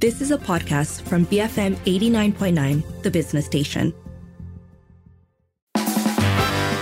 This 0.00 0.20
is 0.20 0.30
a 0.30 0.38
podcast 0.38 1.02
from 1.02 1.26
BFM 1.26 1.74
89.9, 1.78 3.02
the 3.02 3.10
business 3.10 3.46
station. 3.46 3.92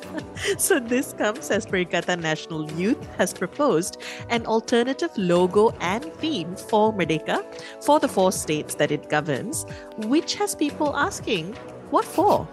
so 0.58 0.80
this 0.80 1.14
comes 1.14 1.52
as 1.52 1.66
Perikatan 1.66 2.22
Nasional 2.22 2.70
Youth 2.78 3.06
has 3.18 3.34
proposed 3.34 4.02
an 4.30 4.46
alternative 4.46 5.12
logo 5.18 5.72
and 5.82 6.06
theme 6.16 6.56
for 6.56 6.94
Merdeka 6.94 7.44
for 7.84 8.00
the 8.00 8.08
four 8.08 8.32
states 8.32 8.76
that 8.76 8.92
it 8.92 9.10
governs, 9.10 9.66
which 9.98 10.36
has 10.36 10.56
people 10.56 10.96
asking 10.96 11.56
what 11.94 12.06
for? 12.06 12.48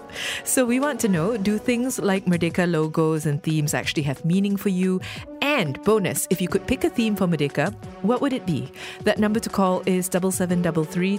So 0.45 0.67
we 0.67 0.81
want 0.81 1.01
to 1.01 1.09
know 1.09 1.39
do 1.39 1.57
things 1.57 1.99
like 1.99 2.27
Merdeka 2.27 2.71
logos 2.71 3.25
and 3.25 3.43
themes 3.43 3.73
actually 3.73 4.03
have 4.03 4.23
meaning 4.23 4.59
for 4.59 4.69
you? 4.69 5.01
And 5.43 5.83
bonus, 5.85 6.27
if 6.31 6.41
you 6.41 6.49
could 6.49 6.67
pick 6.67 6.85
a 6.85 6.91
theme 6.91 7.17
for 7.17 7.27
Merdeka, 7.27 7.75
what 8.03 8.21
would 8.21 8.33
it 8.33 8.47
be? 8.47 8.71
That 9.05 9.19
number 9.19 9.41
to 9.41 9.49
call 9.49 9.83
is 9.87 10.07
7733 10.07 11.19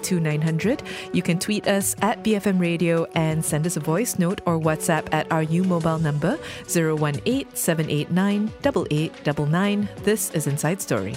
You 1.14 1.22
can 1.22 1.40
tweet 1.40 1.68
us 1.68 1.96
at 2.02 2.24
BFM 2.24 2.60
Radio 2.60 3.06
and 3.16 3.44
send 3.44 3.66
us 3.66 3.78
a 3.78 3.80
voice 3.80 4.20
note 4.20 4.42
or 4.46 4.60
WhatsApp 4.60 5.08
at 5.12 5.32
our 5.32 5.44
U 5.44 5.64
mobile 5.64 6.00
number 6.00 6.38
018 6.68 7.46
789 7.54 8.52
8899. 8.64 9.90
This 10.04 10.32
is 10.32 10.48
Inside 10.48 10.82
Story. 10.82 11.16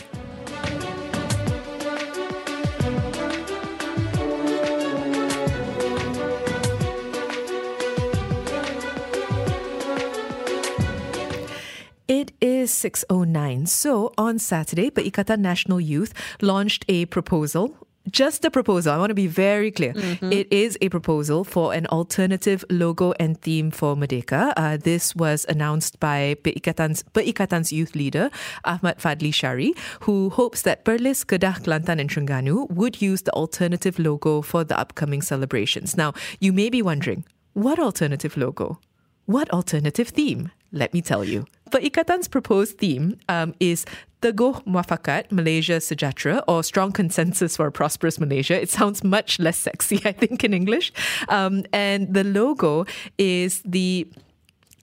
It 12.24 12.32
is 12.40 12.70
6.09. 12.70 13.68
So 13.68 14.14
on 14.16 14.38
Saturday, 14.38 14.88
Perikatan 14.88 15.40
Nasional 15.40 15.84
Youth 15.84 16.14
launched 16.40 16.86
a 16.88 17.04
proposal 17.04 17.76
just 18.10 18.44
a 18.44 18.50
proposal. 18.50 18.92
I 18.92 18.98
want 18.98 19.10
to 19.10 19.14
be 19.14 19.26
very 19.26 19.70
clear. 19.70 19.92
Mm-hmm. 19.94 20.32
It 20.32 20.52
is 20.52 20.76
a 20.82 20.90
proposal 20.90 21.42
for 21.42 21.72
an 21.72 21.86
alternative 21.86 22.62
logo 22.68 23.12
and 23.18 23.40
theme 23.40 23.70
for 23.70 23.96
Merdeka. 23.96 24.52
Uh, 24.56 24.76
this 24.76 25.16
was 25.16 25.46
announced 25.48 26.00
by 26.00 26.36
Perikatan's, 26.42 27.02
Perikatan's 27.14 27.72
youth 27.72 27.94
leader, 27.94 28.30
Ahmad 28.64 28.98
Fadhli 28.98 29.32
Shaari, 29.32 29.72
who 30.00 30.28
hopes 30.30 30.62
that 30.62 30.84
Perlis, 30.84 31.24
Kedah, 31.24 31.62
Kelantan, 31.62 31.98
and 31.98 32.10
Terengganu 32.10 32.70
would 32.70 33.00
use 33.00 33.22
the 33.22 33.32
alternative 33.32 33.98
logo 33.98 34.42
for 34.42 34.64
the 34.64 34.78
upcoming 34.78 35.22
celebrations. 35.22 35.96
Now, 35.96 36.12
you 36.40 36.52
may 36.52 36.68
be 36.68 36.82
wondering, 36.82 37.24
what 37.54 37.78
alternative 37.78 38.36
logo? 38.36 38.80
What 39.24 39.50
alternative 39.50 40.08
theme? 40.08 40.50
Let 40.72 40.92
me 40.92 41.00
tell 41.00 41.24
you. 41.24 41.46
Perikatan's 41.74 42.28
proposed 42.28 42.78
theme 42.78 43.18
um, 43.28 43.52
is 43.58 43.84
Teguh 44.22 44.64
Muafakat, 44.64 45.32
Malaysia 45.32 45.80
Sejahtera, 45.80 46.44
or 46.46 46.62
Strong 46.62 46.92
Consensus 46.92 47.56
for 47.56 47.66
a 47.66 47.72
Prosperous 47.72 48.20
Malaysia. 48.20 48.54
It 48.62 48.70
sounds 48.70 49.02
much 49.02 49.40
less 49.40 49.58
sexy, 49.58 50.00
I 50.04 50.12
think, 50.12 50.44
in 50.44 50.54
English. 50.54 50.92
Um, 51.28 51.64
and 51.72 52.14
the 52.14 52.22
logo 52.22 52.86
is 53.18 53.60
the 53.64 54.06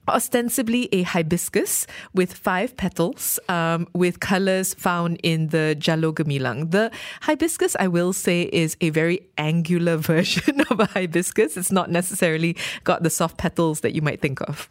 ostensibly 0.06 0.90
a 0.92 1.02
hibiscus 1.02 1.86
with 2.12 2.34
five 2.34 2.76
petals 2.76 3.40
um, 3.48 3.88
with 3.94 4.20
colors 4.20 4.74
found 4.74 5.18
in 5.22 5.48
the 5.48 5.74
Jalur 5.78 6.12
Gemilang. 6.12 6.72
The 6.72 6.90
hibiscus, 7.22 7.74
I 7.80 7.88
will 7.88 8.12
say, 8.12 8.50
is 8.52 8.76
a 8.82 8.90
very 8.90 9.20
angular 9.38 9.96
version 10.12 10.60
of 10.68 10.78
a 10.78 10.86
hibiscus. 10.86 11.56
It's 11.56 11.72
not 11.72 11.90
necessarily 11.90 12.54
got 12.84 13.02
the 13.02 13.10
soft 13.10 13.38
petals 13.38 13.80
that 13.80 13.94
you 13.94 14.02
might 14.02 14.20
think 14.20 14.42
of. 14.42 14.68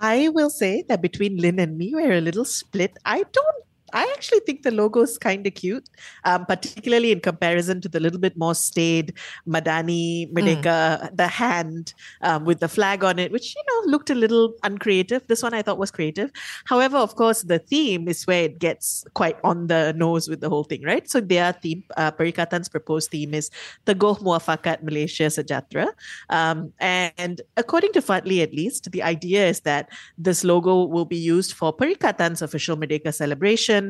I 0.00 0.28
will 0.28 0.50
say 0.50 0.84
that 0.88 1.02
between 1.02 1.36
Lynn 1.36 1.58
and 1.58 1.76
me, 1.78 1.92
we're 1.94 2.12
a 2.18 2.20
little 2.20 2.44
split. 2.44 2.96
I 3.04 3.24
don't 3.32 3.64
I 3.92 4.02
actually 4.16 4.40
think 4.40 4.62
the 4.62 4.70
logo 4.70 5.02
is 5.02 5.18
kind 5.18 5.46
of 5.46 5.54
cute, 5.54 5.88
um, 6.24 6.46
particularly 6.46 7.12
in 7.12 7.20
comparison 7.20 7.80
to 7.82 7.88
the 7.88 8.00
little 8.00 8.18
bit 8.18 8.36
more 8.36 8.54
staid 8.54 9.14
Madani 9.46 10.32
Merdeka, 10.32 10.62
mm. 10.64 11.16
the 11.16 11.26
hand 11.26 11.94
um, 12.22 12.44
with 12.44 12.60
the 12.60 12.68
flag 12.68 13.04
on 13.04 13.18
it, 13.18 13.32
which, 13.32 13.54
you 13.54 13.62
know, 13.68 13.90
looked 13.90 14.10
a 14.10 14.14
little 14.14 14.54
uncreative. 14.62 15.26
This 15.26 15.42
one 15.42 15.54
I 15.54 15.62
thought 15.62 15.78
was 15.78 15.90
creative. 15.90 16.30
However, 16.64 16.96
of 16.96 17.16
course, 17.16 17.42
the 17.42 17.58
theme 17.58 18.08
is 18.08 18.26
where 18.26 18.44
it 18.44 18.58
gets 18.58 19.04
quite 19.14 19.36
on 19.44 19.66
the 19.66 19.92
nose 19.96 20.28
with 20.28 20.40
the 20.40 20.48
whole 20.48 20.64
thing, 20.64 20.82
right? 20.82 21.08
So 21.08 21.20
their 21.20 21.52
theme, 21.52 21.84
uh, 21.96 22.12
Perikatan's 22.12 22.68
proposed 22.68 23.10
theme 23.10 23.34
is 23.34 23.50
the 23.84 23.94
Teguh 23.94 24.20
Muafakat 24.20 24.82
Malaysia 24.82 25.24
Sejahtera. 25.24 25.88
Um, 26.30 26.72
and 26.80 27.40
according 27.56 27.92
to 27.92 28.02
Fadhli, 28.02 28.42
at 28.42 28.52
least, 28.52 28.90
the 28.92 29.02
idea 29.02 29.46
is 29.46 29.60
that 29.60 29.88
this 30.18 30.44
logo 30.44 30.84
will 30.84 31.04
be 31.04 31.16
used 31.16 31.52
for 31.52 31.74
Perikatan's 31.74 32.42
official 32.42 32.76
Merdeka 32.76 33.12
celebration 33.12 33.85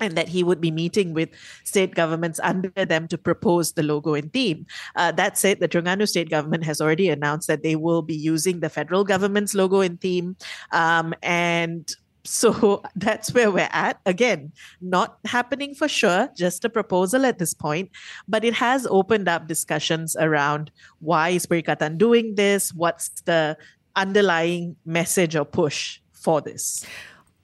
and 0.00 0.16
that 0.16 0.28
he 0.28 0.44
would 0.44 0.60
be 0.60 0.70
meeting 0.70 1.14
with 1.14 1.30
state 1.64 1.94
governments 1.94 2.40
under 2.42 2.70
them 2.84 3.08
to 3.08 3.18
propose 3.18 3.72
the 3.72 3.82
logo 3.82 4.14
and 4.14 4.32
theme. 4.32 4.66
Uh, 4.94 5.12
that 5.12 5.38
said, 5.38 5.60
the 5.60 5.68
Terengganu 5.68 6.08
state 6.08 6.30
government 6.30 6.64
has 6.64 6.80
already 6.80 7.08
announced 7.08 7.48
that 7.48 7.62
they 7.62 7.76
will 7.76 8.02
be 8.02 8.14
using 8.14 8.60
the 8.60 8.68
federal 8.68 9.04
government's 9.04 9.54
logo 9.54 9.80
and 9.80 10.00
theme. 10.00 10.36
Um, 10.72 11.14
and 11.22 11.94
so 12.26 12.82
that's 12.96 13.32
where 13.32 13.50
we're 13.50 13.68
at. 13.70 14.00
Again, 14.04 14.52
not 14.80 15.18
happening 15.24 15.74
for 15.74 15.88
sure, 15.88 16.28
just 16.36 16.64
a 16.64 16.68
proposal 16.68 17.24
at 17.24 17.38
this 17.38 17.54
point, 17.54 17.90
but 18.28 18.44
it 18.44 18.54
has 18.54 18.86
opened 18.90 19.28
up 19.28 19.46
discussions 19.46 20.16
around 20.16 20.70
why 21.00 21.30
is 21.30 21.46
Perikatan 21.46 21.98
doing 21.98 22.34
this? 22.34 22.74
What's 22.74 23.08
the 23.24 23.56
underlying 23.94 24.76
message 24.84 25.36
or 25.36 25.44
push 25.44 26.00
for 26.12 26.40
this? 26.40 26.84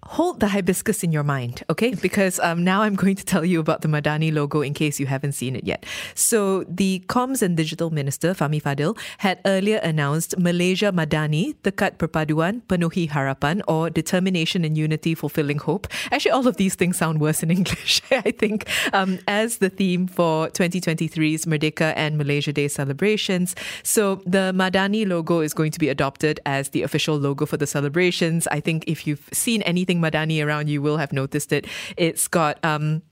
Hold 0.07 0.41
the 0.41 0.49
hibiscus 0.49 1.05
in 1.05 1.13
your 1.13 1.23
mind, 1.23 1.63
okay? 1.71 1.95
Because 1.95 2.41
um, 2.41 2.65
now 2.65 2.83
I'm 2.83 2.97
going 2.97 3.15
to 3.15 3.25
tell 3.25 3.45
you 3.45 3.61
about 3.61 3.83
the 3.83 3.89
Madani 3.89 4.35
logo 4.35 4.61
in 4.61 4.75
case 4.75 4.99
you 4.99 5.07
haven't 5.07 5.33
seen 5.33 5.55
it 5.55 5.63
yet. 5.63 5.87
So, 6.17 6.65
the 6.65 7.05
Comms 7.07 7.41
and 7.41 7.57
Digital 7.57 7.91
Minister, 7.91 8.35
Fahmi 8.35 8.61
Fadzil, 8.61 8.99
had 9.19 9.41
earlier 9.47 9.77
announced 9.79 10.37
Malaysia 10.37 10.91
Madani, 10.91 11.55
Tekad 11.63 11.99
Perpaduan, 11.99 12.63
Penuhi 12.63 13.09
Harapan, 13.09 13.63
or 13.69 13.91
Determination 13.91 14.65
and 14.65 14.77
Unity 14.77 15.15
Fulfilling 15.15 15.59
Hope. 15.59 15.87
Actually, 16.11 16.33
all 16.33 16.49
of 16.49 16.57
these 16.57 16.75
things 16.75 16.97
sound 16.97 17.21
worse 17.21 17.45
in 17.45 17.51
English, 17.59 18.03
I 18.11 18.33
think, 18.33 18.69
um, 18.93 19.21
as 19.29 19.59
the 19.59 19.71
theme 19.71 20.09
for 20.09 20.49
2023's 20.49 21.47
Merdeka 21.47 21.93
and 21.95 22.19
Malaysia 22.19 22.53
Day 22.53 22.67
celebrations. 22.67 23.55
So, 23.85 24.17
the 24.27 24.53
Madani 24.53 25.07
logo 25.07 25.41
is 25.41 25.55
going 25.55 25.71
to 25.71 25.79
be 25.79 25.89
adopted 25.89 26.41
as 26.45 26.71
the 26.71 26.83
official 26.83 27.17
logo 27.17 27.47
for 27.47 27.57
the 27.57 27.69
celebrations. 27.69 28.49
I 28.49 28.59
think 28.59 28.83
if 28.89 29.07
you've 29.07 29.29
seen 29.33 29.63
anything 29.63 29.92
Madani 30.01 30.45
around 30.45 30.69
you 30.69 30.81
will 30.81 30.97
have 30.99 31.13
noticed 31.13 31.53
it. 31.53 31.67
It's 31.97 32.29
got 32.29 32.63
um, 32.65 33.03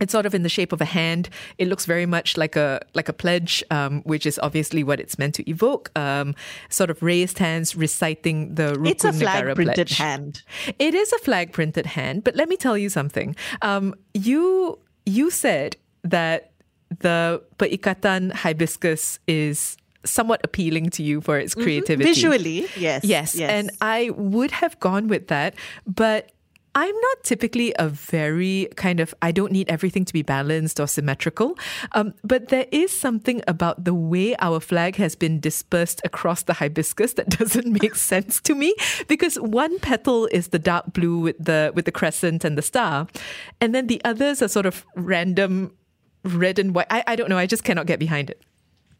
it's 0.00 0.12
sort 0.12 0.24
of 0.26 0.34
in 0.34 0.42
the 0.42 0.48
shape 0.48 0.72
of 0.72 0.80
a 0.80 0.86
hand. 0.86 1.28
It 1.58 1.68
looks 1.68 1.84
very 1.84 2.06
much 2.06 2.36
like 2.36 2.56
a 2.56 2.80
like 2.94 3.08
a 3.08 3.12
pledge, 3.12 3.62
um, 3.70 4.02
which 4.02 4.24
is 4.26 4.38
obviously 4.42 4.82
what 4.82 4.98
it's 4.98 5.18
meant 5.18 5.34
to 5.36 5.48
evoke. 5.50 5.90
Um, 5.96 6.34
sort 6.70 6.90
of 6.90 7.02
raised 7.02 7.38
hands 7.38 7.76
reciting 7.76 8.54
the 8.54 8.72
Rukun 8.74 8.90
It's 8.90 9.04
a 9.04 9.12
flag 9.12 9.54
printed 9.54 9.74
pledge. 9.88 9.98
hand. 9.98 10.42
It 10.78 10.94
is 10.94 11.12
a 11.12 11.18
flag 11.18 11.52
printed 11.52 11.86
hand. 11.86 12.24
But 12.24 12.34
let 12.34 12.48
me 12.48 12.56
tell 12.56 12.78
you 12.78 12.88
something. 12.88 13.36
Um, 13.62 13.94
you 14.14 14.78
you 15.06 15.30
said 15.30 15.76
that 16.02 16.52
the 17.00 17.42
Perikatan 17.58 18.32
hibiscus 18.32 19.18
is 19.28 19.76
somewhat 20.04 20.40
appealing 20.44 20.90
to 20.90 21.02
you 21.02 21.20
for 21.20 21.38
its 21.38 21.54
mm-hmm. 21.54 21.62
creativity. 21.62 22.10
Mm-hmm. 22.10 22.14
Visually, 22.14 22.60
yes, 22.76 23.04
yes. 23.04 23.34
Yes. 23.34 23.50
And 23.50 23.70
I 23.80 24.10
would 24.16 24.50
have 24.50 24.78
gone 24.80 25.08
with 25.08 25.28
that, 25.28 25.54
but 25.86 26.32
I'm 26.74 26.94
not 26.94 27.24
typically 27.24 27.74
a 27.78 27.88
very 27.88 28.68
kind 28.76 29.00
of, 29.00 29.12
I 29.22 29.32
don't 29.32 29.50
need 29.50 29.68
everything 29.68 30.04
to 30.04 30.12
be 30.12 30.22
balanced 30.22 30.78
or 30.78 30.86
symmetrical. 30.86 31.58
Um, 31.92 32.14
but 32.22 32.48
there 32.48 32.66
is 32.70 32.96
something 32.96 33.42
about 33.48 33.84
the 33.84 33.94
way 33.94 34.36
our 34.38 34.60
flag 34.60 34.94
has 34.96 35.16
been 35.16 35.40
dispersed 35.40 36.00
across 36.04 36.44
the 36.44 36.54
hibiscus 36.54 37.14
that 37.14 37.28
doesn't 37.38 37.66
make 37.82 37.94
sense 37.96 38.40
to 38.42 38.54
me 38.54 38.74
because 39.08 39.34
one 39.36 39.80
petal 39.80 40.26
is 40.26 40.48
the 40.48 40.60
dark 40.60 40.92
blue 40.92 41.18
with 41.18 41.44
the, 41.44 41.72
with 41.74 41.86
the 41.86 41.92
crescent 41.92 42.44
and 42.44 42.56
the 42.56 42.62
star. 42.62 43.08
And 43.60 43.74
then 43.74 43.88
the 43.88 44.00
others 44.04 44.40
are 44.40 44.48
sort 44.48 44.66
of 44.66 44.86
random 44.94 45.74
red 46.22 46.58
and 46.58 46.74
white. 46.74 46.86
I, 46.90 47.02
I 47.06 47.16
don't 47.16 47.28
know. 47.28 47.38
I 47.38 47.46
just 47.46 47.64
cannot 47.64 47.86
get 47.86 47.98
behind 47.98 48.30
it. 48.30 48.42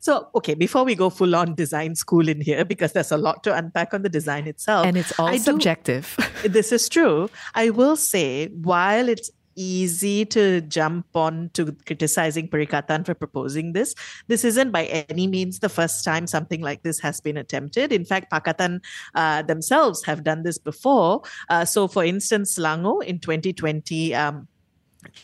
So, 0.00 0.28
okay, 0.34 0.54
before 0.54 0.84
we 0.84 0.94
go 0.94 1.10
full 1.10 1.36
on 1.36 1.54
design 1.54 1.94
school 1.94 2.26
in 2.26 2.40
here, 2.40 2.64
because 2.64 2.92
there's 2.92 3.12
a 3.12 3.18
lot 3.18 3.44
to 3.44 3.54
unpack 3.54 3.92
on 3.92 4.02
the 4.02 4.08
design 4.08 4.46
itself. 4.46 4.86
And 4.86 4.96
it's 4.96 5.18
all 5.18 5.28
I 5.28 5.36
subjective. 5.36 6.16
Do, 6.42 6.48
this 6.48 6.72
is 6.72 6.88
true. 6.88 7.28
I 7.54 7.68
will 7.68 7.96
say, 7.96 8.48
while 8.48 9.08
it's 9.08 9.30
easy 9.56 10.24
to 10.24 10.62
jump 10.62 11.04
on 11.14 11.50
to 11.52 11.76
criticizing 11.86 12.48
Perikatan 12.48 13.04
for 13.04 13.14
proposing 13.14 13.72
this. 13.72 13.94
This 14.26 14.44
isn't 14.44 14.70
by 14.70 14.86
any 14.86 15.26
means 15.26 15.58
the 15.58 15.68
first 15.68 16.04
time 16.04 16.26
something 16.26 16.62
like 16.62 16.82
this 16.82 17.00
has 17.00 17.20
been 17.20 17.36
attempted. 17.36 17.92
In 17.92 18.04
fact, 18.04 18.32
Pakatan 18.32 18.80
uh, 19.14 19.42
themselves 19.42 20.04
have 20.04 20.24
done 20.24 20.44
this 20.44 20.56
before. 20.56 21.22
Uh, 21.50 21.64
so, 21.64 21.88
for 21.88 22.04
instance, 22.04 22.56
Selangor 22.56 23.04
in 23.04 23.18
2020, 23.18 24.14
um, 24.14 24.48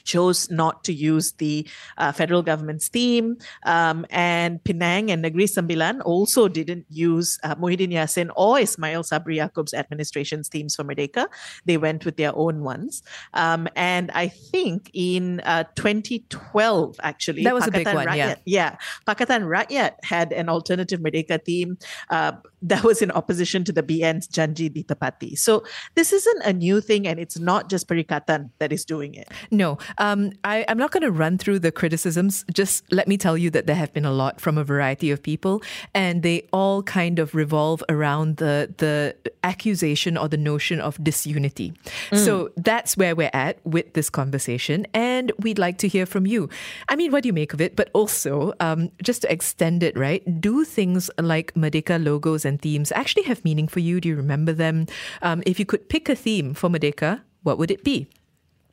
chose 0.04 0.50
not 0.50 0.84
to 0.84 0.92
use 0.92 1.32
the 1.32 1.66
uh, 1.98 2.12
federal 2.12 2.42
government's 2.42 2.88
theme. 2.88 3.36
Um, 3.64 4.06
and 4.10 4.62
Penang 4.64 5.10
and 5.10 5.22
Negeri 5.22 5.44
Sembilan 5.44 6.02
also 6.04 6.48
didn't 6.48 6.86
use 6.88 7.38
uh, 7.42 7.54
Muhyiddin 7.56 7.92
Yassin 7.92 8.30
or 8.36 8.58
Ismail 8.58 9.02
Sabri 9.02 9.36
Yaakob's 9.36 9.74
administration's 9.74 10.48
themes 10.48 10.74
for 10.74 10.84
Merdeka. 10.84 11.26
They 11.64 11.76
went 11.76 12.04
with 12.04 12.16
their 12.16 12.34
own 12.36 12.62
ones. 12.62 13.02
Um, 13.34 13.68
and 13.76 14.10
I 14.12 14.28
think 14.28 14.90
in 14.92 15.40
uh, 15.40 15.64
2012, 15.74 16.96
actually, 17.02 17.44
that 17.44 17.54
was 17.54 17.64
Pakatan 17.64 17.68
a 17.68 17.84
big 17.84 17.94
one. 17.94 18.06
Rakyat, 18.06 18.16
yeah. 18.16 18.36
yeah, 18.44 18.76
Pakatan 19.06 19.46
Rakyat 19.46 19.92
had 20.02 20.32
an 20.32 20.48
alternative 20.48 21.00
Merdeka 21.00 21.44
theme 21.44 21.78
uh, 22.10 22.32
that 22.66 22.82
was 22.82 23.00
in 23.00 23.10
opposition 23.12 23.64
to 23.64 23.72
the 23.72 23.82
BN's 23.82 24.26
Janji 24.26 24.68
Ditepati. 24.70 25.38
So 25.38 25.64
this 25.94 26.12
isn't 26.12 26.42
a 26.42 26.52
new 26.52 26.80
thing, 26.80 27.06
and 27.06 27.20
it's 27.20 27.38
not 27.38 27.70
just 27.70 27.88
Perikatan 27.88 28.50
that 28.58 28.72
is 28.72 28.84
doing 28.84 29.14
it. 29.14 29.28
No, 29.50 29.78
um, 29.98 30.32
I, 30.42 30.64
I'm 30.68 30.78
not 30.78 30.90
going 30.90 31.02
to 31.04 31.12
run 31.12 31.38
through 31.38 31.60
the 31.60 31.70
criticisms. 31.70 32.44
Just 32.52 32.84
let 32.92 33.06
me 33.06 33.16
tell 33.16 33.38
you 33.38 33.50
that 33.50 33.66
there 33.66 33.76
have 33.76 33.92
been 33.92 34.04
a 34.04 34.10
lot 34.12 34.40
from 34.40 34.58
a 34.58 34.64
variety 34.64 35.10
of 35.10 35.22
people, 35.22 35.62
and 35.94 36.22
they 36.22 36.46
all 36.52 36.82
kind 36.82 37.18
of 37.18 37.34
revolve 37.34 37.82
around 37.88 38.38
the 38.38 38.74
the 38.78 39.14
accusation 39.44 40.16
or 40.16 40.28
the 40.28 40.36
notion 40.36 40.80
of 40.80 41.02
disunity. 41.02 41.72
Mm. 42.10 42.18
So 42.18 42.50
that's 42.56 42.96
where 42.96 43.14
we're 43.14 43.30
at 43.32 43.64
with 43.64 43.92
this 43.92 44.10
conversation, 44.10 44.86
and 44.92 45.30
we'd 45.38 45.58
like 45.58 45.78
to 45.78 45.88
hear 45.88 46.06
from 46.06 46.26
you. 46.26 46.48
I 46.88 46.96
mean, 46.96 47.12
what 47.12 47.22
do 47.22 47.28
you 47.28 47.32
make 47.32 47.54
of 47.54 47.60
it? 47.60 47.76
But 47.76 47.90
also, 47.92 48.52
um, 48.58 48.90
just 49.02 49.22
to 49.22 49.32
extend 49.32 49.84
it, 49.84 49.96
right? 49.96 50.22
Do 50.40 50.64
things 50.64 51.10
like 51.20 51.54
Merdeka 51.54 52.02
logos 52.04 52.44
and 52.44 52.55
themes 52.58 52.92
actually 52.92 53.24
have 53.24 53.44
meaning 53.44 53.68
for 53.68 53.80
you? 53.80 54.00
Do 54.00 54.08
you 54.08 54.16
remember 54.16 54.52
them? 54.52 54.86
Um, 55.22 55.42
if 55.46 55.58
you 55.58 55.66
could 55.66 55.88
pick 55.88 56.08
a 56.08 56.14
theme 56.16 56.54
for 56.54 56.68
Merdeka, 56.68 57.22
what 57.42 57.58
would 57.58 57.70
it 57.70 57.84
be? 57.84 58.08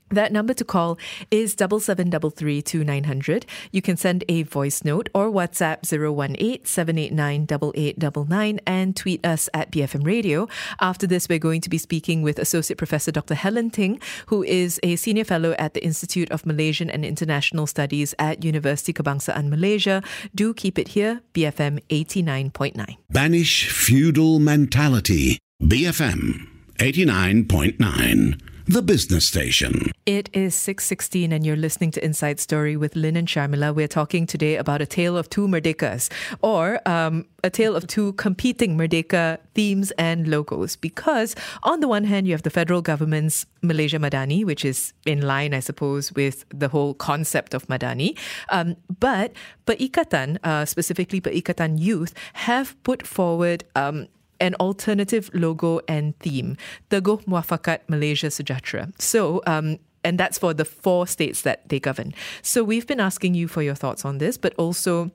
That 0.10 0.32
number 0.32 0.54
to 0.54 0.64
call 0.64 0.98
is 1.32 1.56
double 1.56 1.80
seven 1.80 2.10
double 2.10 2.30
three 2.30 2.62
two 2.62 2.84
nine 2.84 3.06
hundred. 3.06 3.46
You 3.72 3.82
can 3.82 3.98
send 3.98 4.24
a 4.30 4.44
voice 4.44 4.84
note 4.84 5.10
or 5.14 5.32
WhatsApp 5.32 5.82
018-789-8899 5.84 8.60
and 8.68 8.96
tweet 8.96 9.26
us 9.26 9.50
at 9.54 9.72
BFM 9.72 10.06
Radio. 10.06 10.48
After 10.80 11.08
this, 11.08 11.28
we're 11.28 11.40
going 11.40 11.62
to 11.62 11.70
be 11.70 11.78
speaking 11.78 12.22
with 12.22 12.38
Associate 12.38 12.78
Professor 12.78 13.12
Dr. 13.12 13.36
Helen 13.36 13.72
Ting, 13.72 14.00
who 14.28 14.44
is 14.44 14.80
a 14.84 14.96
senior 14.96 15.24
fellow 15.24 15.56
at 15.58 15.74
the 15.74 15.84
Institute 15.84 16.30
of 16.32 16.46
Malaysian 16.46 16.90
and 16.90 17.04
International 17.04 17.66
Studies 17.66 18.14
at 18.20 18.44
University 18.44 18.94
Kebangsaan 18.94 19.50
Malaysia. 19.50 20.04
Do 20.36 20.54
keep 20.54 20.78
it 20.78 20.90
here, 20.90 21.22
BFM 21.34 21.80
89.9. 21.90 22.98
Banish 23.10 23.70
feudal 23.70 24.38
mentality. 24.40 25.40
BFM 25.62 26.48
89.9 26.78 28.53
the 28.66 28.82
business 28.82 29.26
station. 29.26 29.92
It 30.06 30.30
is 30.32 30.56
6:16 30.56 31.34
and 31.34 31.46
you're 31.46 31.58
listening 31.58 31.92
to 31.92 32.04
Inside 32.04 32.40
Story 32.40 32.78
with 32.78 32.96
Lynn 32.96 33.18
and 33.18 33.28
Sharmila. 33.28 33.76
We're 33.76 33.90
talking 33.90 34.26
today 34.26 34.56
about 34.56 34.82
a 34.82 34.86
tale 34.86 35.18
of 35.18 35.30
two 35.30 35.48
Merdekas 35.48 36.10
or 36.42 36.80
um, 36.88 37.26
a 37.44 37.50
tale 37.50 37.76
of 37.76 37.88
two 37.88 38.14
competing 38.14 38.78
Merdeka 38.78 39.40
themes 39.54 39.92
and 39.98 40.28
logos 40.28 40.78
because 40.78 41.36
on 41.64 41.82
the 41.82 41.88
one 41.90 42.06
hand 42.06 42.26
you 42.26 42.34
have 42.34 42.44
the 42.44 42.50
federal 42.50 42.82
government's 42.82 43.46
Malaysia 43.62 43.98
Madani 43.98 44.46
which 44.46 44.64
is 44.64 44.94
in 45.06 45.22
line 45.22 45.54
I 45.54 45.60
suppose 45.60 46.14
with 46.14 46.46
the 46.50 46.70
whole 46.70 46.94
concept 46.94 47.54
of 47.54 47.68
Madani. 47.68 48.18
Um, 48.50 48.78
but 49.00 49.34
Perikatan, 49.66 50.38
uh, 50.44 50.66
specifically 50.66 51.20
Perikatan 51.20 51.80
Youth 51.80 52.14
have 52.34 52.82
put 52.84 53.06
forward 53.06 53.66
um, 53.76 54.08
an 54.40 54.56
alternative 54.56 55.30
logo 55.34 55.80
and 55.88 56.18
theme, 56.20 56.58
Teguh 56.90 57.24
Muafakat 57.26 57.80
Malaysia 57.88 58.28
Sejahtera. 58.28 58.92
So, 59.02 59.42
um, 59.48 59.80
and 60.04 60.20
that's 60.20 60.38
for 60.38 60.54
the 60.54 60.66
four 60.66 61.08
states 61.08 61.42
that 61.44 61.68
they 61.70 61.80
govern. 61.80 62.14
So 62.42 62.64
we've 62.64 62.86
been 62.86 63.00
asking 63.00 63.36
you 63.36 63.48
for 63.48 63.62
your 63.62 63.76
thoughts 63.76 64.04
on 64.04 64.18
this, 64.18 64.38
but 64.38 64.54
also 64.58 65.12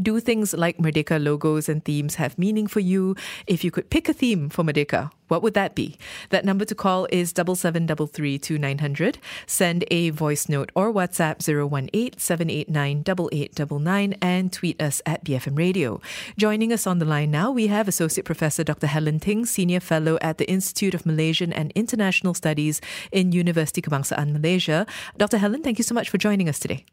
do 0.00 0.18
things 0.20 0.54
like 0.54 0.78
Merdeka 0.78 1.22
logos 1.22 1.68
and 1.68 1.84
themes 1.84 2.14
have 2.14 2.38
meaning 2.38 2.66
for 2.66 2.80
you? 2.80 3.14
If 3.46 3.62
you 3.62 3.70
could 3.70 3.90
pick 3.90 4.08
a 4.08 4.14
theme 4.14 4.48
for 4.48 4.64
Merdeka, 4.64 5.10
what 5.28 5.42
would 5.42 5.52
that 5.54 5.74
be? 5.74 5.96
That 6.30 6.44
number 6.44 6.64
to 6.64 6.74
call 6.74 7.06
is 7.10 7.32
double 7.32 7.56
seven 7.56 7.86
double 7.86 8.06
three 8.06 8.38
two 8.38 8.58
nine 8.58 8.78
hundred. 8.78 9.18
Send 9.46 9.84
a 9.90 10.10
voice 10.10 10.48
note 10.48 10.70
or 10.74 10.92
WhatsApp 10.92 11.38
018-789-8899 11.38 14.18
and 14.22 14.52
tweet 14.52 14.80
us 14.80 15.02
at 15.04 15.24
BFM 15.24 15.58
Radio. 15.58 16.00
Joining 16.38 16.72
us 16.72 16.86
on 16.86 16.98
the 16.98 17.04
line 17.04 17.30
now, 17.30 17.50
we 17.50 17.66
have 17.66 17.88
Associate 17.88 18.24
Professor 18.24 18.64
Dr. 18.64 18.86
Helen 18.86 19.20
Ting, 19.20 19.44
Senior 19.46 19.80
Fellow 19.80 20.18
at 20.20 20.38
the 20.38 20.48
Institute 20.48 20.94
of 20.94 21.04
Malaysian 21.04 21.52
and 21.52 21.72
International 21.74 22.34
Studies 22.34 22.80
in 23.10 23.32
University 23.32 23.82
Kebangsaan, 23.82 24.32
Malaysia. 24.32 24.86
Dr. 25.18 25.38
Helen, 25.38 25.62
thank 25.62 25.78
you 25.78 25.84
so 25.84 25.94
much 25.94 26.08
for 26.08 26.18
joining 26.18 26.48
us 26.48 26.58
today. 26.58 26.84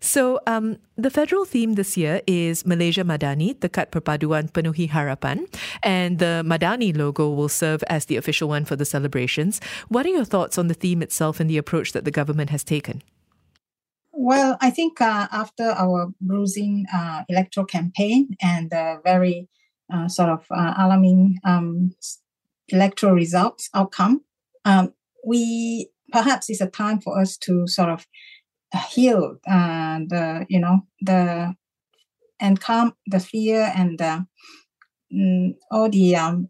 So, 0.00 0.38
um, 0.46 0.78
the 0.96 1.10
federal 1.10 1.44
theme 1.44 1.74
this 1.74 1.96
year 1.96 2.22
is 2.26 2.64
Malaysia 2.64 3.02
Madani, 3.02 3.58
Tekad 3.58 3.90
Perpaduan 3.90 4.50
Penuhi 4.52 4.88
Harapan, 4.88 5.52
and 5.82 6.20
the 6.20 6.42
Madani 6.46 6.96
logo 6.96 7.28
will 7.30 7.48
serve 7.48 7.82
as 7.88 8.06
the 8.06 8.16
official 8.16 8.48
one 8.48 8.64
for 8.64 8.76
the 8.76 8.84
celebrations. 8.84 9.60
What 9.88 10.06
are 10.06 10.10
your 10.10 10.24
thoughts 10.24 10.56
on 10.56 10.68
the 10.68 10.74
theme 10.74 11.02
itself 11.02 11.40
and 11.40 11.50
the 11.50 11.58
approach 11.58 11.92
that 11.92 12.04
the 12.04 12.12
government 12.12 12.50
has 12.50 12.62
taken? 12.62 13.02
Well, 14.12 14.56
I 14.60 14.70
think 14.70 15.00
uh, 15.00 15.28
after 15.32 15.64
our 15.64 16.12
bruising 16.20 16.86
uh, 16.92 17.24
electoral 17.28 17.66
campaign 17.66 18.36
and 18.40 18.70
the 18.70 19.00
very 19.04 19.48
uh, 19.92 20.08
sort 20.08 20.28
of 20.30 20.44
uh, 20.50 20.74
alarming 20.76 21.38
um, 21.44 21.92
electoral 22.68 23.14
results 23.14 23.68
outcome, 23.74 24.22
um, 24.64 24.92
we 25.24 25.90
perhaps 26.12 26.48
it's 26.50 26.60
a 26.60 26.66
time 26.66 27.00
for 27.00 27.20
us 27.20 27.36
to 27.36 27.66
sort 27.66 27.90
of 27.90 28.06
heal 28.76 29.36
uh, 29.48 29.98
the 30.06 30.46
you 30.48 30.60
know 30.60 30.80
the 31.00 31.54
and 32.40 32.60
calm 32.60 32.94
the 33.06 33.20
fear 33.20 33.72
and 33.74 34.00
uh, 34.00 34.20
all 35.70 35.88
the 35.88 36.16
um, 36.16 36.48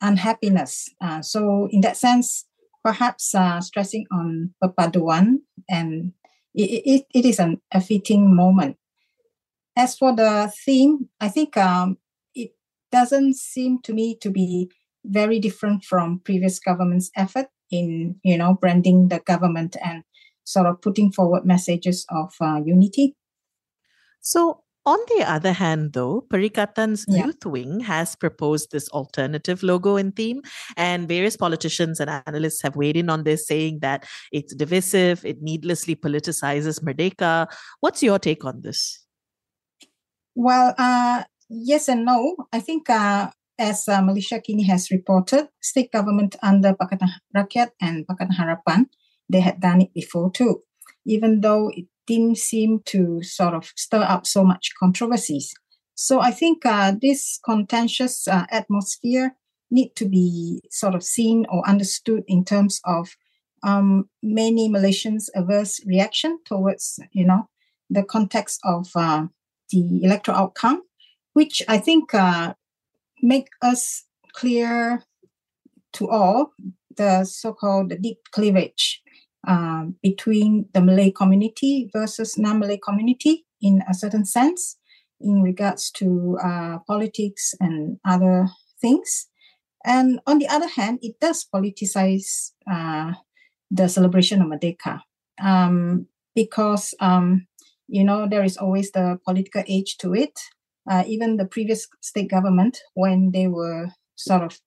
unhappiness. 0.00 0.88
Uh, 1.00 1.22
so 1.22 1.68
in 1.70 1.80
that 1.80 1.96
sense, 1.96 2.46
perhaps 2.84 3.34
uh, 3.34 3.60
stressing 3.60 4.06
on 4.12 4.52
Perpaduan 4.62 5.38
and 5.68 6.12
it, 6.54 6.82
it, 6.84 7.06
it 7.14 7.24
is 7.24 7.38
an, 7.38 7.60
a 7.72 7.80
fitting 7.80 8.34
moment. 8.34 8.76
As 9.76 9.96
for 9.96 10.14
the 10.14 10.52
theme, 10.64 11.08
I 11.20 11.28
think 11.28 11.56
um, 11.56 11.96
it 12.34 12.50
doesn't 12.90 13.36
seem 13.36 13.80
to 13.82 13.94
me 13.94 14.16
to 14.20 14.30
be 14.30 14.70
very 15.04 15.38
different 15.38 15.84
from 15.84 16.20
previous 16.24 16.58
government's 16.58 17.10
effort 17.16 17.46
in 17.70 18.16
you 18.22 18.36
know 18.36 18.54
branding 18.54 19.08
the 19.08 19.20
government 19.20 19.76
and 19.82 20.02
sort 20.44 20.66
of 20.66 20.80
putting 20.80 21.12
forward 21.12 21.44
messages 21.44 22.06
of 22.10 22.34
uh, 22.40 22.60
unity. 22.64 23.16
So, 24.20 24.62
on 24.86 24.98
the 25.14 25.24
other 25.28 25.52
hand, 25.52 25.92
though, 25.92 26.24
Perikatan's 26.32 27.04
yeah. 27.06 27.26
youth 27.26 27.44
wing 27.44 27.80
has 27.80 28.16
proposed 28.16 28.72
this 28.72 28.88
alternative 28.90 29.62
logo 29.62 29.96
and 29.96 30.16
theme, 30.16 30.40
and 30.76 31.06
various 31.06 31.36
politicians 31.36 32.00
and 32.00 32.08
analysts 32.26 32.62
have 32.62 32.76
weighed 32.76 32.96
in 32.96 33.10
on 33.10 33.24
this, 33.24 33.46
saying 33.46 33.80
that 33.80 34.06
it's 34.32 34.54
divisive, 34.54 35.24
it 35.24 35.42
needlessly 35.42 35.94
politicizes 35.94 36.82
Merdeka. 36.82 37.46
What's 37.80 38.02
your 38.02 38.18
take 38.18 38.44
on 38.44 38.62
this? 38.62 39.04
Well, 40.34 40.74
uh, 40.78 41.24
yes 41.50 41.88
and 41.88 42.06
no. 42.06 42.36
I 42.52 42.60
think 42.60 42.88
uh, 42.88 43.30
as 43.58 43.86
uh, 43.86 44.00
Malaysiakini 44.00 44.64
has 44.66 44.90
reported, 44.90 45.48
state 45.60 45.92
government 45.92 46.36
under 46.42 46.72
Pakatan 46.72 47.10
Rakyat 47.36 47.68
and 47.80 48.06
Pakatan 48.08 48.32
Harapan 48.32 48.86
they 49.30 49.40
had 49.40 49.60
done 49.60 49.80
it 49.82 49.94
before 49.94 50.30
too, 50.30 50.62
even 51.06 51.40
though 51.40 51.70
it 51.74 51.86
didn't 52.06 52.38
seem 52.38 52.80
to 52.86 53.22
sort 53.22 53.54
of 53.54 53.72
stir 53.76 54.02
up 54.02 54.26
so 54.26 54.44
much 54.44 54.70
controversies. 54.78 55.54
So 55.94 56.20
I 56.20 56.30
think 56.30 56.64
uh, 56.64 56.92
this 57.00 57.38
contentious 57.44 58.26
uh, 58.26 58.46
atmosphere 58.50 59.36
need 59.70 59.94
to 59.96 60.08
be 60.08 60.60
sort 60.70 60.94
of 60.94 61.02
seen 61.02 61.46
or 61.48 61.68
understood 61.68 62.24
in 62.26 62.44
terms 62.44 62.80
of 62.84 63.14
um, 63.62 64.08
many 64.22 64.68
Malaysians' 64.68 65.28
averse 65.34 65.80
reaction 65.86 66.38
towards, 66.46 66.98
you 67.12 67.26
know, 67.26 67.48
the 67.90 68.02
context 68.02 68.60
of 68.64 68.88
uh, 68.96 69.26
the 69.70 70.02
electoral 70.02 70.38
outcome, 70.38 70.82
which 71.34 71.62
I 71.68 71.78
think 71.78 72.14
uh, 72.14 72.54
make 73.22 73.48
us 73.62 74.04
clear 74.32 75.02
to 75.92 76.08
all 76.08 76.52
the 76.96 77.24
so-called 77.24 77.92
deep 78.00 78.18
cleavage 78.32 79.02
um, 79.46 79.96
between 80.02 80.66
the 80.74 80.80
Malay 80.80 81.10
community 81.10 81.90
versus 81.92 82.36
non-Malay 82.36 82.78
community 82.78 83.46
in 83.60 83.82
a 83.88 83.94
certain 83.94 84.24
sense 84.24 84.76
in 85.20 85.42
regards 85.42 85.90
to 85.90 86.38
uh, 86.42 86.78
politics 86.86 87.54
and 87.60 87.98
other 88.04 88.48
things. 88.80 89.26
And 89.84 90.20
on 90.26 90.38
the 90.38 90.48
other 90.48 90.68
hand, 90.68 90.98
it 91.02 91.16
does 91.20 91.46
politicize 91.54 92.52
uh, 92.70 93.12
the 93.70 93.88
celebration 93.88 94.42
of 94.42 94.48
Merdeka 94.48 95.00
um, 95.42 96.06
because, 96.34 96.94
um, 97.00 97.46
you 97.88 98.04
know, 98.04 98.28
there 98.28 98.44
is 98.44 98.56
always 98.56 98.90
the 98.92 99.18
political 99.24 99.62
age 99.66 99.96
to 99.98 100.14
it. 100.14 100.38
Uh, 100.90 101.04
even 101.06 101.36
the 101.36 101.44
previous 101.46 101.86
state 102.00 102.30
government, 102.30 102.78
when 102.94 103.30
they 103.32 103.46
were 103.46 103.88
sort 104.16 104.42
of 104.42 104.58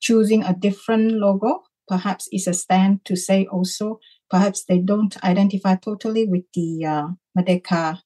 choosing 0.00 0.42
a 0.44 0.54
different 0.54 1.12
logo, 1.12 1.62
perhaps 1.88 2.28
it's 2.30 2.46
a 2.46 2.54
stand 2.54 3.04
to 3.04 3.16
say 3.16 3.46
also 3.46 3.98
perhaps 4.30 4.64
they 4.64 4.78
don't 4.78 5.22
identify 5.24 5.74
totally 5.74 6.26
with 6.26 6.44
the 6.54 6.84
uh, 6.84 7.08
Merdeka 7.36 7.98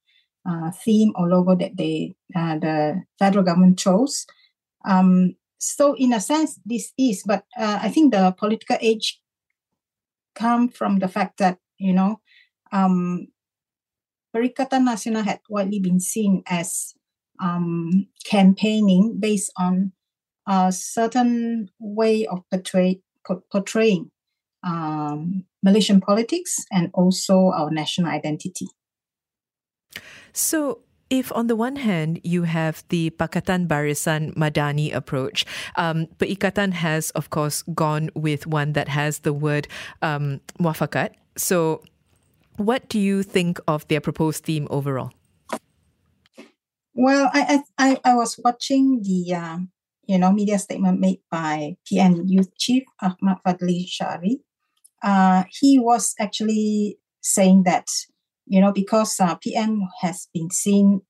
uh, 0.48 0.70
theme 0.70 1.12
or 1.16 1.28
logo 1.28 1.54
that 1.56 1.76
they 1.76 2.14
uh, 2.34 2.58
the 2.58 3.02
federal 3.18 3.44
government 3.44 3.78
chose. 3.78 4.26
Um, 4.84 5.34
so 5.58 5.94
in 5.94 6.12
a 6.12 6.20
sense, 6.20 6.58
this 6.64 6.92
is, 6.98 7.22
but 7.24 7.44
uh, 7.56 7.78
I 7.82 7.88
think 7.88 8.12
the 8.12 8.34
political 8.36 8.76
age 8.80 9.20
come 10.34 10.68
from 10.68 10.98
the 10.98 11.08
fact 11.08 11.38
that 11.38 11.58
you 11.78 11.92
know 11.92 12.20
um, 12.72 13.28
Perikatan 14.34 14.88
Nasional 14.88 15.24
had 15.24 15.40
widely 15.48 15.78
been 15.78 16.00
seen 16.00 16.42
as 16.46 16.94
um, 17.40 18.06
campaigning 18.24 19.18
based 19.18 19.52
on 19.56 19.92
a 20.48 20.72
certain 20.72 21.70
way 21.78 22.26
of 22.26 22.42
portray, 22.50 23.00
portraying 23.50 24.10
um, 24.64 25.44
Malaysian 25.62 26.00
politics 26.00 26.64
and 26.70 26.90
also 26.94 27.50
our 27.50 27.70
national 27.70 28.10
identity. 28.10 28.66
So, 30.32 30.80
if 31.10 31.30
on 31.32 31.46
the 31.46 31.56
one 31.56 31.76
hand 31.76 32.20
you 32.24 32.44
have 32.44 32.84
the 32.88 33.10
Pakatan 33.10 33.68
Barisan 33.68 34.34
Madani 34.34 34.94
approach, 34.94 35.44
um, 35.76 36.06
Perikatan 36.16 36.72
has, 36.72 37.10
of 37.10 37.28
course, 37.28 37.62
gone 37.74 38.08
with 38.14 38.46
one 38.46 38.72
that 38.72 38.88
has 38.88 39.20
the 39.20 39.32
word 39.32 39.68
um, 40.00 40.40
muafakat. 40.58 41.10
So, 41.36 41.82
what 42.56 42.88
do 42.88 42.98
you 42.98 43.22
think 43.22 43.60
of 43.68 43.86
their 43.88 44.00
proposed 44.00 44.44
theme 44.44 44.66
overall? 44.70 45.12
Well, 46.94 47.30
I 47.32 47.62
I, 47.78 48.00
I 48.04 48.14
was 48.14 48.38
watching 48.42 49.02
the 49.02 49.34
uh, 49.34 49.58
you 50.06 50.18
know 50.18 50.32
media 50.32 50.58
statement 50.58 51.00
made 51.00 51.20
by 51.30 51.76
PN 51.86 52.22
Youth 52.26 52.56
Chief 52.58 52.84
Ahmad 53.00 53.38
Fadhli 53.46 53.86
Shaari. 53.86 54.40
Uh, 55.02 55.44
he 55.50 55.78
was 55.78 56.14
actually 56.18 56.98
saying 57.20 57.64
that 57.64 57.88
you 58.46 58.60
know 58.60 58.72
because 58.72 59.18
uh, 59.20 59.36
PN 59.36 59.80
has 60.00 60.28
been 60.34 60.50
seen 60.50 61.00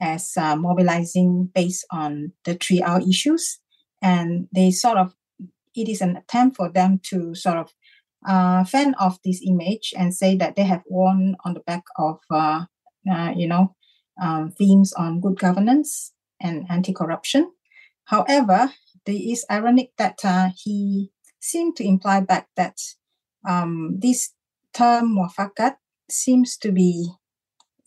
as 0.00 0.32
uh, 0.36 0.56
mobilizing 0.56 1.50
based 1.54 1.86
on 1.90 2.32
the 2.44 2.54
three 2.54 2.82
R 2.82 3.00
issues, 3.00 3.58
and 4.02 4.48
they 4.54 4.70
sort 4.70 4.98
of 4.98 5.14
it 5.74 5.88
is 5.88 6.00
an 6.00 6.16
attempt 6.16 6.56
for 6.56 6.68
them 6.68 7.00
to 7.04 7.34
sort 7.34 7.56
of 7.56 7.72
uh, 8.26 8.64
fan 8.64 8.94
off 9.00 9.18
this 9.24 9.42
image 9.46 9.92
and 9.96 10.14
say 10.14 10.36
that 10.36 10.56
they 10.56 10.62
have 10.64 10.82
won 10.86 11.36
on 11.44 11.54
the 11.54 11.60
back 11.60 11.82
of 11.96 12.18
uh, 12.30 12.64
uh, 13.10 13.32
you 13.34 13.46
know 13.46 13.74
um, 14.20 14.50
themes 14.50 14.92
on 14.92 15.20
good 15.20 15.38
governance 15.38 16.12
and 16.40 16.66
anti-corruption. 16.68 17.50
However, 18.04 18.72
it 19.06 19.12
is 19.12 19.46
ironic 19.50 19.92
that 19.98 20.24
uh, 20.24 20.50
he 20.56 21.10
seemed 21.40 21.76
to 21.76 21.84
imply 21.84 22.20
back 22.20 22.48
that 22.56 22.78
um, 23.48 23.98
this 23.98 24.32
term 24.72 25.16
muafakat 25.16 25.76
seems 26.08 26.56
to 26.58 26.72
be 26.72 27.08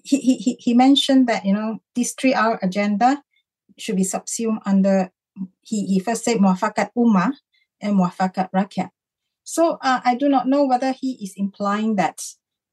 he, 0.03 0.19
he, 0.37 0.53
he 0.59 0.73
mentioned 0.73 1.27
that 1.27 1.45
you 1.45 1.53
know 1.53 1.79
this 1.95 2.13
three 2.13 2.33
R 2.33 2.59
agenda 2.61 3.23
should 3.77 3.95
be 3.95 4.03
subsumed 4.03 4.59
under 4.65 5.09
he, 5.61 5.85
he 5.85 5.99
first 5.99 6.23
said 6.23 6.37
muafakat 6.37 6.89
umma 6.97 7.33
and 7.81 7.97
muafakat 7.97 8.49
rakyat. 8.53 8.89
So 9.43 9.77
uh, 9.81 10.01
I 10.03 10.15
do 10.15 10.29
not 10.29 10.47
know 10.47 10.65
whether 10.65 10.91
he 10.91 11.17
is 11.23 11.33
implying 11.37 11.95
that 11.95 12.21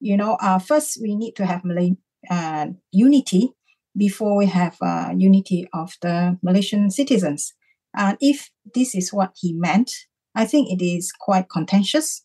you 0.00 0.16
know 0.16 0.36
uh, 0.40 0.58
first 0.58 0.98
we 1.00 1.14
need 1.14 1.36
to 1.36 1.46
have 1.46 1.64
Malay 1.64 1.96
uh, 2.28 2.66
unity 2.90 3.54
before 3.96 4.36
we 4.36 4.46
have 4.46 4.76
uh, 4.80 5.10
unity 5.16 5.68
of 5.72 5.94
the 6.00 6.38
Malaysian 6.42 6.90
citizens. 6.90 7.52
And 7.94 8.16
if 8.20 8.50
this 8.74 8.94
is 8.94 9.12
what 9.12 9.32
he 9.36 9.52
meant, 9.52 9.90
I 10.34 10.46
think 10.46 10.70
it 10.70 10.82
is 10.82 11.12
quite 11.12 11.50
contentious, 11.50 12.24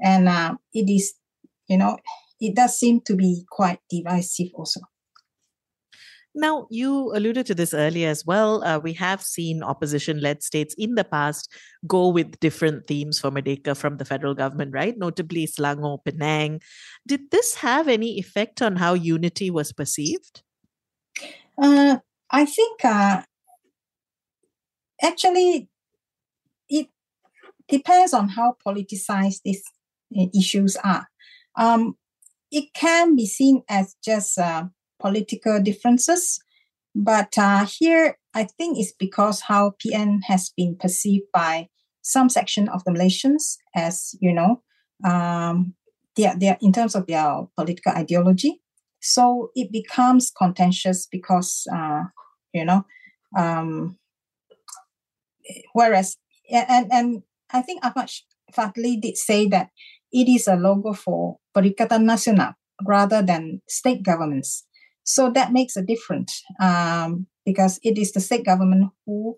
and 0.00 0.28
uh, 0.28 0.54
it 0.72 0.88
is, 0.88 1.14
you 1.68 1.76
know, 1.76 1.98
it 2.40 2.54
does 2.54 2.78
seem 2.78 3.00
to 3.02 3.16
be 3.16 3.44
quite 3.50 3.80
divisive 3.90 4.48
also. 4.54 4.80
Now, 6.34 6.66
you 6.70 7.12
alluded 7.14 7.44
to 7.46 7.54
this 7.54 7.74
earlier 7.74 8.08
as 8.08 8.24
well. 8.24 8.64
Uh, 8.64 8.78
we 8.78 8.94
have 8.94 9.20
seen 9.22 9.62
opposition 9.62 10.20
led 10.20 10.42
states 10.42 10.74
in 10.78 10.94
the 10.94 11.04
past 11.04 11.52
go 11.86 12.08
with 12.08 12.40
different 12.40 12.86
themes 12.86 13.18
for 13.18 13.30
Merdeka 13.30 13.76
from 13.76 13.98
the 13.98 14.06
federal 14.06 14.34
government, 14.34 14.72
right? 14.72 14.94
Notably, 14.96 15.46
Selangor, 15.46 15.98
Penang. 16.04 16.60
Did 17.06 17.30
this 17.30 17.56
have 17.56 17.86
any 17.86 18.18
effect 18.18 18.62
on 18.62 18.76
how 18.76 18.94
unity 18.94 19.50
was 19.50 19.72
perceived? 19.72 20.42
Uh, 21.62 21.98
I 22.28 22.44
think 22.44 22.84
uh, 22.84 23.22
actually 25.00 25.68
it 26.68 26.88
depends 27.68 28.12
on 28.12 28.30
how 28.30 28.56
politicized 28.66 29.42
these 29.44 29.62
uh, 30.18 30.26
issues 30.36 30.76
are. 30.82 31.06
Um, 31.56 31.96
it 32.50 32.74
can 32.74 33.14
be 33.14 33.26
seen 33.26 33.62
as 33.68 33.94
just 34.04 34.38
uh, 34.38 34.64
political 34.98 35.60
differences. 35.60 36.40
But 36.96 37.38
uh, 37.38 37.64
here, 37.64 38.18
I 38.34 38.44
think 38.44 38.78
it's 38.78 38.92
because 38.92 39.42
how 39.42 39.74
PN 39.78 40.20
has 40.24 40.52
been 40.56 40.76
perceived 40.76 41.26
by 41.32 41.68
some 42.02 42.28
section 42.28 42.68
of 42.68 42.82
the 42.84 42.90
Malaysians 42.90 43.56
as, 43.76 44.16
you 44.20 44.34
know, 44.34 44.62
um, 45.04 45.74
they 46.16 46.26
are, 46.26 46.58
in 46.60 46.72
terms 46.72 46.96
of 46.96 47.06
their 47.06 47.46
political 47.56 47.92
ideology. 47.92 48.60
So 49.02 49.50
it 49.54 49.72
becomes 49.72 50.30
contentious 50.30 51.06
because, 51.10 51.66
uh, 51.74 52.04
you 52.54 52.64
know, 52.64 52.86
um, 53.36 53.98
whereas, 55.72 56.16
and, 56.50 56.90
and 56.92 57.22
I 57.52 57.62
think 57.62 57.84
Ahmad 57.84 58.10
Fadhli 58.54 59.00
did 59.00 59.16
say 59.16 59.48
that 59.48 59.70
it 60.12 60.28
is 60.28 60.46
a 60.46 60.54
logo 60.54 60.92
for 60.92 61.38
Perikatan 61.54 62.04
Nasional 62.04 62.54
rather 62.86 63.22
than 63.22 63.60
state 63.68 64.04
governments. 64.04 64.66
So 65.04 65.30
that 65.30 65.52
makes 65.52 65.76
a 65.76 65.82
difference 65.82 66.42
um, 66.60 67.26
because 67.44 67.80
it 67.82 67.98
is 67.98 68.12
the 68.12 68.20
state 68.20 68.44
government 68.44 68.92
who 69.04 69.36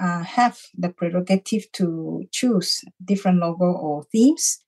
uh, 0.00 0.22
have 0.22 0.58
the 0.74 0.88
prerogative 0.88 1.70
to 1.72 2.24
choose 2.32 2.82
different 3.04 3.38
logo 3.38 3.66
or 3.66 4.04
themes. 4.04 4.60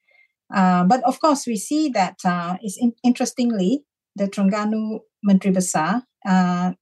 Uh, 0.55 0.85
but 0.85 1.03
of 1.05 1.19
course, 1.21 1.47
we 1.47 1.57
see 1.57 1.89
that 1.89 2.17
uh, 2.25 2.57
is 2.63 2.79
in- 2.79 2.95
interestingly 3.03 3.83
the 4.17 4.27
Terengganu 4.27 5.01
Menteri 5.23 5.53
Besar 5.53 6.03
uh, 6.27 6.73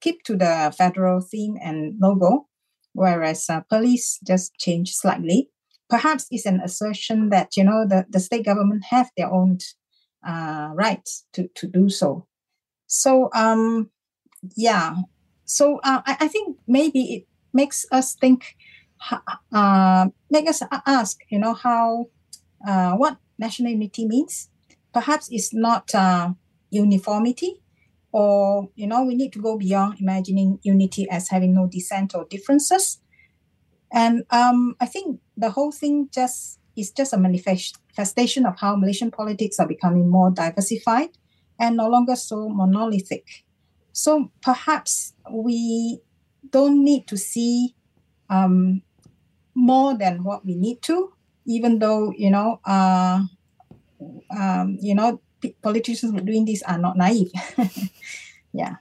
keep 0.00 0.22
to 0.24 0.36
the 0.36 0.74
federal 0.76 1.20
theme 1.20 1.56
and 1.62 1.94
logo, 2.00 2.48
whereas 2.94 3.48
uh, 3.48 3.60
Perlis 3.70 4.18
just 4.26 4.54
change 4.58 4.94
slightly. 4.94 5.50
Perhaps 5.88 6.26
it's 6.30 6.46
an 6.46 6.60
assertion 6.60 7.30
that 7.30 7.56
you 7.56 7.64
know 7.64 7.86
the, 7.86 8.06
the 8.10 8.20
state 8.20 8.44
government 8.44 8.84
have 8.90 9.10
their 9.16 9.32
own 9.32 9.58
uh, 10.26 10.70
rights 10.74 11.24
to, 11.34 11.48
to 11.54 11.66
do 11.66 11.88
so. 11.88 12.26
So 12.86 13.30
um, 13.34 13.90
yeah, 14.56 14.96
so 15.44 15.80
uh, 15.82 16.02
I, 16.06 16.16
I 16.20 16.28
think 16.28 16.58
maybe 16.66 17.14
it 17.14 17.28
makes 17.52 17.86
us 17.90 18.14
think, 18.14 18.56
uh, 19.52 20.08
make 20.30 20.48
us 20.48 20.62
ask, 20.86 21.18
you 21.30 21.38
know, 21.38 21.54
how 21.54 22.06
uh, 22.66 22.92
what 22.92 23.16
national 23.38 23.72
unity 23.72 24.06
means. 24.06 24.50
Perhaps 24.92 25.28
it's 25.30 25.54
not 25.54 25.94
uh, 25.94 26.32
uniformity, 26.70 27.60
or 28.12 28.68
you 28.74 28.86
know, 28.86 29.04
we 29.04 29.14
need 29.14 29.32
to 29.32 29.40
go 29.40 29.56
beyond 29.56 30.00
imagining 30.00 30.58
unity 30.62 31.08
as 31.10 31.28
having 31.28 31.54
no 31.54 31.66
dissent 31.66 32.14
or 32.14 32.26
differences. 32.30 33.00
And 33.92 34.24
um, 34.30 34.76
I 34.80 34.86
think 34.86 35.20
the 35.36 35.50
whole 35.50 35.72
thing 35.72 36.08
just 36.12 36.58
is 36.76 36.90
just 36.92 37.12
a 37.12 37.18
manifestation 37.18 38.46
of 38.46 38.58
how 38.58 38.76
Malaysian 38.76 39.10
politics 39.10 39.58
are 39.58 39.66
becoming 39.66 40.08
more 40.08 40.30
diversified 40.30 41.10
and 41.58 41.76
no 41.76 41.88
longer 41.88 42.14
so 42.14 42.48
monolithic. 42.48 43.44
So 43.92 44.30
perhaps 44.42 45.14
we 45.30 46.00
don't 46.50 46.84
need 46.84 47.08
to 47.08 47.16
see 47.16 47.74
um, 48.30 48.82
more 49.54 49.98
than 49.98 50.22
what 50.22 50.46
we 50.46 50.54
need 50.54 50.82
to, 50.82 51.12
even 51.46 51.80
though 51.80 52.12
you 52.16 52.30
know, 52.30 52.60
uh, 52.64 53.22
um, 54.30 54.78
you 54.80 54.94
know, 54.94 55.20
politicians 55.62 56.20
doing 56.22 56.44
this 56.44 56.62
are 56.62 56.78
not 56.78 56.96
naive. 56.96 57.30
yeah. 58.52 58.76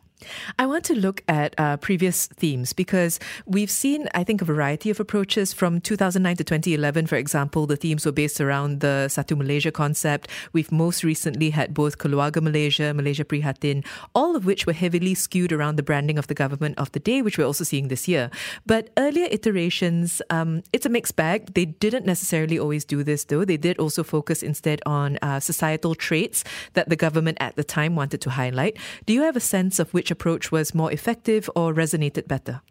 I 0.57 0.65
want 0.65 0.83
to 0.85 0.95
look 0.95 1.23
at 1.27 1.53
uh, 1.57 1.77
previous 1.77 2.27
themes 2.27 2.73
because 2.73 3.19
we've 3.45 3.69
seen, 3.69 4.09
I 4.15 4.23
think, 4.23 4.41
a 4.41 4.45
variety 4.45 4.89
of 4.89 4.99
approaches 4.99 5.53
from 5.53 5.79
2009 5.79 6.37
to 6.37 6.43
2011. 6.43 7.07
For 7.07 7.15
example, 7.15 7.67
the 7.67 7.75
themes 7.75 8.05
were 8.05 8.11
based 8.11 8.41
around 8.41 8.79
the 8.79 9.07
Satu 9.09 9.37
Malaysia 9.37 9.71
concept. 9.71 10.27
We've 10.53 10.71
most 10.71 11.03
recently 11.03 11.51
had 11.51 11.73
both 11.73 11.97
Keluarga 11.99 12.41
Malaysia, 12.41 12.93
Malaysia 12.93 13.23
Prihatin, 13.23 13.85
all 14.15 14.35
of 14.35 14.45
which 14.45 14.65
were 14.65 14.73
heavily 14.73 15.13
skewed 15.13 15.51
around 15.51 15.75
the 15.75 15.83
branding 15.83 16.17
of 16.17 16.27
the 16.27 16.33
government 16.33 16.77
of 16.77 16.91
the 16.93 16.99
day, 16.99 17.21
which 17.21 17.37
we're 17.37 17.45
also 17.45 17.63
seeing 17.63 17.87
this 17.87 18.07
year. 18.07 18.31
But 18.65 18.89
earlier 18.97 19.27
iterations, 19.29 20.21
um, 20.29 20.63
it's 20.73 20.85
a 20.85 20.89
mixed 20.89 21.15
bag. 21.15 21.53
They 21.53 21.65
didn't 21.65 22.05
necessarily 22.05 22.57
always 22.57 22.85
do 22.85 23.03
this, 23.03 23.25
though. 23.25 23.45
They 23.45 23.57
did 23.57 23.77
also 23.77 24.03
focus 24.03 24.41
instead 24.41 24.81
on 24.85 25.17
uh, 25.21 25.39
societal 25.39 25.95
traits 25.95 26.43
that 26.73 26.89
the 26.89 26.95
government 26.95 27.37
at 27.39 27.55
the 27.55 27.63
time 27.63 27.95
wanted 27.95 28.21
to 28.21 28.31
highlight. 28.31 28.77
Do 29.05 29.13
you 29.13 29.21
have 29.21 29.35
a 29.35 29.41
sense 29.41 29.79
of 29.79 29.93
which 29.93 30.06
approach 30.11 30.51
was 30.51 30.73
more 30.73 30.91
effective 30.91 31.49
or 31.55 31.73
resonated 31.73 32.27
better? 32.27 32.61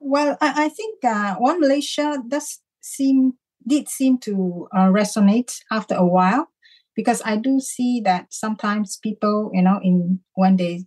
Well, 0.00 0.36
I, 0.40 0.66
I 0.66 0.68
think 0.68 1.04
uh, 1.04 1.36
One 1.36 1.60
Malaysia 1.60 2.22
does 2.28 2.60
seem 2.80 3.34
did 3.66 3.88
seem 3.88 4.18
to 4.18 4.68
uh, 4.76 4.92
resonate 4.92 5.56
after 5.72 5.94
a 5.94 6.04
while 6.06 6.48
because 6.94 7.22
I 7.24 7.36
do 7.36 7.58
see 7.58 8.02
that 8.04 8.26
sometimes 8.30 8.98
people, 9.02 9.50
you 9.54 9.62
know, 9.62 9.80
in 9.82 10.20
when 10.34 10.56
they 10.56 10.84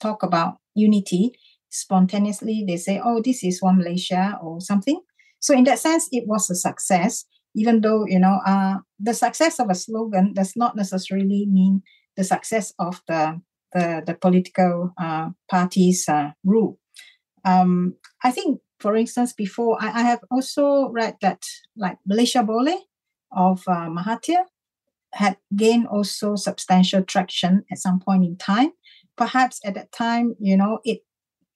talk 0.00 0.22
about 0.22 0.58
unity, 0.74 1.32
spontaneously 1.70 2.64
they 2.68 2.76
say, 2.76 3.00
"Oh, 3.02 3.22
this 3.24 3.42
is 3.42 3.62
one 3.62 3.78
Malaysia" 3.78 4.38
or 4.42 4.60
something. 4.60 5.00
So 5.40 5.54
in 5.54 5.64
that 5.64 5.78
sense, 5.78 6.08
it 6.12 6.24
was 6.26 6.50
a 6.50 6.54
success. 6.54 7.24
Even 7.54 7.80
though 7.80 8.04
you 8.06 8.18
know, 8.18 8.38
uh, 8.46 8.84
the 9.00 9.14
success 9.14 9.58
of 9.58 9.70
a 9.70 9.74
slogan 9.74 10.34
does 10.34 10.52
not 10.54 10.76
necessarily 10.76 11.46
mean 11.48 11.82
the 12.16 12.24
success 12.24 12.74
of 12.78 13.00
the 13.08 13.40
the, 13.72 14.02
the 14.06 14.14
political 14.14 14.92
uh, 14.98 15.30
party's 15.50 16.08
uh, 16.08 16.30
rule. 16.44 16.78
Um, 17.44 17.94
I 18.22 18.30
think, 18.30 18.60
for 18.80 18.96
instance, 18.96 19.32
before 19.32 19.78
I, 19.80 19.88
I, 19.88 20.02
have 20.02 20.20
also 20.30 20.88
read 20.90 21.16
that 21.22 21.42
like 21.76 21.98
Malaysia 22.06 22.40
Boleh 22.40 22.78
of 23.32 23.62
uh, 23.66 23.88
Mahathir 23.88 24.44
had 25.12 25.36
gained 25.54 25.86
also 25.86 26.36
substantial 26.36 27.02
traction 27.02 27.64
at 27.70 27.78
some 27.78 28.00
point 28.00 28.24
in 28.24 28.36
time. 28.36 28.72
Perhaps 29.16 29.60
at 29.64 29.74
that 29.74 29.92
time, 29.92 30.36
you 30.38 30.56
know, 30.56 30.80
it 30.84 31.00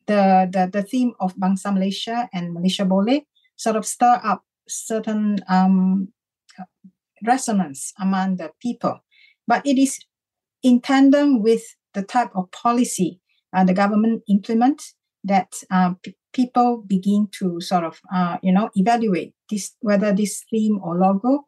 the 0.07 0.49
the, 0.51 0.71
the 0.73 0.83
theme 0.83 1.15
of 1.21 1.37
Bangsa 1.37 1.73
Malaysia 1.73 2.29
and 2.33 2.55
Malaysia 2.55 2.85
Boleh 2.85 3.23
sort 3.57 3.77
of 3.77 3.87
stir 3.87 4.21
up 4.25 4.43
certain 4.69 5.39
um, 5.49 6.09
resonance 7.25 7.93
among 8.01 8.37
the 8.37 8.51
people. 8.61 8.99
But 9.47 9.67
it 9.67 9.79
is 9.79 9.99
in 10.63 10.81
tandem 10.81 11.43
with 11.43 11.63
the 11.95 12.03
type 12.03 12.31
of 12.35 12.51
policy 12.51 13.21
uh, 13.55 13.65
the 13.65 13.75
government 13.75 14.23
implement 14.29 14.83
that 15.25 15.53
uh, 15.71 15.95
p- 16.03 16.17
people 16.33 16.83
begin 16.87 17.29
to 17.39 17.61
sort 17.61 17.85
of 17.85 18.01
uh, 18.15 18.39
you 18.43 18.53
know 18.53 18.71
evaluate 18.75 19.35
this 19.51 19.75
whether 19.81 20.13
this 20.13 20.45
theme 20.51 20.81
or 20.83 20.97
logo 20.97 21.45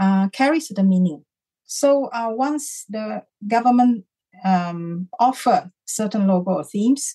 uh, 0.00 0.28
carries 0.28 0.68
the 0.68 0.82
meaning. 0.82 1.24
So 1.64 2.06
uh, 2.12 2.28
once 2.30 2.84
the 2.88 3.22
government 3.48 4.04
um, 4.44 5.08
offer 5.18 5.72
certain 5.86 6.26
logo 6.26 6.52
or 6.52 6.64
themes 6.64 7.14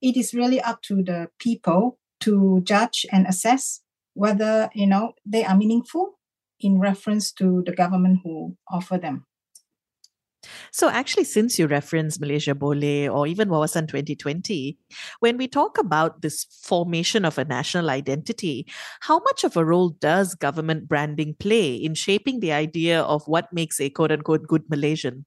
it 0.00 0.16
is 0.16 0.34
really 0.34 0.60
up 0.60 0.82
to 0.82 1.02
the 1.02 1.28
people 1.40 1.98
to 2.20 2.60
judge 2.62 3.06
and 3.10 3.26
assess 3.26 3.80
whether 4.14 4.70
you 4.74 4.86
know 4.86 5.12
they 5.24 5.44
are 5.44 5.56
meaningful 5.56 6.18
in 6.60 6.78
reference 6.78 7.32
to 7.32 7.62
the 7.64 7.72
government 7.72 8.20
who 8.22 8.56
offer 8.70 8.98
them 8.98 9.24
so, 10.70 10.88
actually, 10.88 11.24
since 11.24 11.58
you 11.58 11.66
reference 11.66 12.20
Malaysia 12.20 12.54
Boleh 12.54 13.10
or 13.12 13.26
even 13.26 13.48
Wawasan 13.48 13.88
2020, 13.88 14.78
when 15.20 15.36
we 15.36 15.48
talk 15.48 15.78
about 15.78 16.22
this 16.22 16.46
formation 16.62 17.24
of 17.24 17.38
a 17.38 17.44
national 17.44 17.90
identity, 17.90 18.66
how 19.00 19.18
much 19.20 19.42
of 19.42 19.56
a 19.56 19.64
role 19.64 19.90
does 19.90 20.34
government 20.34 20.88
branding 20.88 21.34
play 21.38 21.74
in 21.74 21.94
shaping 21.94 22.40
the 22.40 22.52
idea 22.52 23.02
of 23.02 23.26
what 23.26 23.52
makes 23.52 23.80
a 23.80 23.90
quote 23.90 24.12
unquote 24.12 24.46
good 24.46 24.62
Malaysian? 24.70 25.26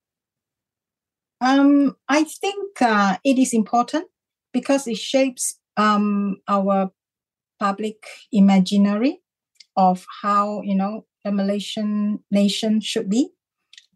Um, 1.42 1.96
I 2.08 2.24
think 2.24 2.82
uh, 2.82 3.18
it 3.26 3.38
is 3.38 3.54
important 3.54 4.08
because 4.54 4.88
it 4.88 4.98
shapes 4.98 5.60
um, 5.76 6.38
our 6.48 6.92
public 7.60 8.06
imaginary 8.32 9.22
of 9.76 10.06
how 10.22 10.62
you 10.62 10.76
know 10.76 11.06
the 11.24 11.32
Malaysian 11.32 12.20
nation 12.32 12.80
should 12.80 13.10
be 13.10 13.30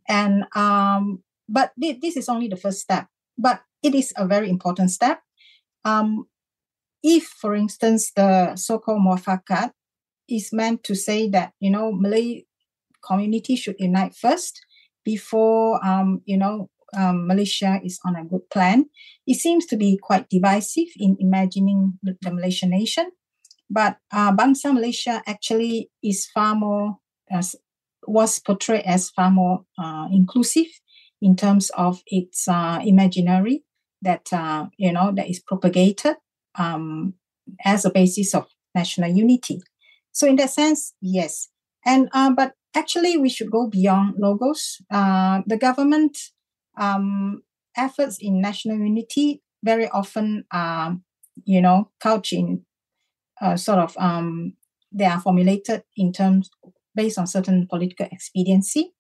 and 0.08 0.46
um, 0.56 1.24
but 1.48 1.72
th- 1.80 2.00
this 2.02 2.18
is 2.18 2.30
only 2.30 2.48
the 2.48 2.58
first 2.58 2.80
step 2.80 3.08
but 3.38 3.62
it 3.84 3.94
is 3.94 4.14
a 4.18 4.26
very 4.26 4.50
important 4.50 4.92
step. 4.92 5.22
Um, 5.84 6.26
if 7.04 7.26
for 7.26 7.56
instance 7.56 8.12
the 8.16 8.56
so-called 8.56 9.02
muafakat 9.02 9.72
is 10.28 10.50
meant 10.52 10.84
to 10.84 10.96
say 10.96 11.30
that 11.30 11.54
you 11.60 11.70
know 11.70 11.92
malay 11.92 12.46
community 13.06 13.56
should 13.56 13.76
unite 13.78 14.16
first 14.16 14.66
before 15.04 15.86
um, 15.86 16.22
you 16.26 16.38
know 16.38 16.70
um, 16.98 17.28
malaysia 17.28 17.80
is 17.84 18.00
on 18.06 18.16
a 18.16 18.26
good 18.26 18.50
plan. 18.50 18.86
It 19.28 19.36
seems 19.36 19.66
to 19.68 19.78
be 19.78 20.00
quite 20.02 20.30
divisive 20.30 20.90
in 20.98 21.18
imagining 21.20 22.00
the 22.02 22.32
malaysian 22.32 22.72
nation 22.72 23.12
but 23.70 23.98
uh, 24.12 24.32
bangsa 24.34 24.74
malaysia 24.74 25.22
actually 25.28 25.90
is 26.02 26.26
far 26.26 26.56
more 26.56 26.98
uh, 27.32 27.44
was 28.08 28.40
portrayed 28.40 28.86
as 28.86 29.10
far 29.10 29.32
more 29.32 29.66
uh, 29.78 30.08
inclusive 30.12 30.68
in 31.22 31.36
terms 31.36 31.70
of 31.72 32.02
its 32.08 32.48
uh, 32.48 32.80
imaginary 32.84 33.64
that 34.02 34.32
uh, 34.32 34.68
you 34.78 34.92
know 34.92 35.12
that 35.16 35.30
is 35.30 35.40
propagated 35.40 36.16
um, 36.58 37.14
as 37.64 37.86
a 37.86 37.90
basis 37.90 38.34
of 38.34 38.48
national 38.74 39.10
unity. 39.10 39.62
So 40.12 40.28
in 40.28 40.36
that 40.38 40.52
sense, 40.52 40.94
yes, 41.02 41.50
and 41.86 42.10
uh, 42.14 42.32
but 42.32 42.54
actually 42.76 43.18
we 43.18 43.30
should 43.30 43.52
go 43.52 43.68
beyond 43.68 44.16
logos. 44.20 44.82
Uh, 44.92 45.42
the 45.46 45.58
government 45.58 46.18
um, 46.78 47.42
efforts 47.76 48.18
in 48.20 48.42
national 48.42 48.78
unity 48.78 49.42
very 49.64 49.88
often 49.90 50.46
are 50.52 50.98
you 51.46 51.62
know 51.62 51.90
couched 52.00 52.34
in 52.34 52.64
uh, 53.42 53.56
sort 53.58 53.80
of 53.80 53.96
um, 53.98 54.54
they 54.92 55.06
are 55.06 55.20
formulated 55.20 55.84
in 55.98 56.14
terms 56.14 56.50
based 56.96 57.18
on 57.18 57.28
certain 57.28 57.68
political 57.68 58.08
expediency. 58.12 58.94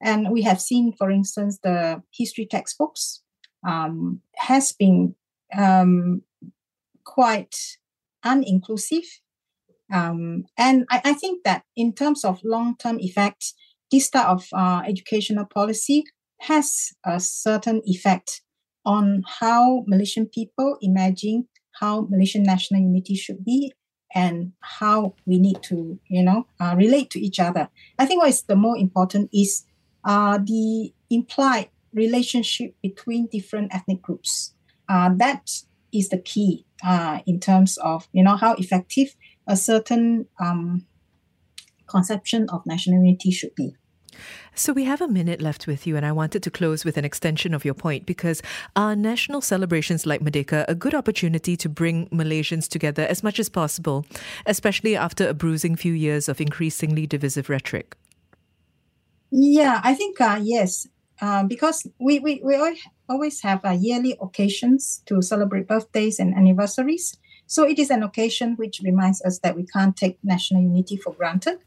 And 0.00 0.30
we 0.30 0.42
have 0.42 0.60
seen, 0.60 0.92
for 0.98 1.10
instance, 1.10 1.58
the 1.62 2.02
history 2.12 2.46
textbooks 2.50 3.22
um, 3.66 4.20
has 4.36 4.72
been 4.72 5.14
um, 5.56 6.22
quite 7.04 7.56
uninclusive. 8.24 9.06
Um, 9.92 10.44
and 10.56 10.84
I, 10.90 11.00
I, 11.04 11.12
think 11.12 11.44
that 11.44 11.64
in 11.76 11.92
terms 11.92 12.24
of 12.24 12.40
long-term 12.42 12.98
effect, 13.00 13.52
this 13.90 14.08
type 14.08 14.26
of 14.26 14.46
uh, 14.54 14.82
educational 14.86 15.44
policy 15.44 16.04
has 16.40 16.92
a 17.04 17.20
certain 17.20 17.82
effect 17.84 18.40
on 18.84 19.22
how 19.40 19.84
Malaysian 19.86 20.26
people 20.26 20.78
imagine 20.80 21.46
how 21.78 22.06
Malaysian 22.10 22.42
national 22.42 22.80
unity 22.80 23.14
should 23.14 23.44
be 23.44 23.72
and 24.14 24.52
how 24.60 25.14
we 25.26 25.38
need 25.38 25.62
to, 25.62 25.98
you 26.08 26.22
know, 26.22 26.46
uh, 26.60 26.74
relate 26.76 27.10
to 27.10 27.20
each 27.20 27.40
other. 27.40 27.68
I 27.98 28.06
think 28.06 28.20
what 28.20 28.30
is 28.30 28.42
the 28.42 28.56
more 28.56 28.76
important 28.76 29.30
is 29.32 29.64
uh, 30.04 30.38
the 30.38 30.92
implied 31.10 31.68
relationship 31.92 32.74
between 32.82 33.26
different 33.26 33.74
ethnic 33.74 34.02
groups. 34.02 34.54
Uh, 34.88 35.10
that 35.16 35.50
is 35.92 36.08
the 36.08 36.18
key 36.18 36.64
uh, 36.84 37.20
in 37.26 37.38
terms 37.40 37.78
of, 37.78 38.08
you 38.12 38.22
know, 38.22 38.36
how 38.36 38.54
effective 38.54 39.14
a 39.46 39.56
certain 39.56 40.26
um, 40.40 40.86
conception 41.86 42.48
of 42.50 42.64
national 42.66 43.02
unity 43.02 43.30
should 43.30 43.54
be. 43.54 43.76
So 44.54 44.72
we 44.72 44.84
have 44.84 45.00
a 45.00 45.08
minute 45.08 45.40
left 45.40 45.66
with 45.66 45.86
you, 45.86 45.96
and 45.96 46.04
I 46.04 46.12
wanted 46.12 46.42
to 46.42 46.50
close 46.50 46.84
with 46.84 46.96
an 46.96 47.04
extension 47.04 47.54
of 47.54 47.64
your 47.64 47.74
point 47.74 48.04
because 48.04 48.42
are 48.76 48.94
national 48.94 49.40
celebrations 49.40 50.04
like 50.04 50.20
Merdeka 50.20 50.64
a 50.68 50.74
good 50.74 50.94
opportunity 50.94 51.56
to 51.56 51.68
bring 51.68 52.08
Malaysians 52.08 52.68
together 52.68 53.02
as 53.02 53.22
much 53.22 53.40
as 53.40 53.48
possible, 53.48 54.04
especially 54.46 54.96
after 54.96 55.26
a 55.26 55.34
bruising 55.34 55.76
few 55.76 55.92
years 55.92 56.28
of 56.28 56.40
increasingly 56.40 57.06
divisive 57.06 57.48
rhetoric? 57.48 57.96
Yeah, 59.30 59.80
I 59.82 59.94
think 59.94 60.20
uh, 60.20 60.40
yes, 60.42 60.86
uh, 61.22 61.44
because 61.44 61.86
we, 61.98 62.18
we, 62.18 62.42
we 62.44 62.78
always 63.08 63.40
have 63.42 63.64
uh, 63.64 63.70
yearly 63.70 64.16
occasions 64.20 65.02
to 65.06 65.22
celebrate 65.22 65.66
birthdays 65.66 66.18
and 66.18 66.34
anniversaries. 66.34 67.16
So 67.46 67.64
it 67.64 67.78
is 67.78 67.90
an 67.90 68.02
occasion 68.02 68.54
which 68.56 68.80
reminds 68.84 69.22
us 69.22 69.38
that 69.38 69.56
we 69.56 69.64
can't 69.64 69.96
take 69.96 70.18
national 70.22 70.62
unity 70.62 70.96
for 70.96 71.14
granted 71.14 71.58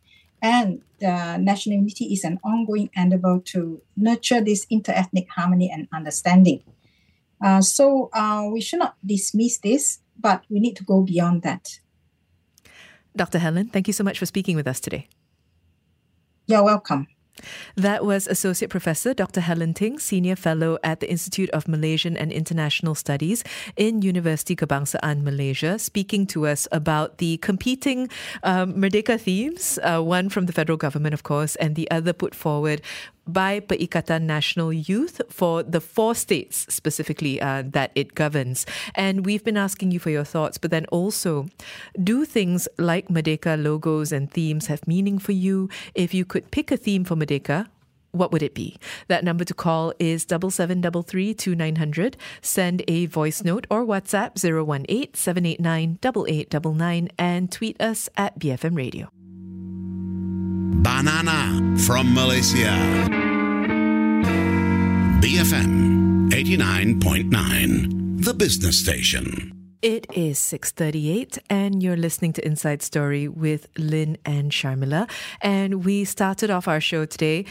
and 0.45 0.83
uh, 1.01 1.37
national 1.37 1.77
unity 1.77 2.05
is 2.13 2.23
an 2.23 2.39
ongoing 2.43 2.89
endeavor 2.95 3.39
to 3.43 3.81
nurture 3.97 4.41
this 4.41 4.65
interethnic 4.67 5.27
harmony 5.29 5.71
and 5.73 5.87
understanding. 5.91 6.61
Uh, 7.43 7.61
so 7.61 8.09
uh, 8.13 8.47
we 8.53 8.61
should 8.61 8.79
not 8.79 8.95
dismiss 9.03 9.57
this, 9.57 9.99
but 10.19 10.43
we 10.49 10.59
need 10.59 10.75
to 10.75 10.83
go 10.83 11.01
beyond 11.01 11.41
that. 11.41 11.79
Dr. 13.15 13.39
Helen, 13.39 13.69
thank 13.69 13.87
you 13.87 13.93
so 13.93 14.03
much 14.03 14.19
for 14.19 14.27
speaking 14.27 14.55
with 14.55 14.67
us 14.67 14.79
today. 14.79 15.07
You're 16.45 16.63
welcome. 16.63 17.07
That 17.75 18.05
was 18.05 18.27
Associate 18.27 18.69
Professor 18.69 19.13
Dr. 19.13 19.41
Helen 19.41 19.73
Ting, 19.73 19.99
Senior 19.99 20.35
Fellow 20.35 20.77
at 20.83 20.99
the 20.99 21.09
Institute 21.09 21.49
of 21.51 21.67
Malaysian 21.67 22.15
and 22.17 22.31
International 22.31 22.95
Studies 22.95 23.43
in 23.75 24.01
University 24.01 24.55
Kebangsaan 24.55 25.23
Malaysia, 25.23 25.77
speaking 25.79 26.25
to 26.27 26.47
us 26.47 26.67
about 26.71 27.17
the 27.17 27.37
competing 27.37 28.09
um, 28.43 28.73
Merdeka 28.73 29.19
themes, 29.19 29.79
uh, 29.83 30.01
one 30.01 30.29
from 30.29 30.45
the 30.45 30.53
federal 30.53 30.77
government, 30.77 31.13
of 31.13 31.23
course, 31.23 31.55
and 31.57 31.75
the 31.75 31.89
other 31.91 32.13
put 32.13 32.33
forward 32.33 32.81
by 33.27 33.59
Perikatan 33.59 34.25
Nasional 34.25 34.71
Youth 34.71 35.21
for 35.29 35.63
the 35.63 35.81
four 35.81 36.15
states 36.15 36.65
specifically 36.69 37.41
uh, 37.41 37.63
that 37.65 37.91
it 37.95 38.15
governs. 38.15 38.65
And 38.93 39.25
we've 39.25 39.43
been 39.43 39.57
asking 39.57 39.91
you 39.91 39.99
for 39.99 40.09
your 40.09 40.23
thoughts, 40.23 40.57
but 40.57 40.71
then 40.71 40.85
also, 40.87 41.47
do 42.01 42.25
things 42.25 42.67
like 42.77 43.07
Merdeka 43.07 43.61
logos 43.61 44.11
and 44.11 44.31
themes 44.31 44.67
have 44.67 44.87
meaning 44.87 45.19
for 45.19 45.31
you? 45.31 45.69
If 45.93 46.13
you 46.13 46.25
could 46.25 46.51
pick 46.51 46.71
a 46.71 46.77
theme 46.77 47.03
for 47.03 47.15
Merdeka, 47.15 47.67
what 48.15 48.31
would 48.31 48.41
it 48.41 48.53
be? 48.53 48.77
That 49.07 49.23
number 49.23 49.43
to 49.43 49.53
call 49.53 49.93
is 49.99 50.25
double 50.25 50.49
seven 50.49 50.79
double 50.79 51.03
three 51.03 51.33
two 51.33 51.53
nine 51.53 51.75
hundred. 51.75 52.15
Send 52.41 52.81
a 52.87 53.07
voice 53.07 53.43
note 53.43 53.67
or 53.69 53.85
WhatsApp 53.85 54.39
018 54.39 55.13
789 55.13 55.99
8899 56.01 57.09
and 57.17 57.51
tweet 57.51 57.79
us 57.81 58.09
at 58.15 58.39
BFM 58.39 58.77
Radio. 58.77 59.14
Banana 60.65 61.77
from 61.85 62.13
Malaysia. 62.13 62.73
BFM 65.21 66.31
89.9, 66.31 68.25
the 68.25 68.33
business 68.33 68.79
station. 68.79 69.51
It 69.83 70.07
is 70.17 70.39
6:38 70.39 71.37
and 71.49 71.83
you're 71.83 71.95
listening 71.95 72.33
to 72.33 72.45
Inside 72.45 72.81
Story 72.81 73.27
with 73.27 73.67
Lynn 73.77 74.17
and 74.25 74.51
Sharmila 74.51 75.07
and 75.41 75.85
we 75.85 76.03
started 76.03 76.49
off 76.49 76.67
our 76.67 76.81
show 76.81 77.05
today 77.05 77.45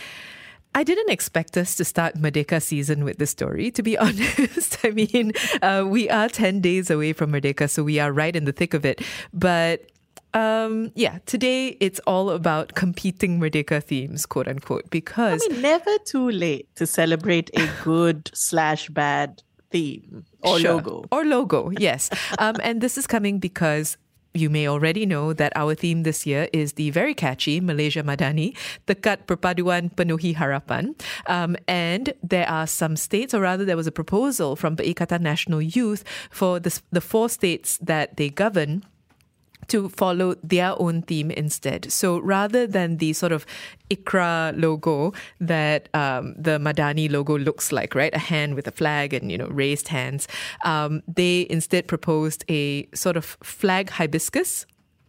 I 0.76 0.82
didn't 0.82 1.10
expect 1.10 1.56
us 1.56 1.76
to 1.76 1.84
start 1.84 2.16
Merdeka 2.16 2.60
season 2.60 3.04
with 3.04 3.18
this 3.18 3.30
story, 3.30 3.70
to 3.70 3.82
be 3.82 3.96
honest. 4.04 4.78
I 4.82 4.90
mean, 4.90 5.32
uh, 5.62 5.84
we 5.86 6.10
are 6.10 6.28
10 6.28 6.60
days 6.60 6.90
away 6.90 7.12
from 7.12 7.30
Merdeka, 7.30 7.70
so 7.70 7.84
we 7.84 8.00
are 8.00 8.10
right 8.10 8.34
in 8.34 8.44
the 8.44 8.50
thick 8.50 8.74
of 8.74 8.84
it. 8.84 9.00
But 9.32 9.86
um, 10.34 10.90
yeah, 10.94 11.18
today 11.26 11.76
it's 11.80 12.00
all 12.06 12.30
about 12.30 12.74
competing 12.74 13.40
Merdeka 13.40 13.82
themes, 13.82 14.26
quote 14.26 14.48
unquote, 14.48 14.90
because. 14.90 15.42
I 15.44 15.52
mean, 15.52 15.62
never 15.62 15.98
too 16.04 16.30
late 16.30 16.68
to 16.76 16.86
celebrate 16.86 17.50
a 17.56 17.68
good 17.84 18.30
slash 18.34 18.88
bad 18.88 19.42
theme 19.70 20.24
or 20.42 20.58
Sure. 20.58 20.74
logo. 20.74 21.04
Or 21.10 21.24
logo, 21.24 21.70
yes. 21.78 22.10
um, 22.38 22.56
and 22.62 22.80
this 22.80 22.98
is 22.98 23.06
coming 23.06 23.38
because 23.38 23.96
you 24.36 24.50
may 24.50 24.66
already 24.66 25.06
know 25.06 25.32
that 25.32 25.52
our 25.54 25.76
theme 25.76 26.02
this 26.02 26.26
year 26.26 26.48
is 26.52 26.72
the 26.72 26.90
very 26.90 27.14
catchy 27.14 27.60
Malaysia 27.60 28.02
Madani, 28.02 28.56
Tekad 28.88 29.26
Perpaduan 29.26 29.94
Penuhi 29.94 30.34
Harapan. 30.34 31.00
Um, 31.26 31.56
and 31.68 32.12
there 32.20 32.48
are 32.50 32.66
some 32.66 32.96
states, 32.96 33.32
or 33.32 33.40
rather, 33.40 33.64
there 33.64 33.76
was 33.76 33.86
a 33.86 33.92
proposal 33.92 34.56
from 34.56 34.74
Perikatan 34.74 35.20
Nasional 35.22 35.62
Youth 35.62 36.02
for 36.30 36.58
the, 36.58 36.76
the 36.90 37.00
four 37.00 37.28
states 37.28 37.78
that 37.78 38.16
they 38.16 38.28
govern 38.28 38.82
to 39.68 39.88
follow 39.88 40.34
their 40.42 40.74
own 40.80 41.02
theme 41.02 41.30
instead. 41.30 41.90
So 41.92 42.18
rather 42.18 42.66
than 42.66 42.98
the 42.98 43.12
sort 43.12 43.32
of 43.32 43.46
Ikrar 43.90 44.58
logo 44.60 45.12
that 45.40 45.88
um, 45.94 46.34
the 46.38 46.58
Madani 46.58 47.10
logo 47.10 47.38
looks 47.38 47.72
like, 47.72 47.94
right, 47.94 48.14
a 48.14 48.18
hand 48.18 48.54
with 48.54 48.66
a 48.66 48.72
flag 48.72 49.12
and 49.12 49.30
you 49.30 49.38
know 49.38 49.48
raised 49.48 49.88
hands, 49.88 50.26
um, 50.64 51.02
they 51.06 51.46
instead 51.50 51.86
proposed 51.86 52.44
a 52.48 52.86
sort 52.94 53.16
of 53.16 53.36
flag 53.42 53.90
hibiscus. 53.90 54.66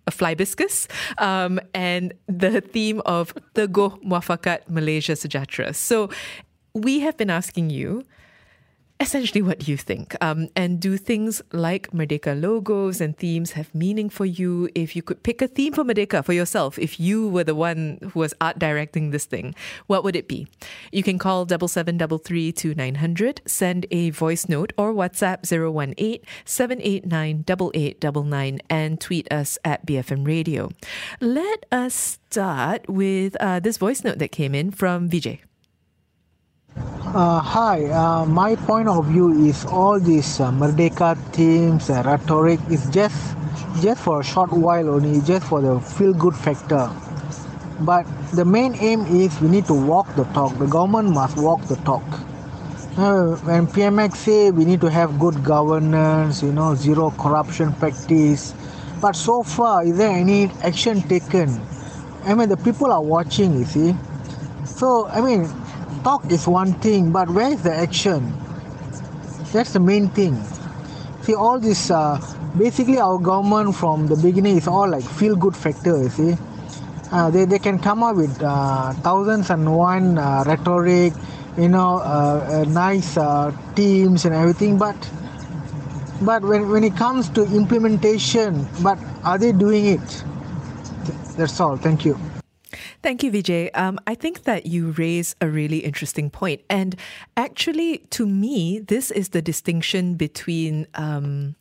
A 0.08 0.12
flybiscus, 0.12 0.86
um, 1.18 1.60
and 1.74 2.14
the 2.28 2.62
theme 2.62 3.02
of 3.08 3.34
the 3.56 3.68
Teguh 3.68 4.00
Muafakat 4.04 4.70
Malaysia 4.70 5.14
Sejahtera. 5.14 5.74
So, 5.74 6.12
we 6.76 7.00
have 7.00 7.18
been 7.18 7.32
asking 7.32 7.72
you, 7.72 8.04
essentially 9.00 9.42
what 9.42 9.68
you 9.68 9.78
think. 9.78 10.16
Um, 10.22 10.50
and 10.56 10.80
do 10.80 10.98
things 10.98 11.42
like 11.52 11.92
Merdeka 11.92 12.40
logos 12.40 13.02
and 13.02 13.18
themes 13.18 13.52
have 13.52 13.74
meaning 13.76 14.10
for 14.10 14.26
you? 14.26 14.70
If 14.76 14.96
you 14.96 15.02
could 15.02 15.24
pick 15.24 15.42
a 15.42 15.48
theme 15.48 15.74
for 15.74 15.84
Merdeka 15.84 16.24
for 16.24 16.34
yourself, 16.34 16.80
if 16.80 17.00
you 17.00 17.28
were 17.28 17.44
the 17.44 17.56
one 17.56 18.00
who 18.02 18.20
was 18.20 18.34
art 18.40 18.60
directing 18.60 19.12
this 19.12 19.26
thing, 19.26 19.54
what 19.88 20.04
would 20.04 20.16
it 20.16 20.28
be? 20.28 20.48
You 20.92 21.04
can 21.04 21.20
call 21.20 21.46
double 21.46 21.68
seven 21.68 21.98
double 21.98 22.18
three 22.18 22.52
two 22.52 22.74
nine 22.76 22.96
hundred, 22.96 23.42
send 23.46 23.86
a 23.92 24.12
voice 24.12 24.48
note 24.48 24.74
or 24.78 24.94
WhatsApp 24.94 25.44
018 25.46 26.22
789 26.46 27.44
8899 27.48 28.60
and 28.70 29.00
tweet 29.00 29.32
us 29.32 29.58
at 29.66 29.86
BFM 29.86 30.26
Radio. 30.26 30.72
Let 31.20 31.66
us 31.72 32.20
start 32.30 32.90
with 32.90 33.36
uh, 33.40 33.60
this 33.60 33.78
voice 33.78 34.04
note 34.04 34.20
that 34.20 34.32
came 34.32 34.56
in 34.56 34.72
from 34.72 35.10
Vijay. 35.10 35.42
Uh, 36.76 37.40
hi, 37.40 37.86
uh, 37.86 38.26
my 38.26 38.54
point 38.68 38.90
of 38.90 39.06
view 39.06 39.32
is 39.48 39.64
all 39.66 39.98
these 39.98 40.42
uh, 40.42 40.52
Merdeka 40.52 41.16
themes 41.32 41.90
and 41.90 42.06
rhetoric 42.06 42.60
is 42.70 42.90
just 42.90 43.16
just 43.82 44.02
for 44.02 44.20
a 44.20 44.24
short 44.24 44.52
while 44.52 44.90
only, 44.90 45.22
just 45.22 45.48
for 45.48 45.62
the 45.62 45.80
feel 45.80 46.14
good 46.14 46.36
factor. 46.36 46.92
But 47.80 48.06
the 48.34 48.44
main 48.44 48.76
aim 48.76 49.06
is 49.08 49.40
we 49.40 49.48
need 49.48 49.68
to 49.68 49.74
walk 49.74 50.14
the 50.16 50.26
talk. 50.36 50.58
The 50.58 50.68
government 50.68 51.12
must 51.12 51.38
walk 51.38 51.64
the 51.68 51.78
talk. 51.88 52.04
Uh, 52.98 53.40
when 53.48 53.68
PMX 53.68 54.18
say 54.18 54.52
we 54.52 54.66
need 54.66 54.82
to 54.82 54.90
have 54.92 55.18
good 55.18 55.44
governance, 55.46 56.44
you 56.44 56.52
know, 56.52 56.76
zero 56.76 57.12
corruption 57.12 57.72
practice, 57.74 58.54
but 59.00 59.16
so 59.16 59.44
far, 59.44 59.86
is 59.86 59.98
there 59.98 60.12
any 60.12 60.52
action 60.62 61.02
taken? 61.04 61.62
I 62.26 62.34
mean, 62.34 62.50
the 62.50 62.58
people 62.58 62.92
are 62.92 63.04
watching, 63.04 63.60
you 63.60 63.66
see. 63.66 63.96
So, 64.66 65.08
I 65.08 65.22
mean, 65.22 65.48
talk 66.06 66.32
is 66.32 66.48
one 66.48 66.72
thing, 66.86 67.12
but 67.12 67.28
where 67.32 67.52
is 67.52 67.64
the 67.64 67.74
action? 67.74 68.32
That's 69.52 69.74
the 69.74 69.80
main 69.80 70.08
thing. 70.10 70.38
See, 71.24 71.34
all 71.34 71.60
this, 71.60 71.90
uh, 71.90 72.22
basically, 72.56 73.00
our 73.00 73.18
government 73.18 73.76
from 73.76 74.06
the 74.06 74.16
beginning 74.16 74.58
is 74.58 74.68
all 74.68 74.88
like 74.88 75.04
feel 75.04 75.36
good 75.36 75.56
factor, 75.56 75.98
you 76.04 76.10
see. 76.10 76.38
Uh, 77.12 77.32
they, 77.32 77.46
they 77.46 77.58
can 77.58 77.80
come 77.80 78.04
up 78.04 78.18
with 78.18 78.38
uh, 78.44 78.94
thousands 79.02 79.50
and 79.50 79.66
one 79.76 80.20
uh, 80.20 80.44
rhetoric, 80.46 81.14
you 81.58 81.70
know, 81.70 81.98
uh, 81.98 82.66
uh, 82.68 82.70
nice 82.70 83.18
teams 83.74 84.26
and 84.26 84.36
everything, 84.36 84.78
but 84.78 84.96
but 86.22 86.44
when, 86.44 86.70
when 86.70 86.84
it 86.84 86.96
comes 86.96 87.30
to 87.30 87.44
implementation, 87.44 88.68
but 88.84 89.00
are 89.24 89.38
they 89.38 89.52
doing 89.52 89.86
it? 89.88 90.24
That's 91.36 91.60
all. 91.60 91.78
Thank 91.78 92.06
you. 92.06 92.18
Thank 93.06 93.22
you, 93.22 93.32
Vijay. 93.32 93.70
Um, 93.78 94.00
I 94.08 94.16
think 94.16 94.46
that 94.46 94.66
you 94.66 94.90
raise 94.94 95.36
a 95.40 95.48
really 95.48 95.78
interesting 95.78 96.32
point. 96.32 96.62
And 96.72 96.96
actually, 97.38 98.00
to 98.10 98.26
me, 98.26 98.80
this 98.80 99.12
is 99.12 99.30
the 99.30 99.44
distinction 99.44 100.16
between 100.16 100.88
um, 100.96 101.54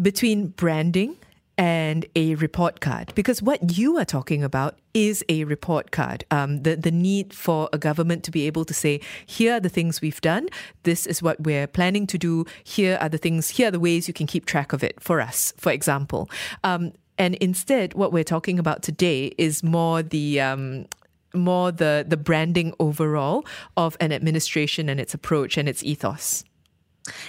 between 0.00 0.46
branding 0.46 1.18
and 1.58 2.06
a 2.16 2.36
report 2.36 2.80
card. 2.80 3.14
Because 3.14 3.42
what 3.42 3.76
you 3.76 3.98
are 3.98 4.06
talking 4.06 4.42
about 4.42 4.78
is 4.94 5.22
a 5.28 5.44
report 5.44 5.90
card. 5.90 6.24
Um, 6.30 6.62
the, 6.62 6.74
the 6.74 6.90
need 6.90 7.34
for 7.34 7.68
a 7.74 7.76
government 7.78 8.24
to 8.24 8.30
be 8.30 8.46
able 8.46 8.64
to 8.64 8.72
say 8.72 9.00
here 9.26 9.56
are 9.56 9.60
the 9.60 9.68
things 9.68 10.00
we've 10.00 10.22
done. 10.22 10.48
This 10.84 11.06
is 11.06 11.22
what 11.22 11.38
we're 11.40 11.66
planning 11.66 12.06
to 12.06 12.16
do. 12.16 12.46
Here 12.64 12.96
are 12.98 13.10
the 13.10 13.18
things 13.18 13.50
here 13.50 13.68
are 13.68 13.70
the 13.70 13.78
ways 13.78 14.08
you 14.08 14.14
can 14.14 14.26
keep 14.26 14.46
track 14.46 14.72
of 14.72 14.82
it 14.82 15.02
for 15.02 15.20
us 15.20 15.52
for 15.58 15.70
example. 15.70 16.30
Um, 16.64 16.92
and 17.18 17.34
instead 17.36 17.94
what 17.94 18.12
we're 18.12 18.24
talking 18.24 18.58
about 18.58 18.82
today 18.82 19.32
is 19.38 19.62
more 19.62 20.02
the 20.02 20.40
um, 20.40 20.86
more 21.34 21.72
the 21.72 22.04
the 22.06 22.16
branding 22.16 22.74
overall 22.78 23.44
of 23.76 23.96
an 24.00 24.12
administration 24.12 24.88
and 24.88 25.00
its 25.00 25.14
approach 25.14 25.56
and 25.56 25.68
its 25.68 25.82
ethos. 25.82 26.44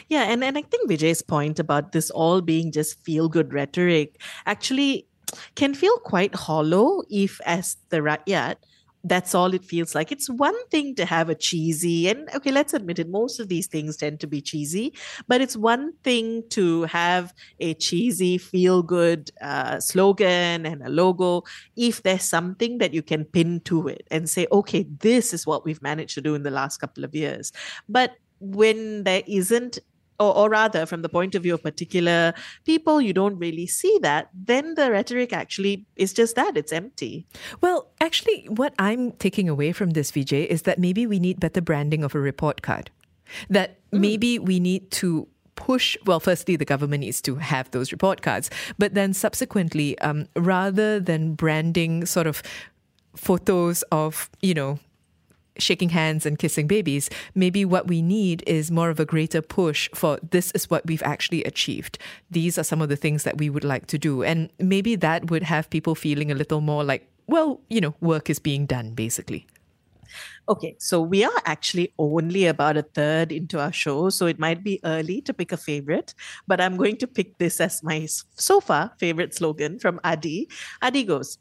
Yeah, 0.07 0.23
and, 0.23 0.43
and 0.43 0.57
I 0.57 0.61
think 0.61 0.89
Vijay's 0.89 1.21
point 1.21 1.59
about 1.59 1.91
this 1.91 2.09
all 2.09 2.41
being 2.41 2.71
just 2.71 2.97
feel 2.99 3.27
good 3.27 3.53
rhetoric 3.53 4.21
actually 4.45 5.05
can 5.55 5.73
feel 5.73 5.97
quite 5.97 6.33
hollow 6.33 7.03
if, 7.09 7.41
as 7.45 7.77
the 7.89 8.01
rat 8.01 8.25
Rakyat, 8.25 8.55
that's 9.05 9.35
all 9.35 9.53
it 9.53 9.63
feels 9.63 9.93
like. 9.95 10.11
It's 10.11 10.29
one 10.29 10.55
thing 10.69 10.95
to 10.95 11.05
have 11.05 11.29
a 11.29 11.35
cheesy, 11.35 12.09
and 12.09 12.27
okay, 12.35 12.51
let's 12.51 12.73
admit 12.73 12.99
it, 12.99 13.09
most 13.09 13.39
of 13.39 13.47
these 13.47 13.67
things 13.67 13.97
tend 13.97 14.19
to 14.21 14.27
be 14.27 14.41
cheesy, 14.41 14.93
but 15.27 15.41
it's 15.41 15.55
one 15.55 15.93
thing 16.03 16.43
to 16.49 16.83
have 16.83 17.33
a 17.59 17.75
cheesy, 17.75 18.37
feel 18.37 18.81
good 18.81 19.31
uh, 19.41 19.79
slogan 19.79 20.65
and 20.65 20.81
a 20.83 20.89
logo 20.89 21.43
if 21.75 22.01
there's 22.03 22.23
something 22.23 22.79
that 22.79 22.93
you 22.93 23.03
can 23.03 23.25
pin 23.25 23.59
to 23.61 23.87
it 23.87 24.07
and 24.09 24.29
say, 24.29 24.47
okay, 24.51 24.85
this 24.99 25.33
is 25.33 25.45
what 25.45 25.63
we've 25.65 25.81
managed 25.81 26.15
to 26.15 26.21
do 26.21 26.35
in 26.35 26.43
the 26.43 26.51
last 26.51 26.77
couple 26.77 27.03
of 27.03 27.13
years. 27.13 27.51
But 27.87 28.15
when 28.39 29.03
there 29.03 29.23
isn't 29.27 29.79
or, 30.19 30.35
or 30.35 30.49
rather 30.49 30.85
from 30.85 31.01
the 31.01 31.09
point 31.09 31.35
of 31.35 31.43
view 31.43 31.53
of 31.53 31.63
particular 31.63 32.33
people 32.65 33.01
you 33.01 33.13
don't 33.13 33.37
really 33.37 33.67
see 33.67 33.97
that 34.01 34.29
then 34.33 34.75
the 34.75 34.91
rhetoric 34.91 35.33
actually 35.33 35.85
is 35.95 36.13
just 36.13 36.35
that 36.35 36.57
it's 36.57 36.71
empty 36.71 37.25
Well, 37.61 37.89
actually, 38.01 38.45
what 38.49 38.73
I'm 38.79 39.11
taking 39.13 39.49
away 39.49 39.71
from 39.71 39.91
this, 39.91 40.11
Vijay, 40.11 40.45
is 40.47 40.63
that 40.63 40.79
maybe 40.79 41.07
we 41.07 41.19
need 41.19 41.39
better 41.39 41.61
branding 41.61 42.03
of 42.03 42.15
a 42.15 42.19
report 42.19 42.61
card. 42.61 42.89
That 43.49 43.79
maybe 43.91 44.39
we 44.39 44.59
need 44.59 44.91
to 44.91 45.27
push, 45.55 45.97
well, 46.05 46.19
firstly, 46.19 46.55
the 46.55 46.65
government 46.65 47.01
needs 47.01 47.21
to 47.21 47.35
have 47.35 47.71
those 47.71 47.91
report 47.91 48.21
cards, 48.21 48.49
but 48.77 48.93
then 48.93 49.13
subsequently, 49.13 49.97
um, 49.99 50.27
rather 50.35 50.99
than 50.99 51.33
branding 51.33 52.05
sort 52.05 52.27
of 52.27 52.43
photos 53.15 53.83
of, 53.91 54.29
you 54.41 54.53
know, 54.53 54.79
shaking 55.57 55.89
hands 55.89 56.25
and 56.25 56.39
kissing 56.39 56.67
babies. 56.67 57.09
Maybe 57.33 57.65
what 57.65 57.87
we 57.87 58.01
need 58.01 58.43
is 58.47 58.71
more 58.71 58.89
of 58.89 58.99
a 58.99 59.05
greater 59.05 59.41
push 59.41 59.89
for 59.93 60.19
this 60.31 60.51
is 60.51 60.69
what 60.69 60.85
we've 60.85 61.03
actually 61.03 61.43
achieved. 61.43 61.97
These 62.29 62.57
are 62.57 62.63
some 62.63 62.81
of 62.81 62.89
the 62.89 62.95
things 62.95 63.23
that 63.23 63.37
we 63.37 63.49
would 63.49 63.63
like 63.63 63.87
to 63.87 63.97
do. 63.97 64.23
And 64.23 64.49
maybe 64.59 64.95
that 64.95 65.29
would 65.29 65.43
have 65.43 65.69
people 65.69 65.95
feeling 65.95 66.31
a 66.31 66.35
little 66.35 66.61
more 66.61 66.83
like, 66.83 67.07
well, 67.27 67.61
you 67.69 67.81
know, 67.81 67.95
work 68.01 68.29
is 68.29 68.39
being 68.39 68.65
done, 68.65 68.93
basically. 68.93 69.47
Okay, 70.47 70.75
so 70.77 71.01
we 71.01 71.23
are 71.23 71.41
actually 71.45 71.91
only 71.97 72.45
about 72.45 72.77
a 72.77 72.83
third 72.83 73.31
into 73.31 73.59
our 73.59 73.71
show, 73.71 74.09
so 74.09 74.27
it 74.27 74.37
might 74.37 74.63
be 74.63 74.79
early 74.83 75.19
to 75.21 75.33
pick 75.33 75.51
a 75.51 75.57
favorite, 75.57 76.13
but 76.47 76.61
I'm 76.61 76.77
going 76.77 76.97
to 76.97 77.07
pick 77.07 77.37
this 77.39 77.59
as 77.59 77.81
my 77.81 78.07
so 78.35 78.61
far 78.61 78.91
favorite 78.99 79.33
slogan 79.33 79.79
from 79.79 79.99
Adi. 80.03 80.47
Adi 80.81 81.03
goes, 81.03 81.39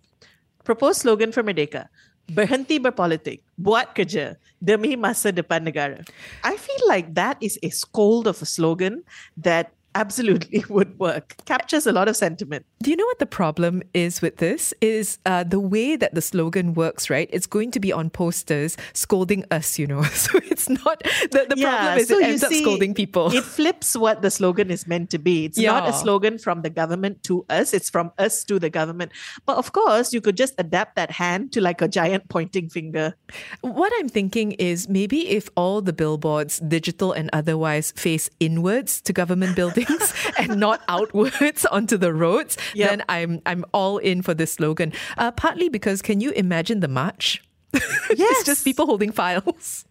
proposed 0.64 1.02
slogan 1.02 1.32
for 1.32 1.42
Merdeka, 1.42 1.88
berhenti 2.28 2.80
berpolitik, 2.80 3.44
buat 3.56 3.92
kerja 3.92 4.36
demi 4.56 4.96
masa 4.96 5.28
depan 5.28 5.60
negara. 5.60 6.00
I 6.40 6.56
feel 6.56 6.82
like 6.88 7.12
that 7.14 7.36
is 7.44 7.60
a 7.60 7.68
scold 7.68 8.24
of 8.24 8.40
a 8.40 8.48
slogan 8.48 9.04
that 9.36 9.72
absolutely 9.94 10.64
would 10.68 10.98
work. 10.98 11.36
Captures 11.44 11.86
a 11.86 11.92
lot 11.92 12.08
of 12.08 12.16
sentiment. 12.16 12.66
Do 12.82 12.90
you 12.90 12.96
know 12.96 13.06
what 13.06 13.18
the 13.18 13.26
problem 13.26 13.82
is 13.94 14.20
with 14.20 14.36
this? 14.38 14.74
Is 14.80 15.18
uh, 15.26 15.44
the 15.44 15.60
way 15.60 15.96
that 15.96 16.14
the 16.14 16.20
slogan 16.20 16.74
works, 16.74 17.08
right? 17.08 17.28
It's 17.32 17.46
going 17.46 17.70
to 17.72 17.80
be 17.80 17.92
on 17.92 18.10
posters 18.10 18.76
scolding 18.92 19.44
us, 19.50 19.78
you 19.78 19.86
know. 19.86 20.02
So 20.24 20.38
it's 20.44 20.68
not 20.70 21.02
the, 21.32 21.46
the 21.50 21.54
Yeah, 21.56 21.70
problem 21.70 21.98
is 21.98 22.08
so 22.08 22.18
it 22.18 22.24
ends 22.24 22.44
up 22.44 22.52
scolding 22.52 22.94
people. 22.94 23.30
It 23.34 23.44
flips 23.44 23.94
what 23.94 24.22
the 24.22 24.30
slogan 24.30 24.70
is 24.70 24.86
meant 24.86 25.10
to 25.10 25.18
be. 25.18 25.44
It's 25.46 25.58
not 25.58 25.88
a 25.88 25.92
slogan 25.92 26.38
from 26.38 26.62
the 26.62 26.70
government 26.70 27.22
to 27.24 27.44
us, 27.50 27.74
it's 27.74 27.90
from 27.90 28.10
us 28.16 28.42
to 28.44 28.58
the 28.58 28.70
government. 28.70 29.12
But 29.44 29.58
of 29.58 29.72
course, 29.72 30.14
you 30.14 30.20
could 30.20 30.36
just 30.36 30.54
adapt 30.56 30.96
that 30.96 31.10
hand 31.10 31.52
to 31.52 31.60
like 31.60 31.82
a 31.82 31.88
giant 31.88 32.28
pointing 32.30 32.70
finger. 32.70 33.14
What 33.60 33.92
I'm 33.98 34.08
thinking 34.08 34.52
is 34.52 34.88
maybe 34.88 35.28
if 35.28 35.50
all 35.56 35.82
the 35.82 35.92
billboards, 35.92 36.60
digital 36.60 37.12
and 37.12 37.28
otherwise, 37.32 37.92
face 37.92 38.30
inwards 38.40 39.00
to 39.02 39.12
government 39.12 39.56
buildings 39.60 39.83
and 40.38 40.58
not 40.60 40.82
outwards 40.88 41.64
onto 41.70 41.96
the 41.96 42.12
roads, 42.12 42.56
Yep. 42.74 42.90
then 42.90 43.02
I'm 43.08 43.40
I'm 43.46 43.64
all 43.72 43.98
in 43.98 44.22
for 44.22 44.34
this 44.34 44.52
slogan. 44.54 44.92
Uh, 45.18 45.30
partly 45.32 45.68
because 45.68 46.02
can 46.02 46.20
you 46.20 46.30
imagine 46.32 46.80
the 46.80 46.88
march? 46.88 47.42
it's 47.74 48.18
Yes. 48.20 48.44
just 48.44 48.64
people 48.64 48.86
holding 48.86 49.12
files. 49.12 49.84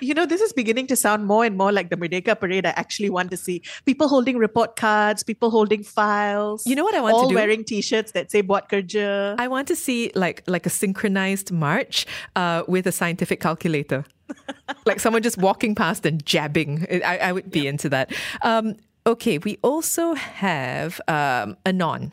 You 0.00 0.12
know, 0.14 0.26
this 0.26 0.40
is 0.40 0.52
beginning 0.52 0.88
to 0.88 0.96
sound 0.96 1.26
more 1.26 1.44
and 1.44 1.56
more 1.56 1.70
like 1.70 1.88
the 1.90 1.96
Merdeka 1.96 2.38
parade 2.38 2.66
I 2.66 2.70
actually 2.70 3.10
want 3.10 3.30
to 3.30 3.36
see. 3.36 3.62
People 3.86 4.08
holding 4.08 4.38
report 4.38 4.74
cards, 4.74 5.22
people 5.22 5.50
holding 5.50 5.84
files. 5.84 6.66
You 6.66 6.74
know 6.74 6.82
what 6.82 6.94
I 6.94 7.00
want 7.00 7.14
to 7.14 7.20
do? 7.20 7.26
all 7.28 7.34
wearing 7.34 7.62
t-shirts 7.64 8.10
that 8.12 8.32
say 8.32 8.42
Buat 8.42 8.68
Kerja. 8.68 9.36
I 9.38 9.46
want 9.46 9.68
to 9.68 9.76
see 9.76 10.10
like 10.16 10.42
like 10.48 10.66
a 10.66 10.70
synchronized 10.70 11.52
march 11.52 12.06
uh, 12.34 12.64
with 12.66 12.88
a 12.88 12.92
scientific 12.92 13.40
calculator, 13.40 14.04
like 14.86 15.00
someone 15.00 15.22
just 15.22 15.38
walking 15.38 15.74
past 15.74 16.06
and 16.06 16.24
jabbing. 16.24 16.86
I, 17.04 17.18
I 17.18 17.32
would 17.32 17.50
be 17.50 17.66
into 17.66 17.88
that. 17.90 18.12
Um, 18.42 18.76
okay, 19.06 19.38
we 19.38 19.58
also 19.62 20.14
have 20.14 21.00
um, 21.08 21.56
Anon 21.66 22.12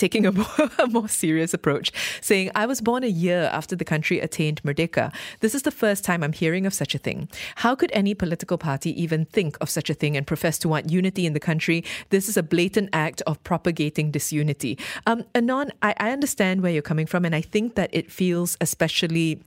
taking 0.00 0.26
a 0.26 0.32
more, 0.40 0.70
a 0.78 0.86
more 0.88 1.08
serious 1.08 1.54
approach, 1.54 1.92
saying, 2.20 2.50
I 2.54 2.66
was 2.66 2.80
born 2.80 3.04
a 3.04 3.08
year 3.08 3.50
after 3.52 3.76
the 3.76 3.84
country 3.84 4.18
attained 4.18 4.62
Merdeka. 4.62 5.12
This 5.40 5.54
is 5.54 5.62
the 5.62 5.70
first 5.70 6.04
time 6.04 6.24
I'm 6.24 6.32
hearing 6.32 6.66
of 6.66 6.74
such 6.74 6.94
a 6.94 6.98
thing. 6.98 7.28
How 7.56 7.74
could 7.74 7.90
any 7.92 8.14
political 8.14 8.58
party 8.58 8.90
even 9.00 9.26
think 9.26 9.56
of 9.60 9.70
such 9.70 9.90
a 9.90 9.94
thing 9.94 10.16
and 10.16 10.26
profess 10.26 10.58
to 10.58 10.68
want 10.68 10.90
unity 10.90 11.26
in 11.26 11.34
the 11.34 11.40
country? 11.40 11.84
This 12.08 12.28
is 12.28 12.36
a 12.36 12.42
blatant 12.42 12.88
act 12.92 13.22
of 13.26 13.42
propagating 13.44 14.10
disunity. 14.10 14.78
Um, 15.06 15.24
Anon, 15.34 15.70
I, 15.82 15.94
I 15.98 16.10
understand 16.10 16.62
where 16.62 16.72
you're 16.72 16.82
coming 16.82 17.06
from, 17.06 17.24
and 17.24 17.34
I 17.34 17.42
think 17.42 17.74
that 17.74 17.90
it 17.92 18.10
feels 18.10 18.56
especially 18.60 19.42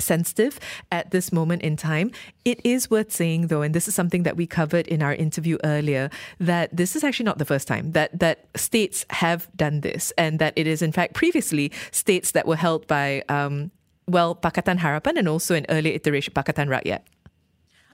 sensitive 0.00 0.58
at 0.90 1.10
this 1.10 1.32
moment 1.32 1.62
in 1.62 1.76
time. 1.76 2.10
It 2.44 2.60
is 2.64 2.90
worth 2.90 3.12
saying 3.12 3.48
though, 3.48 3.62
and 3.62 3.74
this 3.74 3.88
is 3.88 3.94
something 3.94 4.22
that 4.24 4.36
we 4.36 4.46
covered 4.46 4.86
in 4.88 5.02
our 5.02 5.14
interview 5.14 5.58
earlier, 5.64 6.10
that 6.38 6.74
this 6.76 6.96
is 6.96 7.04
actually 7.04 7.24
not 7.26 7.38
the 7.38 7.44
first 7.44 7.68
time 7.68 7.92
that 7.92 8.18
that 8.18 8.48
states 8.56 9.04
have 9.10 9.48
done 9.56 9.80
this, 9.80 10.12
and 10.16 10.38
that 10.38 10.52
it 10.56 10.66
is 10.66 10.82
in 10.82 10.92
fact 10.92 11.14
previously 11.14 11.72
states 11.90 12.32
that 12.32 12.46
were 12.46 12.56
held 12.56 12.86
by 12.86 13.22
um, 13.28 13.70
well 14.06 14.34
Pakatan 14.34 14.78
Harapan 14.78 15.18
and 15.18 15.28
also 15.28 15.54
an 15.54 15.66
earlier 15.68 15.94
iteration 15.94 16.32
Pakatan 16.34 16.68
Rakyat. 16.68 17.02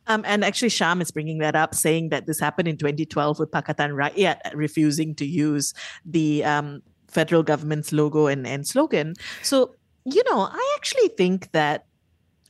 Um, 0.07 0.23
and 0.25 0.45
actually, 0.45 0.69
Sham 0.69 1.01
is 1.01 1.11
bringing 1.11 1.39
that 1.39 1.57
up, 1.57 1.75
saying 1.75 2.11
that 2.11 2.27
this 2.27 2.39
happened 2.39 2.69
in 2.69 2.77
2012 2.77 3.39
with 3.39 3.51
Pakatan 3.51 3.91
Rakyat 3.91 4.39
refusing 4.55 5.15
to 5.17 5.27
use 5.27 5.75
the 6.05 6.45
um, 6.45 6.83
federal 7.09 7.43
government's 7.43 7.93
logo 7.93 8.27
and, 8.27 8.47
and 8.47 8.67
slogan. 8.67 9.15
So, 9.43 9.75
you 10.05 10.23
know, 10.31 10.43
I 10.43 10.75
actually 10.77 11.09
think 11.09 11.51
that 11.53 11.86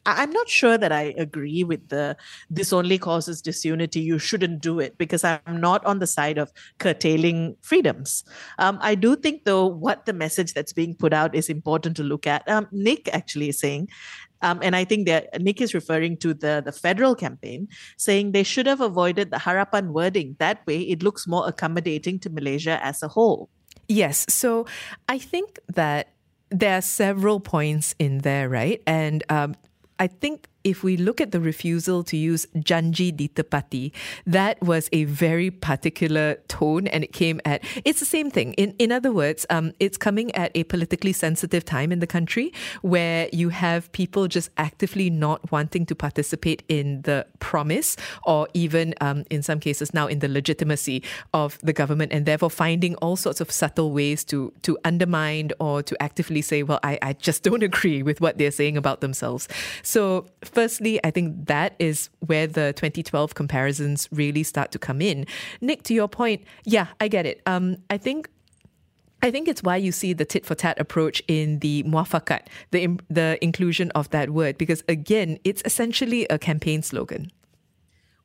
I'm 0.06 0.30
not 0.30 0.48
sure 0.48 0.78
that 0.78 0.92
I 0.92 1.14
agree 1.18 1.64
with 1.64 1.88
the 1.88 2.16
this 2.48 2.72
only 2.72 2.98
causes 2.98 3.42
disunity. 3.42 4.00
You 4.00 4.18
shouldn't 4.18 4.62
do 4.62 4.80
it 4.80 4.96
because 4.98 5.24
I'm 5.24 5.60
not 5.60 5.84
on 5.84 5.98
the 5.98 6.06
side 6.06 6.38
of 6.38 6.52
curtailing 6.78 7.56
freedoms. 7.62 8.24
Um, 8.58 8.78
I 8.80 8.94
do 8.94 9.16
think, 9.16 9.44
though, 9.44 9.66
what 9.66 10.06
the 10.06 10.12
message 10.12 10.54
that's 10.54 10.72
being 10.72 10.94
put 10.94 11.12
out 11.12 11.34
is 11.34 11.48
important 11.48 11.96
to 11.96 12.02
look 12.02 12.26
at. 12.26 12.48
Um, 12.48 12.68
Nick 12.72 13.08
actually 13.12 13.48
is 13.48 13.58
saying 13.58 13.88
um, 14.42 14.60
and 14.62 14.76
I 14.76 14.84
think 14.84 15.06
that 15.06 15.40
Nick 15.40 15.60
is 15.60 15.74
referring 15.74 16.16
to 16.18 16.34
the, 16.34 16.62
the 16.64 16.72
federal 16.72 17.14
campaign, 17.14 17.68
saying 17.96 18.32
they 18.32 18.42
should 18.42 18.66
have 18.66 18.80
avoided 18.80 19.30
the 19.30 19.38
Harapan 19.38 19.88
wording. 19.88 20.36
That 20.38 20.66
way, 20.66 20.80
it 20.80 21.02
looks 21.02 21.26
more 21.26 21.48
accommodating 21.48 22.18
to 22.20 22.30
Malaysia 22.30 22.78
as 22.84 23.02
a 23.02 23.08
whole. 23.08 23.48
Yes. 23.88 24.26
So 24.28 24.66
I 25.08 25.18
think 25.18 25.58
that 25.68 26.12
there 26.50 26.78
are 26.78 26.82
several 26.82 27.40
points 27.40 27.94
in 27.98 28.18
there, 28.18 28.48
right? 28.48 28.82
And 28.86 29.24
um, 29.28 29.54
I 29.98 30.06
think 30.06 30.48
if 30.66 30.82
we 30.82 30.96
look 30.96 31.20
at 31.20 31.30
the 31.30 31.38
refusal 31.38 32.02
to 32.02 32.16
use 32.16 32.44
janji 32.56 33.14
ditepati, 33.14 33.92
that 34.26 34.60
was 34.60 34.88
a 34.92 35.04
very 35.04 35.48
particular 35.48 36.34
tone 36.48 36.88
and 36.88 37.04
it 37.04 37.12
came 37.12 37.40
at, 37.44 37.62
it's 37.84 38.00
the 38.00 38.06
same 38.06 38.32
thing. 38.32 38.52
In, 38.54 38.74
in 38.80 38.90
other 38.90 39.12
words, 39.12 39.46
um, 39.48 39.72
it's 39.78 39.96
coming 39.96 40.34
at 40.34 40.50
a 40.56 40.64
politically 40.64 41.12
sensitive 41.12 41.64
time 41.64 41.92
in 41.92 42.00
the 42.00 42.06
country 42.06 42.52
where 42.82 43.28
you 43.32 43.50
have 43.50 43.90
people 43.92 44.26
just 44.26 44.50
actively 44.56 45.08
not 45.08 45.52
wanting 45.52 45.86
to 45.86 45.94
participate 45.94 46.64
in 46.68 47.02
the 47.02 47.24
promise 47.38 47.96
or 48.24 48.48
even 48.52 48.92
um, 49.00 49.24
in 49.30 49.44
some 49.44 49.60
cases 49.60 49.94
now 49.94 50.08
in 50.08 50.18
the 50.18 50.28
legitimacy 50.28 51.00
of 51.32 51.60
the 51.62 51.72
government 51.72 52.12
and 52.12 52.26
therefore 52.26 52.50
finding 52.50 52.96
all 52.96 53.14
sorts 53.14 53.40
of 53.40 53.52
subtle 53.52 53.92
ways 53.92 54.24
to, 54.24 54.52
to 54.62 54.76
undermine 54.84 55.52
or 55.60 55.80
to 55.80 56.02
actively 56.02 56.42
say, 56.42 56.64
well, 56.64 56.80
I, 56.82 56.98
I 57.02 57.12
just 57.12 57.44
don't 57.44 57.62
agree 57.70 58.02
with 58.02 58.20
what 58.20 58.36
they're 58.36 58.50
saying 58.50 58.76
about 58.76 59.00
themselves. 59.00 59.46
So 59.84 60.26
firstly, 60.56 60.98
I 61.04 61.10
think 61.10 61.48
that 61.48 61.76
is 61.78 62.08
where 62.20 62.46
the 62.46 62.72
2012 62.72 63.34
comparisons 63.34 64.08
really 64.10 64.42
start 64.42 64.72
to 64.72 64.78
come 64.78 65.02
in. 65.02 65.26
Nick, 65.60 65.82
to 65.82 65.92
your 65.92 66.08
point, 66.08 66.44
yeah, 66.64 66.86
I 66.98 67.08
get 67.08 67.26
it. 67.26 67.42
Um, 67.44 67.76
I 67.90 67.98
think 67.98 68.30
I 69.22 69.30
think 69.30 69.48
it's 69.48 69.62
why 69.62 69.76
you 69.76 69.92
see 69.92 70.14
the 70.14 70.24
tit 70.24 70.46
for 70.46 70.54
tat 70.54 70.78
approach 70.80 71.22
in 71.28 71.58
the 71.58 71.82
muafakat, 71.82 72.46
the 72.70 72.98
the 73.10 73.38
inclusion 73.42 73.90
of 73.90 74.08
that 74.10 74.30
word, 74.30 74.56
because 74.56 74.82
again, 74.88 75.38
it's 75.44 75.62
essentially 75.66 76.26
a 76.30 76.38
campaign 76.38 76.82
slogan. 76.82 77.30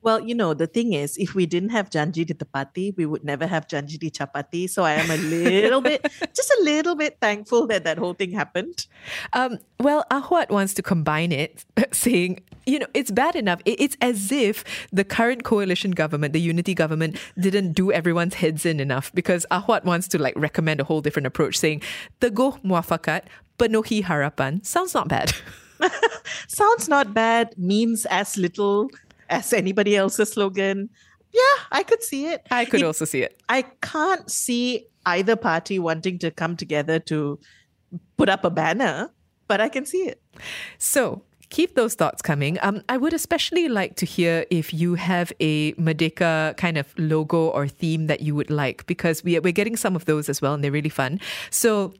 Well, 0.01 0.19
you 0.19 0.33
know, 0.33 0.53
the 0.53 0.67
thing 0.67 0.93
is, 0.93 1.17
if 1.17 1.35
we 1.35 1.45
didn't 1.45 1.69
have 1.69 1.89
Janji 1.89 2.25
di 2.25 2.33
Tepati, 2.33 2.95
we 2.97 3.05
would 3.05 3.23
never 3.23 3.45
have 3.45 3.67
Janji 3.67 3.99
di 3.99 4.09
Chapati. 4.09 4.69
So 4.69 4.83
I 4.83 4.93
am 4.93 5.11
a 5.11 5.17
little 5.17 5.81
bit, 5.81 6.01
just 6.35 6.49
a 6.49 6.63
little 6.63 6.95
bit 6.95 7.17
thankful 7.21 7.67
that 7.67 7.83
that 7.83 7.97
whole 7.97 8.13
thing 8.13 8.31
happened. 8.31 8.87
Um, 9.33 9.59
well, 9.79 10.05
Ahwat 10.11 10.49
wants 10.49 10.73
to 10.75 10.81
combine 10.81 11.31
it, 11.31 11.63
saying, 11.91 12.41
you 12.65 12.79
know, 12.79 12.87
it's 12.93 13.11
bad 13.11 13.35
enough. 13.35 13.61
It's 13.65 13.95
as 14.01 14.31
if 14.31 14.63
the 14.91 15.03
current 15.03 15.43
coalition 15.43 15.91
government, 15.91 16.33
the 16.33 16.41
unity 16.41 16.73
government, 16.73 17.17
didn't 17.39 17.73
do 17.73 17.91
everyone's 17.91 18.35
heads 18.35 18.65
in 18.65 18.79
enough 18.79 19.11
because 19.13 19.45
Ahwat 19.51 19.83
wants 19.83 20.07
to 20.09 20.17
like 20.17 20.33
recommend 20.35 20.79
a 20.79 20.83
whole 20.83 21.01
different 21.01 21.27
approach, 21.27 21.57
saying, 21.57 21.81
the 22.19 22.31
Teguh 22.31 22.61
muafakat, 22.63 23.23
penuhi 23.59 24.03
harapan. 24.03 24.65
Sounds 24.65 24.93
not 24.93 25.07
bad. 25.07 25.33
Sounds 26.47 26.87
not 26.87 27.13
bad, 27.13 27.53
means 27.57 28.05
as 28.07 28.37
little 28.37 28.89
as 29.31 29.53
anybody 29.53 29.95
else's 29.95 30.33
slogan. 30.33 30.89
Yeah, 31.33 31.63
I 31.71 31.83
could 31.83 32.03
see 32.03 32.27
it. 32.27 32.45
I 32.51 32.65
could 32.65 32.81
It- 32.81 32.85
also 32.85 33.05
see 33.05 33.21
it. 33.23 33.41
I 33.49 33.63
can't 33.81 34.29
see 34.29 34.85
either 35.05 35.35
party 35.35 35.79
wanting 35.79 36.19
to 36.19 36.29
come 36.29 36.55
together 36.55 36.99
to 36.99 37.39
put 38.17 38.29
up 38.29 38.43
a 38.45 38.49
banner, 38.51 39.09
but 39.47 39.59
I 39.61 39.69
can 39.69 39.85
see 39.85 40.03
it. 40.07 40.21
So 40.77 41.23
keep 41.49 41.75
those 41.75 41.95
thoughts 41.95 42.21
coming. 42.21 42.57
Um, 42.61 42.81
I 42.87 42.97
would 42.97 43.13
especially 43.13 43.67
like 43.67 43.95
to 43.97 44.05
hear 44.05 44.45
if 44.51 44.73
you 44.73 44.95
have 44.95 45.33
a 45.39 45.73
Merdeka 45.73 46.55
kind 46.57 46.77
of 46.77 46.93
logo 46.97 47.47
or 47.47 47.67
theme 47.67 48.07
that 48.07 48.21
you 48.21 48.35
would 48.35 48.49
like, 48.49 48.85
because 48.85 49.23
we, 49.23 49.39
we're 49.39 49.51
getting 49.51 49.75
some 49.75 49.95
of 49.95 50.05
those 50.05 50.29
as 50.29 50.41
well, 50.41 50.53
and 50.53 50.63
they're 50.63 50.71
really 50.71 50.89
fun. 50.89 51.19
So 51.49 51.93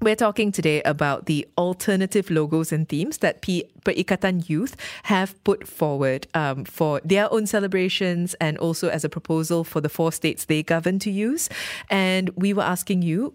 we're 0.00 0.16
talking 0.16 0.52
today 0.52 0.82
about 0.82 1.26
the 1.26 1.46
alternative 1.56 2.30
logos 2.30 2.70
and 2.70 2.88
themes 2.88 3.18
that 3.18 3.40
P- 3.40 3.64
Perikatan 3.84 4.48
Youth 4.48 4.76
have 5.04 5.42
put 5.42 5.66
forward 5.66 6.26
um, 6.34 6.64
for 6.64 7.00
their 7.04 7.32
own 7.32 7.46
celebrations 7.46 8.34
and 8.34 8.58
also 8.58 8.88
as 8.88 9.04
a 9.04 9.08
proposal 9.08 9.64
for 9.64 9.80
the 9.80 9.88
four 9.88 10.12
states 10.12 10.44
they 10.44 10.62
govern 10.62 10.98
to 10.98 11.10
use. 11.10 11.48
And 11.88 12.30
we 12.36 12.52
were 12.52 12.62
asking 12.62 13.02
you, 13.02 13.34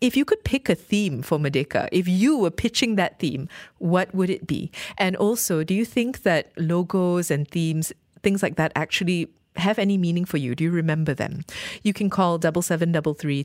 if 0.00 0.16
you 0.16 0.24
could 0.24 0.42
pick 0.44 0.68
a 0.68 0.74
theme 0.74 1.22
for 1.22 1.38
Merdeka, 1.38 1.88
if 1.92 2.06
you 2.08 2.36
were 2.36 2.50
pitching 2.50 2.96
that 2.96 3.18
theme, 3.18 3.48
what 3.78 4.14
would 4.14 4.28
it 4.28 4.46
be? 4.46 4.70
And 4.98 5.16
also, 5.16 5.64
do 5.64 5.72
you 5.72 5.84
think 5.84 6.22
that 6.24 6.52
logos 6.58 7.30
and 7.30 7.48
themes, 7.48 7.92
things 8.22 8.42
like 8.42 8.56
that, 8.56 8.72
actually 8.74 9.28
have 9.58 9.78
any 9.78 9.96
meaning 9.98 10.24
for 10.24 10.36
you? 10.36 10.54
Do 10.54 10.64
you 10.64 10.70
remember 10.70 11.14
them? 11.14 11.44
You 11.82 11.92
can 11.92 12.10
call 12.10 12.40
7733 12.40 13.44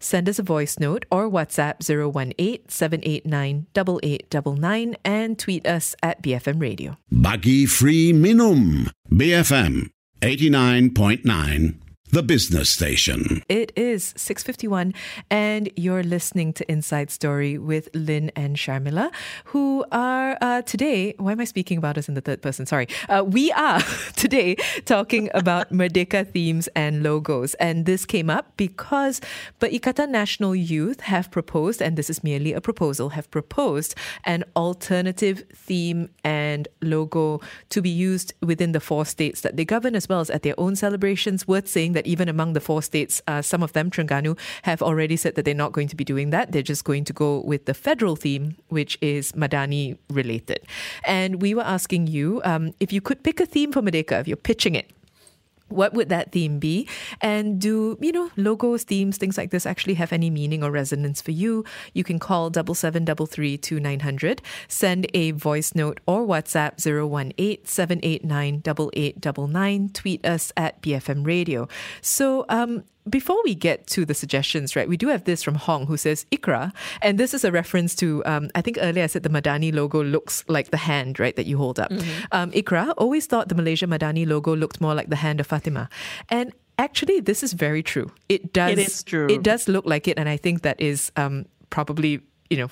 send 0.00 0.28
us 0.28 0.38
a 0.38 0.42
voice 0.42 0.78
note 0.78 1.04
or 1.10 1.28
WhatsApp 1.28 1.82
018 1.88 2.68
789 2.68 3.66
8899 3.74 4.96
and 5.04 5.38
tweet 5.38 5.66
us 5.66 5.94
at 6.02 6.22
BFM 6.22 6.60
Radio. 6.60 6.96
Bagi 7.10 7.66
free 7.66 8.12
minum. 8.12 8.90
BFM 9.10 9.90
89.9. 10.20 11.81
the 12.12 12.22
business 12.22 12.68
station. 12.68 13.42
It 13.48 13.72
is 13.74 14.12
6:51 14.18 14.92
and 15.30 15.70
you're 15.76 16.02
listening 16.02 16.52
to 16.52 16.70
Inside 16.70 17.10
Story 17.10 17.56
with 17.56 17.88
Lynn 17.94 18.30
and 18.36 18.56
Sharmila 18.56 19.10
who 19.46 19.86
are 19.90 20.36
uh, 20.42 20.60
today 20.60 21.14
why 21.16 21.32
am 21.32 21.40
I 21.40 21.44
speaking 21.44 21.78
about 21.78 21.96
us 21.96 22.10
in 22.10 22.14
the 22.14 22.20
third 22.20 22.42
person? 22.42 22.66
Sorry. 22.66 22.86
Uh, 23.08 23.24
we 23.26 23.50
are 23.52 23.80
today 24.16 24.56
talking 24.84 25.30
about 25.32 25.72
Merdeka 25.78 26.30
themes 26.30 26.68
and 26.76 27.02
logos. 27.02 27.54
And 27.54 27.86
this 27.86 28.04
came 28.04 28.28
up 28.28 28.58
because 28.58 29.22
Ikatan 29.62 30.10
National 30.10 30.54
Youth 30.54 31.00
have 31.00 31.30
proposed 31.30 31.80
and 31.80 31.96
this 31.96 32.10
is 32.10 32.22
merely 32.22 32.52
a 32.52 32.60
proposal 32.60 33.10
have 33.16 33.30
proposed 33.30 33.94
an 34.24 34.44
alternative 34.54 35.44
theme 35.54 36.10
and 36.22 36.68
logo 36.82 37.40
to 37.70 37.80
be 37.80 37.88
used 37.88 38.34
within 38.42 38.72
the 38.72 38.80
four 38.80 39.06
states 39.06 39.40
that 39.40 39.56
they 39.56 39.64
govern 39.64 39.96
as 39.96 40.10
well 40.10 40.20
as 40.20 40.28
at 40.28 40.42
their 40.42 40.58
own 40.58 40.76
celebrations 40.76 41.48
worth 41.48 41.66
saying 41.66 41.94
that 41.94 42.01
that 42.02 42.10
even 42.10 42.28
among 42.28 42.52
the 42.52 42.60
four 42.60 42.82
states, 42.82 43.22
uh, 43.28 43.42
some 43.42 43.62
of 43.62 43.72
them, 43.72 43.90
Terengganu, 43.90 44.38
have 44.62 44.82
already 44.82 45.16
said 45.16 45.34
that 45.36 45.44
they're 45.44 45.54
not 45.54 45.72
going 45.72 45.88
to 45.88 45.96
be 45.96 46.04
doing 46.04 46.30
that. 46.30 46.52
They're 46.52 46.62
just 46.62 46.84
going 46.84 47.04
to 47.04 47.12
go 47.12 47.40
with 47.40 47.66
the 47.66 47.74
federal 47.74 48.16
theme, 48.16 48.56
which 48.68 48.98
is 49.00 49.32
Madani 49.32 49.96
related. 50.10 50.60
And 51.04 51.40
we 51.40 51.54
were 51.54 51.62
asking 51.62 52.08
you 52.08 52.40
um, 52.44 52.74
if 52.80 52.92
you 52.92 53.00
could 53.00 53.22
pick 53.22 53.40
a 53.40 53.46
theme 53.46 53.72
for 53.72 53.82
Merdeka, 53.82 54.20
if 54.20 54.28
you're 54.28 54.36
pitching 54.36 54.74
it, 54.74 54.90
what 55.74 55.94
would 55.94 56.08
that 56.08 56.32
theme 56.32 56.58
be? 56.58 56.88
And 57.20 57.60
do, 57.60 57.98
you 58.00 58.12
know, 58.12 58.30
logos, 58.36 58.84
themes, 58.84 59.16
things 59.16 59.36
like 59.38 59.50
this 59.50 59.66
actually 59.66 59.94
have 59.94 60.12
any 60.12 60.30
meaning 60.30 60.62
or 60.62 60.70
resonance 60.70 61.20
for 61.20 61.30
you? 61.30 61.64
You 61.94 62.04
can 62.04 62.18
call 62.18 62.50
double 62.50 62.74
seven 62.74 63.04
double 63.04 63.26
three 63.26 63.56
two 63.56 63.80
nine 63.80 64.00
hundred, 64.00 64.42
send 64.68 65.06
a 65.14 65.32
voice 65.32 65.74
note 65.74 66.00
or 66.06 66.26
WhatsApp 66.26 66.80
018 66.84 67.66
789 67.66 68.62
8899, 68.92 69.88
tweet 69.90 70.24
us 70.26 70.52
at 70.56 70.80
BFM 70.82 71.26
Radio. 71.26 71.68
So 72.00 72.44
um, 72.48 72.84
before 73.08 73.40
we 73.44 73.54
get 73.54 73.86
to 73.88 74.04
the 74.04 74.14
suggestions, 74.14 74.76
right, 74.76 74.88
we 74.88 74.96
do 74.96 75.08
have 75.08 75.24
this 75.24 75.42
from 75.42 75.56
Hong 75.56 75.86
who 75.86 75.96
says 75.96 76.24
Ikra, 76.30 76.72
and 77.00 77.18
this 77.18 77.34
is 77.34 77.44
a 77.44 77.50
reference 77.50 77.94
to, 77.96 78.24
um, 78.24 78.50
I 78.54 78.60
think 78.60 78.78
earlier 78.80 79.04
I 79.04 79.06
said 79.06 79.22
the 79.22 79.28
Madani 79.28 79.74
logo 79.74 80.02
looks 80.02 80.44
like 80.48 80.70
the 80.70 80.76
hand, 80.76 81.18
right, 81.18 81.34
that 81.36 81.46
you 81.46 81.58
hold 81.58 81.80
up. 81.80 81.90
Mm-hmm. 81.90 82.24
Um, 82.32 82.50
Ikra 82.52 82.94
always 82.96 83.26
thought 83.26 83.48
the 83.48 83.54
Malaysia 83.54 83.86
Madani 83.86 84.26
logo 84.26 84.54
looked 84.54 84.80
more 84.80 84.94
like 84.94 85.08
the 85.08 85.16
hand 85.16 85.40
of 85.40 85.46
Fatima. 85.46 85.88
And 86.28 86.52
actually, 86.78 87.20
this 87.20 87.42
is 87.42 87.52
very 87.52 87.82
true. 87.82 88.10
It 88.28 88.52
does. 88.52 88.72
It 88.72 88.78
is 88.78 89.02
true. 89.02 89.26
It 89.28 89.42
does 89.42 89.68
look 89.68 89.84
like 89.86 90.06
it, 90.06 90.18
and 90.18 90.28
I 90.28 90.36
think 90.36 90.62
that 90.62 90.80
is 90.80 91.10
um, 91.16 91.46
probably, 91.70 92.20
you 92.50 92.56
know, 92.56 92.68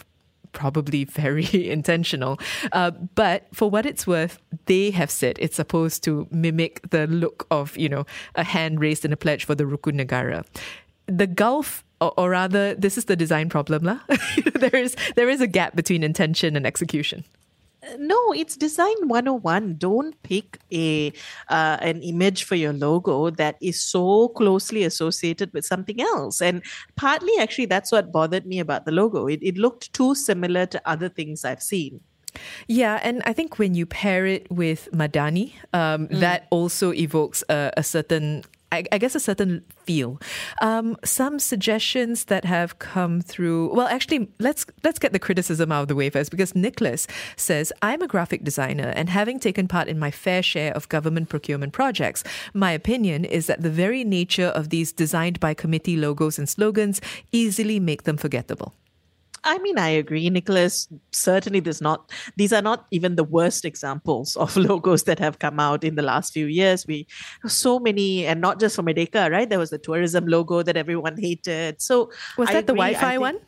probably 0.53 1.05
very 1.05 1.49
intentional. 1.71 2.39
Uh, 2.73 2.91
but 3.15 3.47
for 3.53 3.71
what 3.71 3.87
it's 3.87 4.07
worth, 4.07 4.39
they 4.67 4.91
have 4.91 5.11
said 5.11 5.37
it's 5.39 5.57
supposed 5.57 6.03
to 6.05 6.27
mimic 6.31 6.89
the 6.91 7.07
look 7.07 7.47
of, 7.51 7.77
you 7.77 7.89
know, 7.89 8.05
a 8.35 8.45
hand 8.45 8.81
raised 8.81 9.05
in 9.05 9.13
a 9.13 9.17
pledge 9.17 9.45
for 9.45 9.55
the 9.55 9.65
Rukun 9.65 10.01
Negara. 10.01 10.45
The 11.07 11.27
gulf 11.27 11.85
or, 12.01 12.13
or 12.17 12.31
rather, 12.31 12.75
this 12.75 12.97
is 12.97 13.05
the 13.05 13.17
design 13.17 13.49
problem, 13.49 13.85
lah. 13.85 14.01
there 14.55 14.75
is 14.75 14.97
there 15.17 15.29
is 15.29 15.41
a 15.41 15.47
gap 15.47 15.77
between 15.77 16.03
intention 16.03 16.57
and 16.57 16.67
execution 16.67 17.25
no, 17.99 18.33
it's 18.33 18.57
design 18.57 19.09
101. 19.09 19.77
Don't 19.79 20.21
pick 20.23 20.59
a 20.73 21.13
uh, 21.49 21.79
an 21.81 22.03
image 22.03 22.45
for 22.45 22.55
your 22.55 22.73
logo 22.73 23.31
that 23.31 23.57
is 23.61 23.81
so 23.81 24.29
closely 24.29 24.85
associated 24.85 25.53
with 25.53 25.65
something 25.65 26.01
else. 26.01 26.41
And 26.41 26.63
partly, 26.97 27.33
actually, 27.39 27.67
that's 27.67 27.93
what 27.93 28.13
bothered 28.13 28.47
me 28.47 28.59
about 28.59 28.85
the 28.85 28.93
logo. 28.93 29.27
It, 29.27 29.41
it 29.43 29.57
looked 29.57 29.93
too 29.93 30.15
similar 30.15 30.67
to 30.67 30.83
other 30.85 31.09
things 31.09 31.45
I've 31.45 31.63
seen. 31.63 32.01
Yeah, 32.69 33.01
and 33.03 33.23
I 33.25 33.33
think 33.33 33.59
when 33.59 33.75
you 33.75 33.87
pair 33.87 34.25
it 34.25 34.51
with 34.51 34.89
Madani, 34.93 35.55
um, 35.73 36.07
mm. 36.07 36.21
that 36.21 36.47
also 36.51 36.93
evokes 36.93 37.43
a, 37.49 37.73
a 37.77 37.83
certain 37.83 38.45
I, 38.73 38.85
I, 38.93 38.99
guess 38.99 39.15
a 39.15 39.21
certain 39.21 39.65
feel. 39.85 40.21
Um, 40.63 40.97
some 41.05 41.39
suggestions 41.39 42.27
that 42.27 42.45
have 42.45 42.79
come 42.79 43.21
through. 43.21 43.75
Well, 43.75 43.89
actually, 43.89 44.29
let's 44.39 44.67
let's 44.85 44.99
get 44.99 45.13
the 45.13 45.19
criticism 45.19 45.73
out 45.73 45.83
of 45.83 45.89
the 45.89 45.95
way 45.95 46.11
first, 46.11 46.31
because 46.31 46.55
Nicholas 46.55 47.07
says 47.37 47.73
I'm 47.83 48.03
a 48.03 48.07
graphic 48.07 48.45
designer, 48.45 48.93
and 48.97 49.09
having 49.09 49.41
taken 49.41 49.69
part 49.69 49.89
in 49.89 49.99
my 49.99 50.11
fair 50.11 50.43
share 50.43 50.73
of 50.75 50.89
government 50.89 51.29
procurement 51.29 51.73
projects, 51.73 52.23
my 52.55 52.73
opinion 52.73 53.25
is 53.25 53.47
that 53.47 53.63
the 53.63 53.71
very 53.71 54.05
nature 54.05 54.49
of 54.49 54.71
these 54.71 54.93
designed 54.93 55.41
by 55.41 55.55
committee 55.55 55.97
logos 55.97 56.39
and 56.39 56.49
slogans 56.49 57.01
easily 57.33 57.81
make 57.81 58.05
them 58.05 58.17
forgettable. 58.17 58.75
I 59.45 59.59
mean, 59.59 59.79
I 59.79 59.89
agree, 59.89 60.29
Nicholas. 60.31 60.89
Certainly, 61.13 61.61
there's 61.61 61.81
not; 61.81 62.11
these 62.37 62.53
are 62.53 62.63
not 62.63 62.87
even 62.91 63.17
the 63.17 63.25
worst 63.25 63.65
examples 63.65 64.37
of 64.37 64.57
logos 64.69 65.05
that 65.05 65.19
have 65.19 65.39
come 65.39 65.59
out 65.59 65.85
in 65.85 65.95
the 65.95 66.03
last 66.03 66.33
few 66.33 66.47
years. 66.47 66.87
We 66.87 67.07
so 67.47 67.79
many, 67.79 68.27
and 68.27 68.41
not 68.41 68.61
just 68.61 68.77
for 68.77 68.83
Merdeka, 68.83 69.31
right? 69.31 69.49
There 69.49 69.59
was 69.59 69.71
the 69.71 69.79
tourism 69.79 70.27
logo 70.27 70.63
that 70.63 70.77
everyone 70.77 71.17
hated. 71.19 71.81
So 71.81 72.11
was 72.37 72.51
I 72.51 72.55
that 72.55 72.65
agree, 72.65 72.67
the 72.67 72.75
Wi-Fi 72.75 73.19
one? 73.19 73.39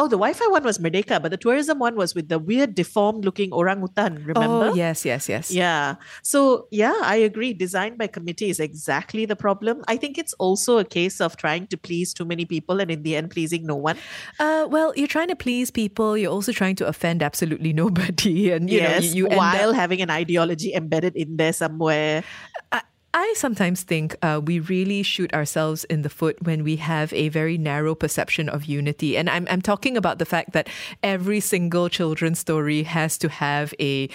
Oh, 0.00 0.06
the 0.06 0.16
Wi-Fi 0.16 0.46
one 0.46 0.62
was 0.62 0.78
Merdeka, 0.78 1.20
but 1.20 1.32
the 1.32 1.36
tourism 1.36 1.80
one 1.80 1.96
was 1.96 2.14
with 2.14 2.28
the 2.28 2.38
weird 2.38 2.76
deformed-looking 2.76 3.52
orangutan. 3.52 4.22
Remember? 4.24 4.70
Oh, 4.70 4.74
yes, 4.74 5.04
yes, 5.04 5.28
yes. 5.28 5.50
Yeah. 5.50 5.96
So 6.22 6.68
yeah, 6.70 6.94
I 7.02 7.16
agree. 7.16 7.52
Design 7.52 7.96
by 7.96 8.06
committee 8.06 8.48
is 8.48 8.60
exactly 8.60 9.26
the 9.26 9.34
problem. 9.34 9.82
I 9.88 9.96
think 9.96 10.16
it's 10.16 10.34
also 10.34 10.78
a 10.78 10.84
case 10.84 11.20
of 11.20 11.36
trying 11.36 11.66
to 11.68 11.76
please 11.76 12.14
too 12.14 12.24
many 12.24 12.44
people, 12.44 12.80
and 12.80 12.92
in 12.92 13.02
the 13.02 13.16
end, 13.16 13.30
pleasing 13.30 13.66
no 13.66 13.74
one. 13.74 13.96
Uh, 14.38 14.68
well, 14.70 14.92
you're 14.94 15.10
trying 15.10 15.28
to 15.28 15.36
please 15.36 15.72
people. 15.72 16.16
You're 16.16 16.32
also 16.32 16.52
trying 16.52 16.76
to 16.76 16.86
offend 16.86 17.20
absolutely 17.20 17.72
nobody, 17.84 18.52
and 18.52 18.70
you 18.70 18.78
yes, 18.78 19.02
know, 19.02 19.08
you, 19.08 19.28
you 19.28 19.36
while 19.36 19.70
up... 19.70 19.76
having 19.76 20.00
an 20.00 20.10
ideology 20.10 20.74
embedded 20.74 21.16
in 21.16 21.38
there 21.38 21.52
somewhere. 21.52 22.22
I, 22.70 22.82
I 23.20 23.34
sometimes 23.36 23.82
think 23.82 24.14
uh, 24.22 24.40
we 24.44 24.60
really 24.60 25.02
shoot 25.02 25.34
ourselves 25.34 25.82
in 25.82 26.02
the 26.02 26.08
foot 26.08 26.40
when 26.40 26.62
we 26.62 26.76
have 26.76 27.12
a 27.12 27.30
very 27.30 27.58
narrow 27.58 27.96
perception 27.96 28.48
of 28.48 28.66
unity. 28.66 29.16
And 29.16 29.28
I'm, 29.28 29.44
I'm 29.50 29.60
talking 29.60 29.96
about 29.96 30.20
the 30.20 30.24
fact 30.24 30.52
that 30.52 30.68
every 31.02 31.40
single 31.40 31.88
children's 31.88 32.38
story 32.38 32.84
has 32.84 33.18
to 33.18 33.28
have 33.28 33.74
a 33.80 34.08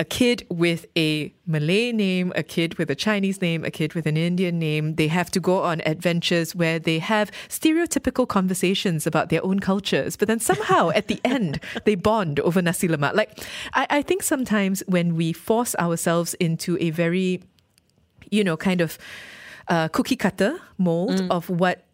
a 0.00 0.04
kid 0.04 0.46
with 0.50 0.84
a 0.96 1.34
Malay 1.46 1.90
name, 1.90 2.30
a 2.36 2.42
kid 2.42 2.78
with 2.78 2.90
a 2.90 2.94
Chinese 2.94 3.40
name, 3.40 3.64
a 3.64 3.70
kid 3.70 3.94
with 3.94 4.06
an 4.06 4.18
Indian 4.18 4.58
name. 4.58 4.94
They 4.94 5.08
have 5.08 5.30
to 5.30 5.40
go 5.40 5.62
on 5.62 5.80
adventures 5.86 6.54
where 6.54 6.78
they 6.78 6.98
have 7.00 7.32
stereotypical 7.48 8.28
conversations 8.28 9.06
about 9.06 9.30
their 9.30 9.44
own 9.44 9.60
cultures. 9.60 10.14
But 10.14 10.28
then 10.28 10.40
somehow 10.40 10.90
at 10.90 11.08
the 11.08 11.20
end, 11.24 11.58
they 11.84 11.94
bond 11.94 12.38
over 12.40 12.60
nasi 12.60 12.86
lemak. 12.86 13.14
Like, 13.14 13.40
I, 13.72 13.86
I 13.90 14.02
think 14.02 14.22
sometimes 14.22 14.84
when 14.86 15.16
we 15.16 15.32
force 15.32 15.74
ourselves 15.76 16.34
into 16.34 16.76
a 16.80 16.90
very 16.90 17.42
you 18.30 18.44
know, 18.44 18.56
kind 18.56 18.80
of 18.80 18.98
uh, 19.68 19.88
cookie 19.88 20.16
cutter 20.16 20.58
mold 20.78 21.20
mm. 21.20 21.30
of 21.30 21.48
what 21.50 21.84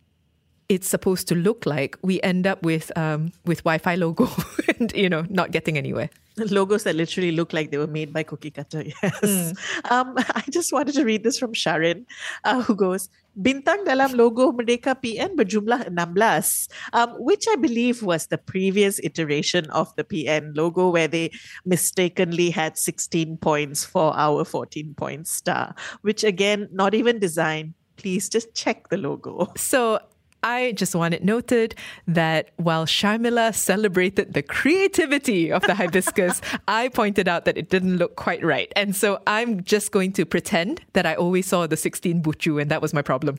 it's 0.69 0.89
supposed 0.89 1.29
to 1.29 1.35
look 1.35 1.67
like, 1.67 1.97
we 2.03 2.21
end 2.23 2.47
up 2.47 2.63
with 2.63 2.97
um, 2.97 3.33
with 3.45 3.63
Wi-Fi 3.65 3.97
logo 3.97 4.29
and 4.79 4.93
you 4.95 5.09
know 5.09 5.27
not 5.29 5.51
getting 5.51 5.77
anywhere. 5.77 6.11
Logos 6.37 6.83
that 6.83 6.97
literally 6.97 7.31
look 7.31 7.53
like 7.53 7.71
they 7.71 7.79
were 7.79 7.87
made 7.87 8.13
by 8.13 8.23
cookie 8.23 8.51
cutter. 8.51 8.83
Yes. 9.03 9.21
Mm. 9.21 9.91
Um, 9.91 10.15
I 10.35 10.43
just 10.51 10.73
wanted 10.73 10.95
to 10.97 11.05
read 11.05 11.23
this 11.23 11.39
from 11.39 11.53
Sharon, 11.53 12.07
uh, 12.45 12.63
who 12.63 12.75
goes, 12.75 13.09
Bintang 13.35 13.83
dalam 13.83 14.15
logo 14.15 14.55
Merdeka 14.55 14.95
PN 14.95 15.35
berjumlah 15.35 15.91
16, 15.91 16.71
um, 16.95 17.19
which 17.19 17.51
I 17.51 17.59
believe 17.59 17.99
was 18.07 18.31
the 18.31 18.39
previous 18.39 19.03
iteration 19.03 19.67
of 19.75 19.91
the 19.99 20.07
PN 20.07 20.55
logo 20.55 20.87
where 20.89 21.11
they 21.11 21.35
mistakenly 21.67 22.55
had 22.55 22.79
16 22.79 23.43
points 23.43 23.83
for 23.83 24.15
our 24.15 24.47
14 24.47 24.95
point 24.95 25.27
star, 25.27 25.75
which 26.07 26.23
again, 26.23 26.71
not 26.71 26.95
even 26.95 27.19
design. 27.19 27.75
Please 27.99 28.31
just 28.31 28.55
check 28.55 28.87
the 28.89 28.99
logo. 28.99 29.51
So 29.59 29.99
I 30.45 30.73
just 30.73 30.95
want 30.95 31.15
it 31.15 31.25
noted 31.25 31.75
that 32.07 32.51
while 32.57 32.85
Sharmila 32.85 33.55
celebrated 33.55 34.35
the 34.35 34.43
creativity 34.43 35.51
of 35.51 35.63
the 35.63 35.75
hibiscus, 35.75 36.43
I 36.69 36.89
pointed 36.89 37.29
out 37.29 37.47
that 37.47 37.57
it 37.57 37.71
didn't 37.71 37.97
look 37.97 38.15
quite 38.15 38.45
right. 38.45 38.71
And 38.77 38.95
so 38.95 39.23
I'm 39.27 39.65
just 39.65 39.91
going 39.91 40.13
to 40.13 40.27
pretend 40.27 40.83
that 40.93 41.07
I 41.07 41.15
always 41.15 41.47
saw 41.47 41.67
the 41.67 41.79
16 41.79 42.23
buchu 42.23 42.61
and 42.61 42.71
that 42.71 42.83
was 42.83 42.93
my 42.93 43.01
problem. 43.01 43.39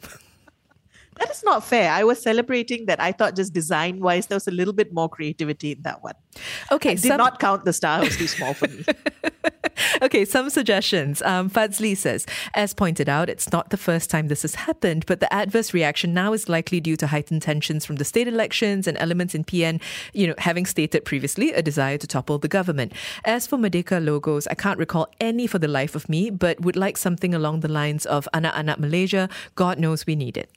That 1.19 1.31
is 1.31 1.43
not 1.43 1.63
fair. 1.63 1.91
I 1.91 2.03
was 2.03 2.21
celebrating 2.21 2.85
that 2.87 2.99
I 2.99 3.11
thought 3.11 3.35
just 3.35 3.53
design 3.53 3.99
wise, 3.99 4.27
there 4.27 4.35
was 4.35 4.47
a 4.47 4.51
little 4.51 4.73
bit 4.73 4.93
more 4.93 5.09
creativity 5.09 5.71
in 5.71 5.81
that 5.83 6.03
one. 6.03 6.15
Okay. 6.71 6.91
I 6.91 6.95
did 6.95 7.07
some... 7.07 7.17
not 7.17 7.39
count 7.39 7.65
the 7.65 7.73
star, 7.73 8.01
it 8.01 8.05
was 8.05 8.17
too 8.17 8.27
small 8.27 8.53
for 8.53 8.67
me. 8.67 8.83
okay, 10.01 10.25
some 10.25 10.49
suggestions. 10.49 11.21
Um, 11.21 11.49
Fadzli 11.49 11.95
says, 11.95 12.25
as 12.53 12.73
pointed 12.73 13.09
out, 13.09 13.29
it's 13.29 13.51
not 13.51 13.69
the 13.69 13.77
first 13.77 14.09
time 14.09 14.27
this 14.27 14.41
has 14.41 14.55
happened, 14.55 15.05
but 15.05 15.19
the 15.19 15.33
adverse 15.33 15.73
reaction 15.73 16.13
now 16.13 16.33
is 16.33 16.49
likely 16.49 16.79
due 16.79 16.97
to 16.97 17.07
heightened 17.07 17.41
tensions 17.41 17.85
from 17.85 17.97
the 17.97 18.05
state 18.05 18.27
elections 18.27 18.87
and 18.87 18.97
elements 18.97 19.35
in 19.35 19.43
PN, 19.43 19.81
you 20.13 20.27
know, 20.27 20.35
having 20.37 20.65
stated 20.65 21.05
previously 21.05 21.53
a 21.53 21.61
desire 21.61 21.97
to 21.97 22.07
topple 22.07 22.37
the 22.37 22.47
government. 22.47 22.93
As 23.23 23.47
for 23.47 23.57
Merdeka 23.57 24.03
logos, 24.03 24.47
I 24.47 24.55
can't 24.55 24.79
recall 24.79 25.07
any 25.19 25.47
for 25.47 25.59
the 25.59 25.67
life 25.67 25.95
of 25.95 26.09
me, 26.09 26.29
but 26.29 26.61
would 26.61 26.75
like 26.75 26.97
something 26.97 27.33
along 27.33 27.61
the 27.61 27.67
lines 27.67 28.05
of 28.05 28.27
Anak 28.33 28.55
Anak 28.55 28.79
Malaysia. 28.79 29.29
God 29.55 29.79
knows 29.79 30.05
we 30.05 30.15
need 30.15 30.37
it. 30.37 30.49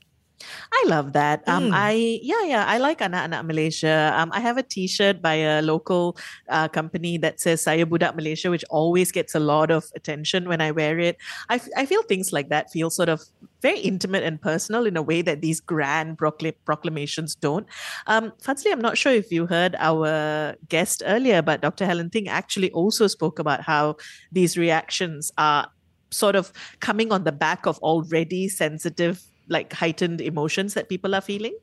I 0.72 0.84
love 0.86 1.12
that. 1.14 1.42
Um, 1.48 1.68
Mm. 1.68 1.74
I 1.74 2.20
yeah 2.22 2.44
yeah 2.46 2.64
I 2.64 2.78
like 2.78 3.02
anak 3.02 3.26
anak 3.26 3.42
Malaysia. 3.44 4.14
Um, 4.14 4.30
I 4.32 4.38
have 4.40 4.56
a 4.56 4.62
T-shirt 4.62 5.20
by 5.20 5.34
a 5.34 5.60
local 5.60 6.16
uh, 6.48 6.68
company 6.70 7.18
that 7.18 7.40
says 7.42 7.60
Saya 7.62 7.84
Budak 7.84 8.14
Malaysia, 8.14 8.48
which 8.48 8.64
always 8.70 9.10
gets 9.10 9.34
a 9.34 9.42
lot 9.42 9.70
of 9.74 9.90
attention 9.98 10.46
when 10.48 10.60
I 10.62 10.70
wear 10.70 10.98
it. 11.02 11.18
I, 11.50 11.56
f- 11.58 11.68
I 11.76 11.84
feel 11.86 12.02
things 12.06 12.32
like 12.32 12.48
that 12.54 12.70
feel 12.70 12.88
sort 12.90 13.08
of 13.10 13.20
very 13.60 13.80
intimate 13.82 14.22
and 14.22 14.40
personal 14.40 14.86
in 14.86 14.96
a 14.96 15.02
way 15.02 15.20
that 15.22 15.42
these 15.42 15.58
grand 15.58 16.16
procl- 16.16 16.54
proclamations 16.64 17.34
don't. 17.34 17.66
Um, 18.06 18.32
Fazli, 18.38 18.70
I'm 18.70 18.80
not 18.80 18.96
sure 18.96 19.12
if 19.12 19.32
you 19.34 19.46
heard 19.46 19.74
our 19.82 20.54
guest 20.68 21.02
earlier, 21.04 21.42
but 21.42 21.60
Dr. 21.60 21.84
Helen 21.84 22.10
Ting 22.10 22.28
actually 22.28 22.70
also 22.70 23.06
spoke 23.10 23.38
about 23.42 23.62
how 23.66 23.96
these 24.30 24.56
reactions 24.56 25.32
are 25.36 25.66
sort 26.10 26.36
of 26.36 26.52
coming 26.80 27.12
on 27.12 27.24
the 27.24 27.32
back 27.32 27.66
of 27.66 27.76
already 27.82 28.48
sensitive 28.48 29.20
like 29.48 29.72
heightened 29.72 30.20
emotions 30.20 30.74
that 30.74 30.88
people 30.88 31.14
are 31.14 31.20
feeling? 31.20 31.56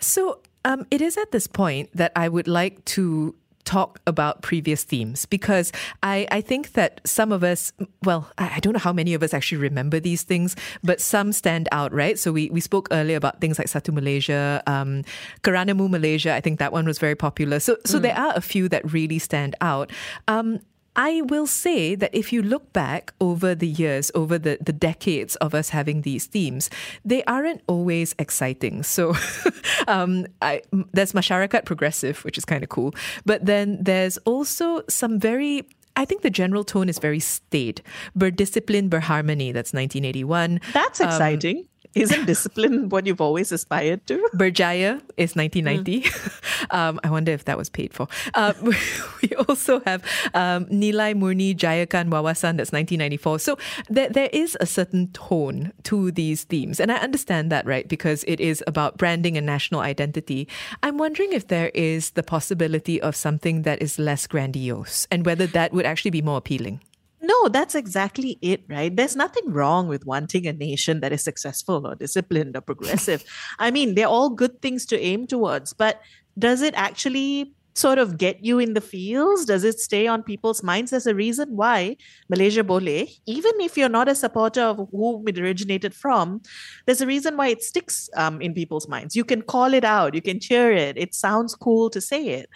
So 0.00 0.40
um, 0.64 0.86
it 0.90 1.00
is 1.00 1.16
at 1.16 1.32
this 1.32 1.46
point 1.46 1.90
that 1.94 2.12
I 2.16 2.28
would 2.28 2.48
like 2.48 2.84
to 2.96 3.34
talk 3.64 4.00
about 4.06 4.42
previous 4.42 4.82
themes 4.84 5.26
because 5.26 5.70
I, 6.02 6.26
I 6.30 6.40
think 6.40 6.72
that 6.72 7.00
some 7.04 7.30
of 7.30 7.44
us, 7.44 7.72
well, 8.02 8.28
I, 8.38 8.54
I 8.56 8.58
don't 8.60 8.72
know 8.72 8.80
how 8.80 8.92
many 8.92 9.14
of 9.14 9.22
us 9.22 9.34
actually 9.34 9.58
remember 9.58 10.00
these 10.00 10.22
things, 10.22 10.56
but 10.82 11.00
some 11.00 11.32
stand 11.32 11.68
out, 11.70 11.92
right? 11.92 12.18
So 12.18 12.32
we, 12.32 12.50
we 12.50 12.60
spoke 12.60 12.88
earlier 12.90 13.16
about 13.16 13.40
things 13.40 13.58
like 13.58 13.68
Satu 13.68 13.92
Malaysia, 13.92 14.62
um, 14.66 15.04
Keranamu 15.42 15.88
Malaysia. 15.88 16.32
I 16.32 16.40
think 16.40 16.58
that 16.58 16.72
one 16.72 16.86
was 16.86 16.98
very 16.98 17.14
popular. 17.14 17.60
So, 17.60 17.76
so 17.84 17.98
there 17.98 18.16
are 18.16 18.32
a 18.34 18.40
few 18.40 18.68
that 18.70 18.92
really 18.92 19.18
stand 19.18 19.54
out. 19.60 19.92
Um, 20.26 20.60
I 20.96 21.22
will 21.22 21.46
say 21.46 21.94
that 21.94 22.10
if 22.12 22.32
you 22.32 22.42
look 22.42 22.72
back 22.72 23.12
over 23.20 23.54
the 23.54 23.66
years, 23.66 24.10
over 24.14 24.38
the, 24.38 24.58
the 24.60 24.72
decades 24.72 25.36
of 25.36 25.54
us 25.54 25.70
having 25.70 26.02
these 26.02 26.26
themes, 26.26 26.68
they 27.04 27.22
aren't 27.24 27.62
always 27.66 28.14
exciting. 28.18 28.82
So 29.00 29.14
um, 29.88 30.26
I, 30.42 30.62
there's 30.92 31.12
Masyarakat 31.12 31.64
Progressive, 31.64 32.22
which 32.24 32.36
is 32.36 32.44
kind 32.44 32.62
of 32.62 32.68
cool. 32.68 32.92
But 33.24 33.46
then 33.46 33.78
there's 33.80 34.18
also 34.18 34.82
some 34.88 35.18
very 35.18 35.64
I 35.96 36.04
think 36.04 36.22
the 36.22 36.30
general 36.30 36.64
tone 36.64 36.88
is 36.88 36.98
very 36.98 37.20
staid. 37.20 37.82
Berdiscipline, 38.16 38.88
berharmony, 38.88 39.52
that's 39.52 39.72
1981. 39.72 40.60
That's 40.72 41.00
exciting. 41.00 41.66
Isn't 41.94 42.26
discipline 42.26 42.88
what 42.88 43.06
you've 43.06 43.20
always 43.20 43.50
aspired 43.50 44.06
to? 44.06 44.28
Berjaya 44.34 45.02
is 45.16 45.34
1990. 45.34 46.08
um, 46.70 47.00
I 47.02 47.10
wonder 47.10 47.32
if 47.32 47.44
that 47.46 47.58
was 47.58 47.68
paid 47.68 47.92
for. 47.92 48.06
Um, 48.34 48.54
we 49.22 49.34
also 49.48 49.80
have 49.80 50.04
um, 50.32 50.66
Nilai 50.66 51.14
Murni 51.14 51.54
Jayakan 51.54 52.08
Wawasan, 52.08 52.56
that's 52.56 52.70
1994. 52.70 53.38
So 53.40 53.58
there, 53.88 54.08
there 54.08 54.30
is 54.32 54.56
a 54.60 54.66
certain 54.66 55.08
tone 55.08 55.72
to 55.84 56.12
these 56.12 56.44
themes. 56.44 56.78
And 56.78 56.92
I 56.92 56.96
understand 56.96 57.50
that, 57.50 57.66
right? 57.66 57.88
Because 57.88 58.24
it 58.28 58.40
is 58.40 58.62
about 58.68 58.96
branding 58.96 59.36
and 59.36 59.44
national 59.44 59.80
identity. 59.80 60.46
I'm 60.84 60.96
wondering 60.96 61.32
if 61.32 61.48
there 61.48 61.70
is 61.74 62.10
the 62.10 62.22
possibility 62.22 63.00
of 63.02 63.16
something 63.16 63.62
that 63.62 63.82
is 63.82 63.98
less 63.98 64.28
grandiose 64.28 65.08
and 65.10 65.26
whether 65.26 65.46
that 65.48 65.72
would 65.72 65.86
actually 65.86 66.12
be 66.12 66.22
more 66.22 66.36
appealing. 66.36 66.80
No, 67.22 67.48
that's 67.48 67.74
exactly 67.74 68.38
it, 68.40 68.64
right? 68.68 68.94
There's 68.94 69.16
nothing 69.16 69.52
wrong 69.52 69.88
with 69.88 70.06
wanting 70.06 70.46
a 70.46 70.52
nation 70.52 71.00
that 71.00 71.12
is 71.12 71.22
successful 71.22 71.86
or 71.86 71.94
disciplined 71.94 72.56
or 72.56 72.62
progressive. 72.62 73.24
I 73.58 73.70
mean, 73.70 73.94
they're 73.94 74.06
all 74.08 74.30
good 74.30 74.62
things 74.62 74.86
to 74.86 74.98
aim 74.98 75.26
towards, 75.26 75.74
but 75.74 76.00
does 76.38 76.62
it 76.62 76.72
actually 76.76 77.54
sort 77.74 77.98
of 77.98 78.18
get 78.18 78.44
you 78.44 78.58
in 78.58 78.74
the 78.74 78.80
fields? 78.80 79.44
Does 79.44 79.64
it 79.64 79.78
stay 79.78 80.06
on 80.06 80.22
people's 80.22 80.62
minds? 80.62 80.90
There's 80.90 81.06
a 81.06 81.14
reason 81.14 81.56
why 81.56 81.96
Malaysia 82.28 82.64
Boleh, 82.64 83.10
even 83.26 83.52
if 83.60 83.76
you're 83.76 83.88
not 83.88 84.08
a 84.08 84.14
supporter 84.14 84.62
of 84.62 84.88
whom 84.90 85.28
it 85.28 85.38
originated 85.38 85.94
from, 85.94 86.40
there's 86.86 87.00
a 87.00 87.06
reason 87.06 87.36
why 87.36 87.48
it 87.48 87.62
sticks 87.62 88.08
um, 88.16 88.40
in 88.40 88.54
people's 88.54 88.88
minds. 88.88 89.14
You 89.14 89.24
can 89.24 89.42
call 89.42 89.74
it 89.74 89.84
out, 89.84 90.14
you 90.14 90.22
can 90.22 90.40
cheer 90.40 90.72
it, 90.72 90.96
it 90.98 91.14
sounds 91.14 91.54
cool 91.54 91.90
to 91.90 92.00
say 92.00 92.28
it. 92.28 92.50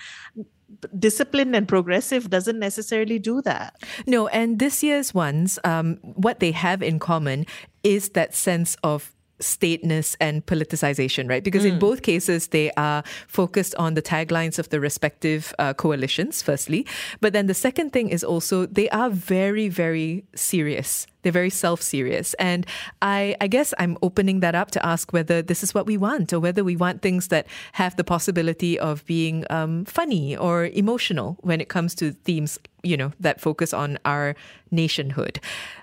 Disciplined 0.99 1.55
and 1.55 1.67
progressive 1.69 2.31
doesn't 2.31 2.59
necessarily 2.59 3.19
do 3.19 3.43
that. 3.43 3.83
No, 4.07 4.29
and 4.29 4.59
this 4.59 4.83
year's 4.83 5.15
ones, 5.15 5.59
um, 5.65 5.99
what 6.03 6.41
they 6.41 6.53
have 6.53 6.83
in 6.83 6.99
common 6.99 7.47
is 7.83 8.11
that 8.11 8.35
sense 8.35 8.77
of 8.83 9.14
stateness 9.41 10.17
and 10.21 10.45
politicization, 10.47 11.29
right? 11.29 11.43
Because 11.43 11.65
in 11.65 11.79
both 11.79 12.03
cases, 12.03 12.49
they 12.49 12.71
are 12.77 13.03
focused 13.27 13.75
on 13.77 13.95
the 13.95 14.03
taglines 14.03 14.59
of 14.59 14.69
the 14.69 14.81
respective 14.81 15.55
uh, 15.59 15.75
coalitions, 15.75 16.43
firstly. 16.43 16.87
But 17.21 17.33
then 17.33 17.47
the 17.47 17.55
second 17.55 17.93
thing 17.93 18.09
is 18.09 18.23
also 18.23 18.67
they 18.67 18.89
are 18.91 19.11
very, 19.11 19.69
very 19.69 20.25
serious. 20.35 21.07
They're 21.23 21.33
very 21.33 21.51
self 21.51 21.83
serious. 21.83 22.35
And 22.35 22.67
I, 23.03 23.35
I 23.41 23.49
guess 23.49 23.75
I'm 23.79 23.97
opening 24.03 24.41
that 24.41 24.55
up 24.55 24.71
to 24.73 24.87
ask 24.87 25.13
whether 25.13 25.43
this 25.43 25.63
is 25.63 25.75
what 25.75 25.87
we 25.87 25.97
want 25.97 26.33
or 26.33 26.41
whether 26.41 26.63
we 26.63 26.77
want 26.77 27.03
things 27.03 27.29
that 27.29 27.47
have 27.73 27.97
the 27.97 28.05
possibility 28.05 28.79
of 28.79 29.05
being 29.07 29.45
um, 29.51 29.85
funny 29.87 30.37
or 30.37 30.67
emotional 30.67 31.39
when 31.41 31.61
it 31.61 31.69
comes 31.69 31.95
to 31.97 32.13
themes, 32.13 32.59
you 32.85 32.97
know, 32.97 33.13
that 33.21 33.41
focus 33.41 33.73
on 33.73 33.99
our 34.05 34.35
nationhood. 34.71 35.41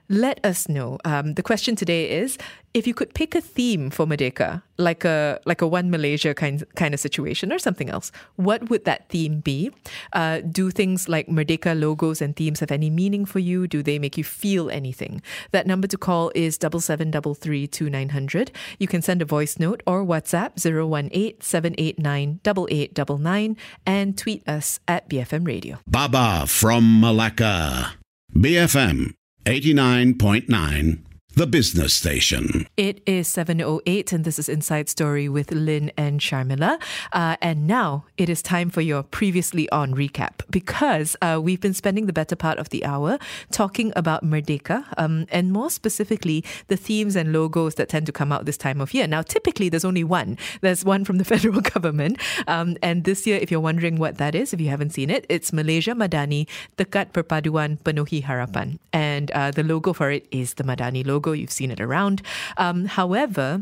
Let 0.09 0.43
us 0.45 0.67
know. 0.67 0.99
Um, 1.05 1.33
the 1.35 1.43
question 1.43 1.75
today 1.75 2.09
is 2.09 2.37
if 2.73 2.87
you 2.87 2.93
could 2.93 3.13
pick 3.13 3.35
a 3.35 3.41
theme 3.41 3.89
for 3.89 4.05
Merdeka, 4.05 4.61
like 4.81 5.05
a 5.05 5.39
like 5.45 5.61
a 5.61 5.67
one 5.67 5.91
Malaysia 5.91 6.33
kind 6.33 6.63
kind 6.75 6.93
of 6.93 6.99
situation 6.99 7.53
or 7.53 7.59
something 7.59 7.89
else, 7.89 8.11
what 8.35 8.69
would 8.69 8.83
that 8.85 9.09
theme 9.09 9.39
be? 9.39 9.71
Uh, 10.13 10.41
do 10.41 10.71
things 10.71 11.07
like 11.07 11.27
Merdeka 11.27 11.79
logos 11.79 12.21
and 12.21 12.35
themes 12.35 12.59
have 12.59 12.71
any 12.71 12.89
meaning 12.89 13.23
for 13.25 13.39
you? 13.39 13.67
Do 13.67 13.83
they 13.83 13.99
make 13.99 14.17
you 14.17 14.23
feel 14.23 14.69
anything? 14.69 15.21
That 15.51 15.67
number 15.67 15.87
to 15.87 15.97
call 15.97 16.31
is 16.35 16.57
double 16.57 16.81
seven 16.81 17.11
double 17.11 17.35
three 17.35 17.67
two 17.67 17.89
nine 17.89 18.09
hundred. 18.09 18.51
You 18.79 18.87
can 18.87 19.01
send 19.01 19.21
a 19.21 19.25
voice 19.25 19.59
note 19.59 19.83
or 19.85 20.03
WhatsApp 20.03 20.55
018-789-8899 20.55 23.55
and 23.85 24.17
tweet 24.17 24.47
us 24.47 24.79
at 24.87 25.09
BFM 25.09 25.45
Radio. 25.47 25.79
Baba 25.87 26.45
from 26.47 26.99
Malacca. 26.99 27.93
BFM 28.35 29.13
89.9, 29.45 30.99
the 31.41 31.47
business 31.47 31.95
station. 31.95 32.67
It 32.77 33.01
is 33.07 33.27
7.08 33.27 34.13
and 34.13 34.23
this 34.23 34.37
is 34.37 34.47
Inside 34.47 34.87
Story 34.89 35.27
with 35.27 35.51
Lynn 35.51 35.91
and 35.97 36.19
Sharmila. 36.19 36.79
Uh, 37.13 37.35
and 37.41 37.65
now 37.65 38.05
it 38.15 38.29
is 38.29 38.43
time 38.43 38.69
for 38.69 38.81
your 38.81 39.01
previously 39.01 39.67
on 39.71 39.95
recap 39.95 40.45
because 40.51 41.15
uh, 41.23 41.39
we've 41.41 41.59
been 41.59 41.73
spending 41.73 42.05
the 42.05 42.13
better 42.13 42.35
part 42.35 42.59
of 42.59 42.69
the 42.69 42.85
hour 42.85 43.17
talking 43.51 43.91
about 43.95 44.23
Merdeka 44.23 44.85
um, 44.97 45.25
and 45.31 45.51
more 45.51 45.71
specifically 45.71 46.45
the 46.67 46.77
themes 46.77 47.15
and 47.15 47.33
logos 47.33 47.73
that 47.73 47.89
tend 47.89 48.05
to 48.05 48.11
come 48.11 48.31
out 48.31 48.45
this 48.45 48.57
time 48.57 48.79
of 48.79 48.93
year. 48.93 49.07
Now, 49.07 49.23
typically 49.23 49.67
there's 49.67 49.83
only 49.83 50.03
one. 50.03 50.37
There's 50.61 50.85
one 50.85 51.03
from 51.05 51.17
the 51.17 51.25
federal 51.33 51.61
government. 51.61 52.19
Um, 52.45 52.77
and 52.83 53.03
this 53.03 53.25
year, 53.25 53.39
if 53.41 53.49
you're 53.49 53.59
wondering 53.59 53.97
what 53.97 54.19
that 54.19 54.35
is, 54.35 54.53
if 54.53 54.61
you 54.61 54.69
haven't 54.69 54.91
seen 54.91 55.09
it, 55.09 55.25
it's 55.27 55.51
Malaysia 55.51 55.95
Madani 55.95 56.47
Tekad 56.77 57.13
Perpaduan 57.13 57.79
Penuhi 57.79 58.23
Harapan. 58.23 58.77
And 58.93 59.31
uh, 59.31 59.49
the 59.49 59.63
logo 59.63 59.91
for 59.91 60.11
it 60.11 60.27
is 60.29 60.53
the 60.53 60.63
Madani 60.63 61.03
logo. 61.03 61.30
You've 61.33 61.51
seen 61.51 61.71
it 61.71 61.81
around. 61.81 62.21
Um, 62.57 62.85
however, 62.85 63.61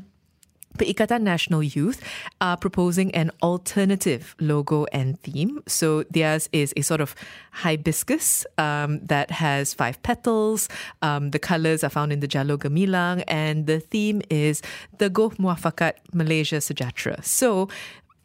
Perikatan 0.78 1.24
Nasional 1.24 1.76
Youth 1.76 2.02
are 2.40 2.56
proposing 2.56 3.14
an 3.14 3.32
alternative 3.44 4.36
logo 4.40 4.86
and 4.94 5.20
theme. 5.20 5.62
So 5.68 6.04
theirs 6.04 6.48
is 6.54 6.74
a 6.78 6.82
sort 6.84 7.02
of 7.02 7.16
hibiscus 7.52 8.46
um, 8.58 9.00
that 9.06 9.32
has 9.32 9.74
five 9.74 10.02
petals. 10.04 10.70
Um, 11.02 11.32
the 11.32 11.40
colors 11.40 11.84
are 11.84 11.90
found 11.90 12.14
in 12.14 12.22
the 12.22 12.28
Jalur 12.28 12.58
Gemilang, 12.58 13.24
and 13.28 13.68
the 13.68 13.80
theme 13.80 14.22
is 14.30 14.62
the 15.00 15.10
Goh 15.10 15.36
Muafakat 15.38 15.94
Malaysia 16.14 16.58
Sejahtera. 16.58 17.24
So 17.26 17.68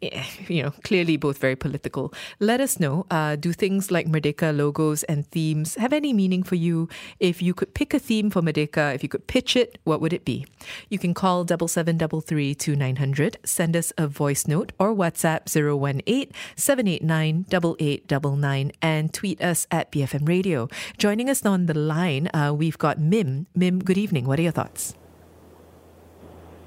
you 0.49 0.63
know, 0.63 0.71
clearly 0.83 1.17
both 1.17 1.39
very 1.39 1.57
political. 1.57 2.13
Let 2.41 2.61
us 2.61 2.79
know. 2.79 3.07
Uh, 3.11 3.37
do 3.37 3.53
things 3.53 3.91
like 3.91 4.07
Merdeka 4.07 4.57
logos 4.57 5.03
and 5.05 5.27
themes 5.27 5.77
have 5.77 5.93
any 5.93 6.13
meaning 6.13 6.43
for 6.43 6.55
you? 6.55 6.89
If 7.21 7.43
you 7.43 7.55
could 7.55 7.75
pick 7.75 7.95
a 7.95 7.99
theme 7.99 8.31
for 8.31 8.43
Merdeka, 8.43 8.95
if 8.95 9.03
you 9.03 9.09
could 9.09 9.27
pitch 9.27 9.57
it, 9.57 9.79
what 9.85 10.01
would 10.01 10.13
it 10.13 10.25
be? 10.25 10.47
You 10.89 10.99
can 10.99 11.15
call 11.15 11.45
double 11.45 11.69
seven 11.69 11.97
double 11.97 12.21
three 12.21 12.55
two 12.55 12.77
nine 12.77 12.97
hundred. 12.97 13.39
Send 13.45 13.77
us 13.77 13.93
a 13.97 14.07
voice 14.07 14.47
note 14.47 14.73
or 14.79 14.95
WhatsApp 14.95 15.49
018 15.49 16.33
789 16.57 17.47
8899 17.51 18.73
and 18.83 19.13
tweet 19.13 19.41
us 19.41 19.67
at 19.71 19.91
BFM 19.93 20.29
Radio. 20.29 20.69
Joining 20.99 21.31
us 21.31 21.45
on 21.45 21.67
the 21.67 21.75
line, 21.75 22.29
uh, 22.35 22.53
we've 22.55 22.79
got 22.79 22.99
Mim. 22.99 23.47
Mim, 23.55 23.79
good 23.79 23.99
evening. 23.99 24.27
What 24.27 24.39
are 24.39 24.43
your 24.43 24.53
thoughts? 24.53 24.95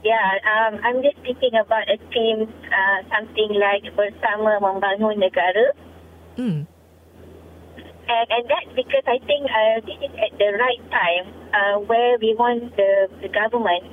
Yeah, 0.03 0.37
um, 0.45 0.79
I'm 0.83 1.01
just 1.01 1.17
thinking 1.25 1.57
about 1.57 1.89
a 1.89 1.97
theme, 2.13 2.45
uh, 2.69 2.99
something 3.09 3.49
like 3.57 3.83
bersama 3.97 4.61
membangun 4.61 5.17
negara. 5.17 5.73
Mm. 6.37 6.69
And, 8.07 8.27
and 8.31 8.43
that's 8.47 8.71
because 8.71 9.03
I 9.03 9.19
think 9.25 9.49
uh, 9.51 9.83
this 9.83 9.99
is 9.99 10.13
at 10.15 10.37
the 10.37 10.55
right 10.55 10.83
time 10.93 11.25
uh, 11.51 11.75
where 11.83 12.15
we 12.21 12.37
want 12.39 12.77
the, 12.77 13.09
the 13.19 13.27
government, 13.27 13.83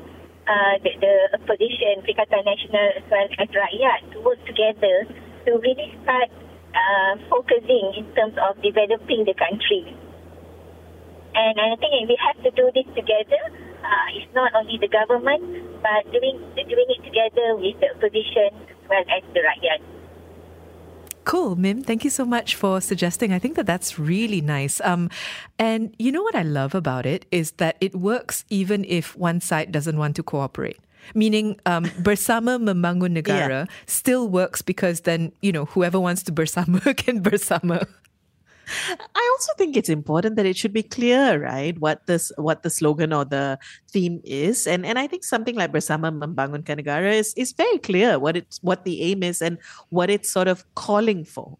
uh, 0.47 0.79
the, 0.85 0.93
the 1.01 1.15
opposition, 1.41 2.05
Perikatan 2.07 2.47
Nasional 2.47 3.01
as 3.01 3.05
well 3.11 3.27
as 3.41 3.49
rakyat 3.51 4.13
to 4.13 4.21
work 4.21 4.39
together 4.47 5.09
to 5.47 5.51
really 5.59 5.91
start 6.05 6.31
uh, 6.77 7.17
focusing 7.27 7.91
in 7.97 8.07
terms 8.15 8.37
of 8.39 8.61
developing 8.63 9.25
the 9.25 9.35
country. 9.35 9.83
And 11.35 11.59
I 11.59 11.75
think 11.77 12.09
we 12.09 12.17
have 12.23 12.39
to 12.45 12.51
do 12.55 12.71
this 12.75 12.87
together 12.95 13.43
uh, 13.85 14.07
it's 14.17 14.33
not 14.35 14.55
only 14.55 14.79
the 14.81 14.89
government, 14.89 15.45
but 15.85 16.09
doing 16.11 16.41
doing 16.57 16.89
it 16.89 17.03
together 17.05 17.57
with 17.57 17.77
the 17.81 17.93
opposition 17.93 18.51
as 18.65 18.81
well 18.89 19.05
as 19.13 19.23
the 19.37 19.41
rakyat. 19.45 19.81
Cool, 21.25 21.57
Mim. 21.57 21.83
Thank 21.83 22.05
you 22.05 22.11
so 22.11 22.25
much 22.25 22.55
for 22.55 22.81
suggesting. 22.81 23.33
I 23.33 23.39
think 23.39 23.57
that 23.57 23.65
that's 23.65 23.99
really 23.99 24.41
nice. 24.41 24.81
Um, 24.85 25.09
and 25.59 25.95
you 25.99 26.13
know 26.13 26.23
what 26.23 26.35
I 26.35 26.43
love 26.43 26.75
about 26.75 27.07
it 27.07 27.25
is 27.31 27.53
that 27.53 27.77
it 27.81 27.95
works 27.95 28.45
even 28.51 28.85
if 28.85 29.17
one 29.17 29.41
side 29.41 29.73
doesn't 29.73 29.97
want 29.97 30.17
to 30.17 30.23
cooperate. 30.23 30.79
Meaning, 31.15 31.61
um, 31.65 31.85
bersama 32.05 32.61
membangun 32.61 33.17
negara 33.17 33.69
still 33.87 34.29
works 34.29 34.61
because 34.61 35.05
then 35.05 35.33
you 35.41 35.53
know 35.53 35.65
whoever 35.67 36.01
wants 36.01 36.23
to 36.25 36.33
bersama 36.33 36.81
can 37.05 37.23
bersama. 37.23 37.85
I 39.15 39.31
also 39.33 39.53
think 39.57 39.77
it's 39.77 39.89
important 39.89 40.37
that 40.37 40.47
it 40.47 40.57
should 40.57 40.73
be 40.73 40.83
clear, 40.83 41.43
right? 41.43 41.79
What 41.79 42.07
this, 42.07 42.33
what 42.37 42.63
the 42.63 42.71
slogan 42.71 43.13
or 43.13 43.25
the 43.25 43.59
theme 43.91 44.21
is, 44.25 44.67
and 44.67 44.85
and 44.87 44.99
I 44.99 45.07
think 45.07 45.25
something 45.25 45.55
like 45.57 45.73
Bersama 45.73 46.13
Membangun 46.13 46.65
Negara 46.65 47.13
is 47.13 47.35
is 47.35 47.53
very 47.53 47.79
clear 47.79 48.19
what 48.19 48.37
it's 48.37 48.59
what 48.63 48.85
the 48.85 49.03
aim 49.03 49.23
is 49.23 49.43
and 49.43 49.59
what 49.91 50.11
it's 50.11 50.31
sort 50.31 50.49
of 50.49 50.65
calling 50.75 51.25
for. 51.25 51.59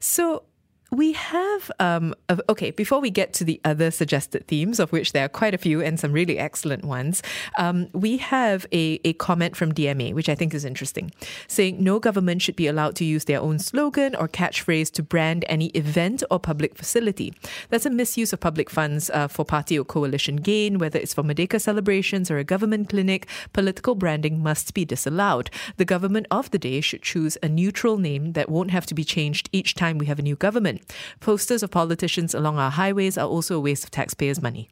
So 0.00 0.44
we 0.92 1.12
have, 1.12 1.70
um, 1.80 2.14
okay, 2.48 2.70
before 2.70 3.00
we 3.00 3.10
get 3.10 3.32
to 3.34 3.44
the 3.44 3.60
other 3.64 3.90
suggested 3.90 4.46
themes, 4.46 4.78
of 4.78 4.92
which 4.92 5.12
there 5.12 5.24
are 5.24 5.28
quite 5.28 5.52
a 5.52 5.58
few 5.58 5.82
and 5.82 5.98
some 5.98 6.12
really 6.12 6.38
excellent 6.38 6.84
ones, 6.84 7.22
um, 7.58 7.88
we 7.92 8.18
have 8.18 8.66
a, 8.72 9.00
a 9.04 9.12
comment 9.14 9.56
from 9.56 9.72
DMA, 9.72 10.14
which 10.14 10.28
I 10.28 10.36
think 10.36 10.54
is 10.54 10.64
interesting, 10.64 11.10
saying 11.48 11.82
no 11.82 11.98
government 11.98 12.42
should 12.42 12.56
be 12.56 12.68
allowed 12.68 12.94
to 12.96 13.04
use 13.04 13.24
their 13.24 13.40
own 13.40 13.58
slogan 13.58 14.14
or 14.14 14.28
catchphrase 14.28 14.92
to 14.92 15.02
brand 15.02 15.44
any 15.48 15.66
event 15.68 16.22
or 16.30 16.38
public 16.38 16.76
facility. 16.76 17.34
That's 17.68 17.86
a 17.86 17.90
misuse 17.90 18.32
of 18.32 18.40
public 18.40 18.70
funds 18.70 19.10
uh, 19.10 19.26
for 19.26 19.44
party 19.44 19.78
or 19.78 19.84
coalition 19.84 20.36
gain, 20.36 20.78
whether 20.78 21.00
it's 21.00 21.14
for 21.14 21.24
Merdeka 21.24 21.60
celebrations 21.60 22.30
or 22.30 22.38
a 22.38 22.44
government 22.44 22.90
clinic, 22.90 23.26
political 23.52 23.96
branding 23.96 24.40
must 24.40 24.72
be 24.72 24.84
disallowed. 24.84 25.50
The 25.78 25.84
government 25.84 26.26
of 26.30 26.50
the 26.52 26.58
day 26.58 26.80
should 26.80 27.02
choose 27.02 27.36
a 27.42 27.48
neutral 27.48 27.98
name 27.98 28.32
that 28.34 28.48
won't 28.48 28.70
have 28.70 28.86
to 28.86 28.94
be 28.94 29.04
changed 29.04 29.48
each 29.52 29.74
time 29.74 29.98
we 29.98 30.06
have 30.06 30.20
a 30.20 30.22
new 30.22 30.36
government. 30.36 30.75
Posters 31.20 31.62
of 31.62 31.70
politicians 31.70 32.34
along 32.34 32.58
our 32.58 32.70
highways 32.70 33.18
are 33.18 33.26
also 33.26 33.56
a 33.56 33.60
waste 33.60 33.84
of 33.84 33.90
taxpayers' 33.90 34.42
money. 34.42 34.68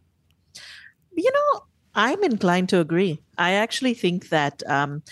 You 1.16 1.30
know, 1.30 1.62
I'm 1.94 2.22
inclined 2.24 2.68
to 2.70 2.80
agree. 2.80 3.22
I 3.38 3.52
actually 3.52 3.94
think 3.94 4.28
that 4.30 4.62
um, 4.66 5.02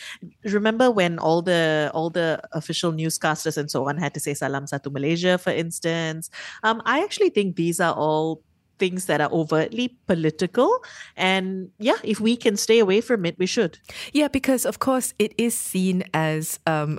remember 0.44 0.90
when 0.90 1.18
all 1.18 1.42
the 1.42 1.90
all 1.94 2.10
the 2.10 2.42
official 2.52 2.92
newscasters 2.92 3.56
and 3.56 3.70
so 3.70 3.88
on 3.88 3.98
had 3.98 4.14
to 4.14 4.20
say 4.20 4.34
"Salam 4.34 4.66
Satu 4.66 4.92
Malaysia," 4.92 5.38
for 5.38 5.50
instance. 5.50 6.30
Um, 6.62 6.82
I 6.84 7.02
actually 7.02 7.30
think 7.30 7.56
these 7.56 7.78
are 7.78 7.94
all 7.94 8.42
things 8.78 9.06
that 9.06 9.20
are 9.20 9.30
overtly 9.30 9.96
political. 10.06 10.82
And 11.16 11.70
yeah, 11.78 12.02
if 12.02 12.18
we 12.18 12.36
can 12.36 12.56
stay 12.56 12.80
away 12.80 13.00
from 13.00 13.24
it, 13.24 13.38
we 13.38 13.46
should. 13.46 13.78
Yeah, 14.12 14.26
because 14.26 14.66
of 14.66 14.80
course 14.80 15.14
it 15.18 15.34
is 15.38 15.56
seen 15.56 16.02
as 16.12 16.58
um, 16.66 16.98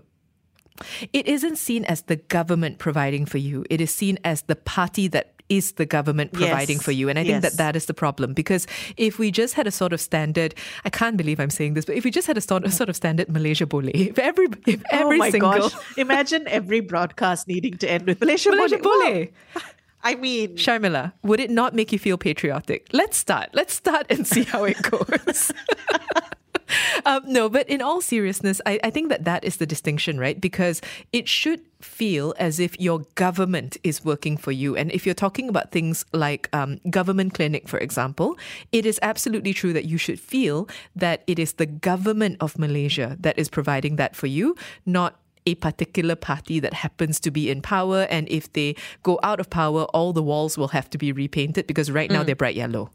it 1.11 1.27
isn't 1.27 1.57
seen 1.57 1.85
as 1.85 2.03
the 2.03 2.15
government 2.15 2.77
providing 2.79 3.25
for 3.25 3.37
you. 3.37 3.65
It 3.69 3.81
is 3.81 3.91
seen 3.91 4.17
as 4.23 4.41
the 4.43 4.55
party 4.55 5.07
that 5.09 5.33
is 5.49 5.73
the 5.73 5.85
government 5.85 6.31
providing 6.31 6.77
Yes. 6.77 6.83
for 6.85 6.91
you. 6.91 7.09
And 7.09 7.19
I 7.19 7.23
think 7.23 7.41
that 7.41 7.57
that 7.57 7.75
is 7.75 7.85
the 7.85 7.93
problem 7.93 8.33
because 8.33 8.65
if 8.97 9.19
we 9.19 9.29
just 9.29 9.53
had 9.53 9.67
a 9.67 9.71
sort 9.71 9.93
of 9.93 9.99
standard, 10.01 10.55
I 10.85 10.89
can't 10.89 11.17
believe 11.17 11.39
I'm 11.39 11.49
saying 11.49 11.73
this, 11.75 11.85
but 11.85 11.95
if 11.95 12.03
we 12.05 12.11
just 12.11 12.27
had 12.27 12.37
a 12.37 12.41
sort 12.41 12.63
of, 12.63 12.73
sort 12.73 12.89
of 12.89 12.95
standard 12.95 13.29
Malaysia 13.29 13.65
Boleh, 13.65 13.91
if 14.11 14.17
every, 14.17 14.47
if 14.65 14.81
oh 14.91 14.97
every 15.03 15.17
oh 15.17 15.19
my 15.19 15.29
single 15.29 15.51
gosh! 15.51 15.73
Imagine 15.97 16.47
every 16.47 16.79
broadcast 16.79 17.47
needing 17.47 17.77
to 17.77 17.89
end 17.91 18.07
with 18.07 18.19
Malaysia, 18.21 18.49
Malaysia 18.49 18.77
Boleh. 18.77 19.29
Boleh. 19.53 19.63
I 20.05 20.15
mean, 20.15 20.55
Sharmila, 20.55 21.13
would 21.23 21.39
it 21.39 21.49
not 21.49 21.73
make 21.73 21.91
you 21.93 21.99
feel 21.99 22.17
patriotic? 22.17 22.87
Let's 22.91 23.15
start. 23.15 23.49
Let's 23.53 23.73
start 23.73 24.05
and 24.09 24.27
see 24.27 24.43
how 24.43 24.63
it 24.65 24.81
goes. 24.81 25.51
um, 27.05 27.23
no, 27.25 27.49
but 27.49 27.67
in 27.69 27.81
all 27.81 28.01
seriousness, 28.01 28.61
I, 28.65 28.79
I 28.83 28.89
think 28.89 29.09
that 29.09 29.25
that 29.25 29.43
is 29.43 29.57
the 29.57 29.65
distinction, 29.65 30.19
right? 30.19 30.39
Because 30.39 30.81
it 31.11 31.27
should 31.27 31.61
feel 31.81 32.33
as 32.39 32.59
if 32.59 32.79
your 32.79 32.99
government 33.15 33.77
is 33.83 34.05
working 34.05 34.37
for 34.37 34.51
you. 34.51 34.75
And 34.75 34.91
if 34.91 35.05
you're 35.05 35.15
talking 35.15 35.49
about 35.49 35.71
things 35.71 36.05
like 36.13 36.49
um, 36.53 36.79
government 36.89 37.33
clinic, 37.33 37.67
for 37.67 37.77
example, 37.77 38.37
it 38.71 38.85
is 38.85 38.99
absolutely 39.01 39.53
true 39.53 39.73
that 39.73 39.85
you 39.85 39.97
should 39.97 40.19
feel 40.19 40.67
that 40.95 41.23
it 41.27 41.39
is 41.39 41.53
the 41.53 41.65
government 41.65 42.37
of 42.39 42.57
Malaysia 42.57 43.17
that 43.19 43.37
is 43.37 43.49
providing 43.49 43.97
that 43.97 44.15
for 44.15 44.27
you, 44.27 44.55
not 44.85 45.19
a 45.45 45.55
particular 45.55 46.15
party 46.15 46.59
that 46.61 46.73
happens 46.73 47.19
to 47.19 47.31
be 47.31 47.49
in 47.49 47.61
power. 47.61 48.07
And 48.09 48.29
if 48.29 48.51
they 48.53 48.75
go 49.03 49.19
out 49.23 49.41
of 49.41 49.49
power, 49.49 49.83
all 49.85 50.13
the 50.13 50.23
walls 50.23 50.57
will 50.57 50.69
have 50.69 50.89
to 50.91 50.97
be 50.97 51.11
repainted 51.11 51.67
because 51.67 51.91
right 51.91 52.09
now 52.09 52.23
they're 52.23 52.35
bright 52.35 52.55
yellow. 52.55 52.91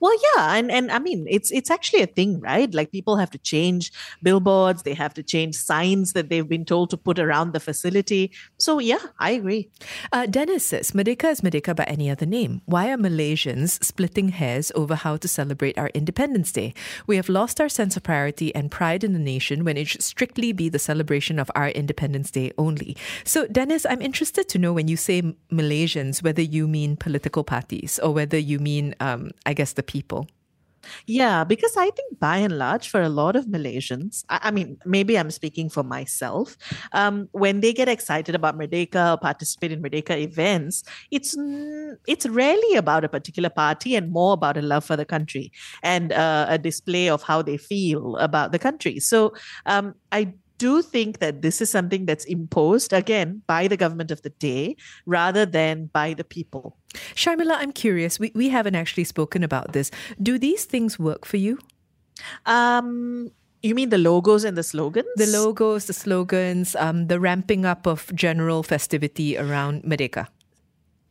Well, 0.00 0.14
yeah, 0.34 0.54
and 0.56 0.70
and 0.70 0.90
I 0.90 0.98
mean, 0.98 1.26
it's 1.28 1.50
it's 1.50 1.70
actually 1.70 2.02
a 2.02 2.06
thing, 2.06 2.40
right? 2.40 2.72
Like 2.72 2.92
people 2.92 3.16
have 3.16 3.30
to 3.30 3.38
change 3.38 3.92
billboards, 4.22 4.82
they 4.82 4.94
have 4.94 5.14
to 5.14 5.22
change 5.22 5.56
signs 5.56 6.12
that 6.12 6.28
they've 6.28 6.48
been 6.48 6.64
told 6.64 6.90
to 6.90 6.96
put 6.96 7.18
around 7.18 7.52
the 7.52 7.60
facility. 7.60 8.32
So 8.58 8.78
yeah, 8.78 9.00
I 9.18 9.30
agree. 9.30 9.70
Uh, 10.12 10.26
Dennis 10.26 10.66
says, 10.66 10.92
Merdeka 10.92 11.30
is 11.30 11.40
Merdeka 11.40 11.74
by 11.74 11.84
any 11.84 12.10
other 12.10 12.26
name. 12.26 12.62
Why 12.66 12.90
are 12.90 12.96
Malaysians 12.96 13.82
splitting 13.82 14.30
hairs 14.30 14.72
over 14.74 14.94
how 14.94 15.16
to 15.16 15.28
celebrate 15.28 15.78
our 15.78 15.88
Independence 15.94 16.52
Day? 16.52 16.74
We 17.06 17.16
have 17.16 17.28
lost 17.28 17.60
our 17.60 17.68
sense 17.68 17.96
of 17.96 18.02
priority 18.02 18.54
and 18.54 18.70
pride 18.70 19.04
in 19.04 19.12
the 19.12 19.18
nation 19.18 19.64
when 19.64 19.76
it 19.76 19.88
should 19.88 20.02
strictly 20.02 20.52
be 20.52 20.68
the 20.68 20.78
celebration 20.78 21.38
of 21.38 21.50
our 21.54 21.68
Independence 21.68 22.30
Day 22.30 22.52
only. 22.58 22.96
So, 23.24 23.46
Dennis, 23.46 23.86
I'm 23.88 24.02
interested 24.02 24.48
to 24.50 24.58
know 24.58 24.72
when 24.72 24.88
you 24.88 24.96
say 24.96 25.22
Malaysians, 25.50 26.22
whether 26.22 26.42
you 26.42 26.68
mean 26.68 26.96
political 26.96 27.44
parties 27.44 27.98
or 28.02 28.12
whether 28.12 28.38
you 28.38 28.58
mean, 28.58 28.94
um, 29.00 29.30
I 29.46 29.54
guess, 29.54 29.63
the 29.72 29.82
people. 29.82 30.28
Yeah, 31.06 31.44
because 31.44 31.76
I 31.76 31.90
think 31.90 32.18
by 32.18 32.38
and 32.38 32.58
large, 32.58 32.88
for 32.88 33.00
a 33.00 33.08
lot 33.08 33.36
of 33.36 33.46
Malaysians, 33.46 34.24
I, 34.28 34.40
I 34.44 34.50
mean, 34.50 34.78
maybe 34.84 35.18
I'm 35.18 35.30
speaking 35.30 35.68
for 35.70 35.82
myself, 35.82 36.56
um, 36.92 37.28
when 37.32 37.60
they 37.60 37.72
get 37.72 37.88
excited 37.88 38.34
about 38.34 38.58
Merdeka 38.58 39.14
or 39.14 39.16
participate 39.16 39.72
in 39.72 39.82
Merdeka 39.82 40.20
events, 40.20 40.84
it's 41.10 41.36
it's 42.06 42.26
rarely 42.26 42.74
about 42.76 43.04
a 43.04 43.08
particular 43.08 43.50
party 43.50 43.96
and 43.96 44.12
more 44.12 44.34
about 44.34 44.56
a 44.56 44.62
love 44.62 44.84
for 44.84 44.96
the 44.96 45.04
country 45.04 45.52
and 45.82 46.12
uh, 46.12 46.46
a 46.48 46.58
display 46.58 47.08
of 47.08 47.22
how 47.22 47.42
they 47.42 47.56
feel 47.56 48.16
about 48.16 48.52
the 48.52 48.58
country. 48.58 49.00
So 49.00 49.34
um, 49.66 49.94
I 50.12 50.34
do 50.58 50.82
think 50.82 51.18
that 51.18 51.42
this 51.42 51.60
is 51.60 51.70
something 51.70 52.06
that's 52.06 52.24
imposed 52.24 52.92
again 52.92 53.42
by 53.46 53.68
the 53.68 53.76
government 53.76 54.10
of 54.10 54.22
the 54.22 54.30
day 54.30 54.76
rather 55.06 55.46
than 55.46 55.86
by 55.86 56.14
the 56.14 56.24
people. 56.24 56.76
Sharmila, 57.14 57.56
I'm 57.58 57.72
curious. 57.72 58.18
We, 58.18 58.32
we 58.34 58.48
haven't 58.48 58.74
actually 58.74 59.04
spoken 59.04 59.42
about 59.42 59.72
this. 59.72 59.90
Do 60.22 60.38
these 60.38 60.64
things 60.64 60.98
work 60.98 61.24
for 61.24 61.36
you? 61.36 61.58
Um, 62.46 63.30
you 63.62 63.74
mean 63.74 63.88
the 63.88 63.98
logos 63.98 64.44
and 64.44 64.56
the 64.56 64.62
slogans? 64.62 65.08
The 65.16 65.26
logos, 65.26 65.86
the 65.86 65.94
slogans, 65.94 66.76
um, 66.76 67.06
the 67.06 67.18
ramping 67.18 67.64
up 67.64 67.86
of 67.86 68.14
general 68.14 68.62
festivity 68.62 69.38
around 69.38 69.82
Merdeka. 69.84 70.28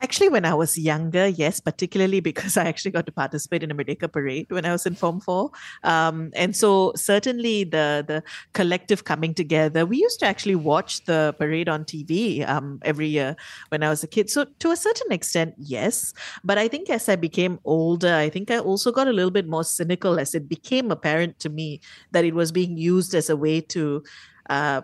Actually, 0.03 0.27
when 0.27 0.43
I 0.43 0.53
was 0.53 0.77
younger, 0.77 1.27
yes, 1.27 1.61
particularly 1.61 2.19
because 2.19 2.57
I 2.61 2.65
actually 2.65 2.91
got 2.91 3.05
to 3.05 3.11
participate 3.13 3.63
in 3.63 3.71
a 3.71 3.75
Merdeka 3.75 4.11
parade 4.11 4.47
when 4.49 4.65
I 4.65 4.73
was 4.73 4.85
in 4.85 4.95
Form 4.95 5.21
4. 5.21 5.49
Um, 5.85 6.29
and 6.35 6.53
so 6.53 6.91
certainly 6.97 7.63
the 7.63 8.03
the 8.05 8.21
collective 8.51 9.05
coming 9.05 9.33
together, 9.33 9.85
we 9.85 9.97
used 9.97 10.19
to 10.19 10.25
actually 10.25 10.55
watch 10.55 11.05
the 11.05 11.33
parade 11.39 11.69
on 11.69 11.85
TV 11.85 12.47
um, 12.47 12.79
every 12.83 13.07
year 13.07 13.37
when 13.69 13.81
I 13.81 13.89
was 13.89 14.03
a 14.03 14.07
kid. 14.07 14.29
So 14.29 14.45
to 14.59 14.71
a 14.71 14.75
certain 14.75 15.13
extent, 15.13 15.55
yes. 15.57 16.13
But 16.43 16.57
I 16.57 16.67
think 16.67 16.89
as 16.89 17.07
I 17.07 17.15
became 17.15 17.59
older, 17.63 18.13
I 18.13 18.29
think 18.29 18.51
I 18.51 18.59
also 18.59 18.91
got 18.91 19.07
a 19.07 19.13
little 19.13 19.31
bit 19.31 19.47
more 19.47 19.63
cynical 19.63 20.19
as 20.19 20.35
it 20.35 20.49
became 20.49 20.91
apparent 20.91 21.39
to 21.39 21.49
me 21.49 21.79
that 22.11 22.25
it 22.25 22.35
was 22.35 22.51
being 22.51 22.75
used 22.75 23.15
as 23.15 23.29
a 23.29 23.37
way 23.37 23.61
to 23.61 24.03
uh, 24.49 24.81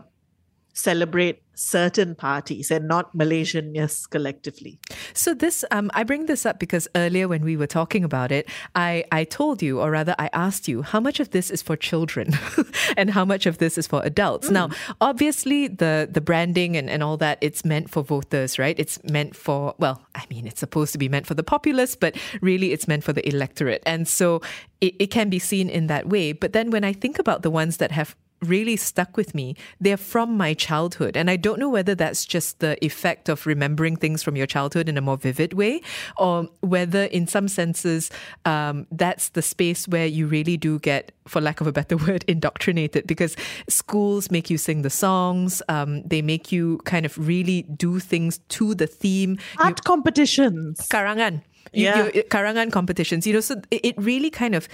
celebrate 0.79 1.41
certain 1.59 2.15
parties 2.15 2.71
and 2.71 2.87
not 2.87 3.13
Malaysian 3.13 3.75
yes 3.75 4.05
collectively. 4.05 4.79
So 5.13 5.33
this, 5.33 5.65
um, 5.71 5.91
I 5.93 6.03
bring 6.03 6.25
this 6.25 6.45
up 6.45 6.57
because 6.57 6.87
earlier 6.95 7.27
when 7.27 7.43
we 7.43 7.57
were 7.57 7.67
talking 7.67 8.03
about 8.03 8.31
it, 8.31 8.47
I, 8.75 9.03
I 9.11 9.25
told 9.25 9.61
you, 9.61 9.81
or 9.81 9.91
rather 9.91 10.15
I 10.17 10.29
asked 10.31 10.67
you, 10.67 10.81
how 10.81 11.01
much 11.01 11.19
of 11.19 11.31
this 11.31 11.51
is 11.51 11.61
for 11.61 11.75
children 11.75 12.31
and 12.97 13.09
how 13.09 13.25
much 13.25 13.45
of 13.45 13.57
this 13.57 13.77
is 13.77 13.87
for 13.87 14.01
adults? 14.03 14.49
Now, 14.49 14.69
obviously 15.01 15.67
the, 15.67 16.07
the 16.09 16.21
branding 16.21 16.77
and, 16.77 16.89
and 16.89 17.03
all 17.03 17.17
that, 17.17 17.37
it's 17.41 17.65
meant 17.65 17.89
for 17.89 18.03
voters, 18.03 18.57
right? 18.57 18.79
It's 18.79 19.03
meant 19.03 19.35
for, 19.35 19.75
well, 19.77 20.01
I 20.15 20.23
mean, 20.29 20.47
it's 20.47 20.61
supposed 20.61 20.93
to 20.93 20.97
be 20.97 21.09
meant 21.09 21.27
for 21.27 21.33
the 21.33 21.43
populace, 21.43 21.95
but 21.95 22.15
really 22.41 22.71
it's 22.71 22.87
meant 22.87 23.03
for 23.03 23.11
the 23.11 23.27
electorate. 23.27 23.83
And 23.85 24.07
so 24.07 24.41
it, 24.79 24.95
it 24.99 25.07
can 25.07 25.29
be 25.29 25.39
seen 25.39 25.69
in 25.69 25.87
that 25.87 26.07
way. 26.07 26.31
But 26.31 26.53
then 26.53 26.71
when 26.71 26.85
I 26.85 26.93
think 26.93 27.19
about 27.19 27.41
the 27.41 27.51
ones 27.51 27.77
that 27.77 27.91
have 27.91 28.15
really 28.41 28.75
stuck 28.75 29.17
with 29.17 29.35
me. 29.35 29.55
They're 29.81 29.97
from 29.97 30.37
my 30.37 30.53
childhood. 30.53 31.17
And 31.17 31.29
I 31.29 31.35
don't 31.35 31.59
know 31.59 31.69
whether 31.69 31.95
that's 31.95 32.25
just 32.25 32.59
the 32.59 32.83
effect 32.83 33.29
of 33.29 33.45
remembering 33.45 33.95
things 33.95 34.23
from 34.23 34.35
your 34.35 34.47
childhood 34.47 34.87
in 34.87 34.97
a 34.97 35.01
more 35.01 35.17
vivid 35.17 35.53
way, 35.53 35.81
or 36.17 36.47
whether 36.61 37.03
in 37.03 37.27
some 37.27 37.47
senses 37.47 38.09
um, 38.45 38.87
that's 38.91 39.29
the 39.29 39.41
space 39.41 39.87
where 39.87 40.05
you 40.05 40.27
really 40.27 40.57
do 40.57 40.79
get, 40.79 41.11
for 41.27 41.41
lack 41.41 41.61
of 41.61 41.67
a 41.67 41.71
better 41.71 41.97
word, 42.07 42.23
indoctrinated 42.27 43.05
because 43.07 43.35
schools 43.67 44.31
make 44.31 44.49
you 44.49 44.57
sing 44.57 44.81
the 44.81 44.89
songs, 44.89 45.61
um, 45.69 46.01
they 46.03 46.21
make 46.21 46.51
you 46.51 46.79
kind 46.85 47.05
of 47.05 47.17
really 47.17 47.63
do 47.63 47.99
things 47.99 48.39
to 48.49 48.73
the 48.75 48.87
theme. 48.87 49.31
You- 49.31 49.65
Art 49.65 49.83
competitions. 49.83 50.87
Karangan. 50.87 51.41
You, 51.73 51.83
Yeah. 51.85 52.09
you- 52.13 52.23
Karangan 52.23 52.71
competitions, 52.71 53.27
you 53.27 53.33
know, 53.33 53.41
so 53.41 53.61
it, 53.69 53.81
it 53.85 53.95
really 53.97 54.29
kind 54.29 54.55
of 54.55 54.67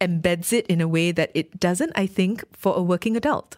embeds 0.00 0.52
it 0.52 0.66
in 0.66 0.80
a 0.80 0.88
way 0.88 1.12
that 1.12 1.30
it 1.34 1.58
doesn't, 1.58 1.92
I 1.94 2.06
think, 2.06 2.44
for 2.52 2.76
a 2.76 2.82
working 2.82 3.16
adult. 3.16 3.56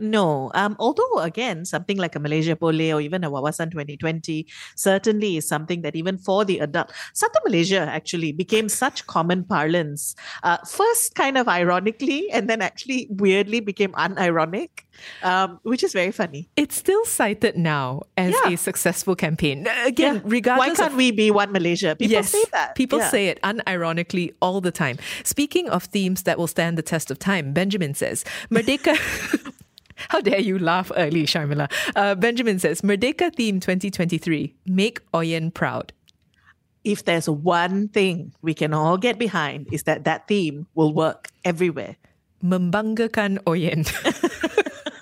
No. 0.00 0.50
Um, 0.54 0.76
although, 0.78 1.18
again, 1.18 1.64
something 1.64 1.96
like 1.96 2.16
a 2.16 2.20
Malaysia 2.20 2.56
Boleh 2.56 2.94
or 2.96 3.00
even 3.00 3.22
a 3.24 3.30
Wawasan 3.30 3.70
2020 3.70 4.46
certainly 4.76 5.36
is 5.36 5.46
something 5.46 5.82
that 5.82 5.94
even 5.94 6.18
for 6.18 6.44
the 6.44 6.58
adult, 6.60 6.92
Satu 7.14 7.36
Malaysia 7.44 7.80
actually 7.80 8.32
became 8.32 8.68
such 8.68 9.06
common 9.06 9.44
parlance. 9.44 10.16
Uh, 10.42 10.56
first, 10.66 11.14
kind 11.14 11.36
of 11.36 11.48
ironically, 11.48 12.30
and 12.30 12.48
then 12.48 12.62
actually 12.62 13.06
weirdly 13.10 13.60
became 13.60 13.92
unironic, 13.92 14.88
um, 15.22 15.60
which 15.62 15.82
is 15.84 15.92
very 15.92 16.10
funny. 16.12 16.48
It's 16.56 16.76
still 16.76 17.04
cited 17.04 17.56
now 17.56 18.02
as 18.16 18.34
Yeah. 18.44 18.52
a 18.52 18.56
successful 18.56 19.14
campaign. 19.14 19.66
Uh, 19.66 19.86
Again, 19.86 20.14
Yeah. 20.16 20.20
regardless 20.24 20.68
Why 20.68 20.74
can't 20.74 20.92
of 20.92 20.96
we 20.96 21.10
be 21.10 21.30
one 21.30 21.52
Malaysia? 21.52 21.94
People 21.96 22.12
yes, 22.12 22.30
say 22.30 22.44
that. 22.52 22.74
People 22.74 22.98
Yeah. 22.98 23.10
say 23.10 23.28
it 23.28 23.40
unironically 23.42 24.32
all 24.40 24.60
the 24.60 24.70
time. 24.72 24.96
Speaking 25.24 25.68
of 25.68 25.84
themes 25.84 26.22
that 26.24 26.38
will 26.38 26.46
stand 26.48 26.78
the 26.78 26.82
test 26.82 27.10
of 27.10 27.18
time, 27.18 27.52
Benjamin 27.52 27.92
says, 27.94 28.24
Merdeka. 28.50 28.96
How 30.08 30.20
dare 30.20 30.40
you 30.40 30.58
laugh 30.58 30.90
early, 30.96 31.24
Sharmila? 31.24 31.70
Uh, 31.94 32.14
Benjamin 32.14 32.58
says, 32.58 32.80
Merdeka 32.80 33.34
theme 33.34 33.60
2023, 33.60 34.54
make 34.66 35.00
Oyen 35.12 35.52
proud. 35.52 35.92
If 36.82 37.04
there's 37.04 37.28
one 37.28 37.88
thing 37.88 38.32
we 38.40 38.54
can 38.54 38.72
all 38.72 38.96
get 38.96 39.18
behind, 39.18 39.68
is 39.72 39.82
that 39.84 40.04
that 40.04 40.28
theme 40.28 40.66
will 40.74 40.94
work 40.94 41.28
everywhere. 41.44 41.96
Membanggakan 42.42 43.38
Oyen 43.44 43.84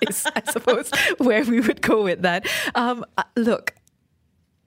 is, 0.09 0.27
I 0.35 0.43
suppose, 0.51 0.91
where 1.17 1.45
we 1.45 1.61
would 1.61 1.81
go 1.81 2.03
with 2.03 2.21
that. 2.23 2.45
Um, 2.75 3.05
uh, 3.17 3.23
look, 3.37 3.75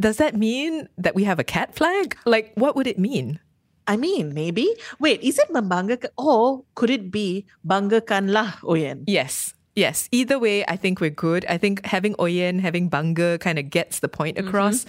does 0.00 0.16
that 0.16 0.34
mean 0.34 0.88
that 0.96 1.14
we 1.14 1.24
have 1.24 1.38
a 1.38 1.44
cat 1.44 1.74
flag? 1.74 2.16
Like, 2.24 2.52
what 2.54 2.74
would 2.76 2.86
it 2.86 2.98
mean? 2.98 3.40
I 3.86 3.96
mean, 3.96 4.32
maybe. 4.32 4.72
Wait, 4.98 5.20
is 5.22 5.38
it 5.38 5.52
membanggakan 5.52 6.10
or 6.16 6.64
could 6.74 6.90
it 6.90 7.10
be 7.10 7.44
banggakanlah 7.66 8.62
Oyen? 8.62 9.04
Yes. 9.06 9.54
Yes. 9.74 10.08
Either 10.12 10.38
way, 10.38 10.64
I 10.66 10.76
think 10.76 11.00
we're 11.00 11.10
good. 11.10 11.46
I 11.48 11.56
think 11.56 11.84
having 11.86 12.14
Oyen, 12.16 12.60
having 12.60 12.90
Bangga 12.90 13.40
kind 13.40 13.58
of 13.58 13.70
gets 13.70 14.00
the 14.00 14.08
point 14.08 14.38
across. 14.38 14.84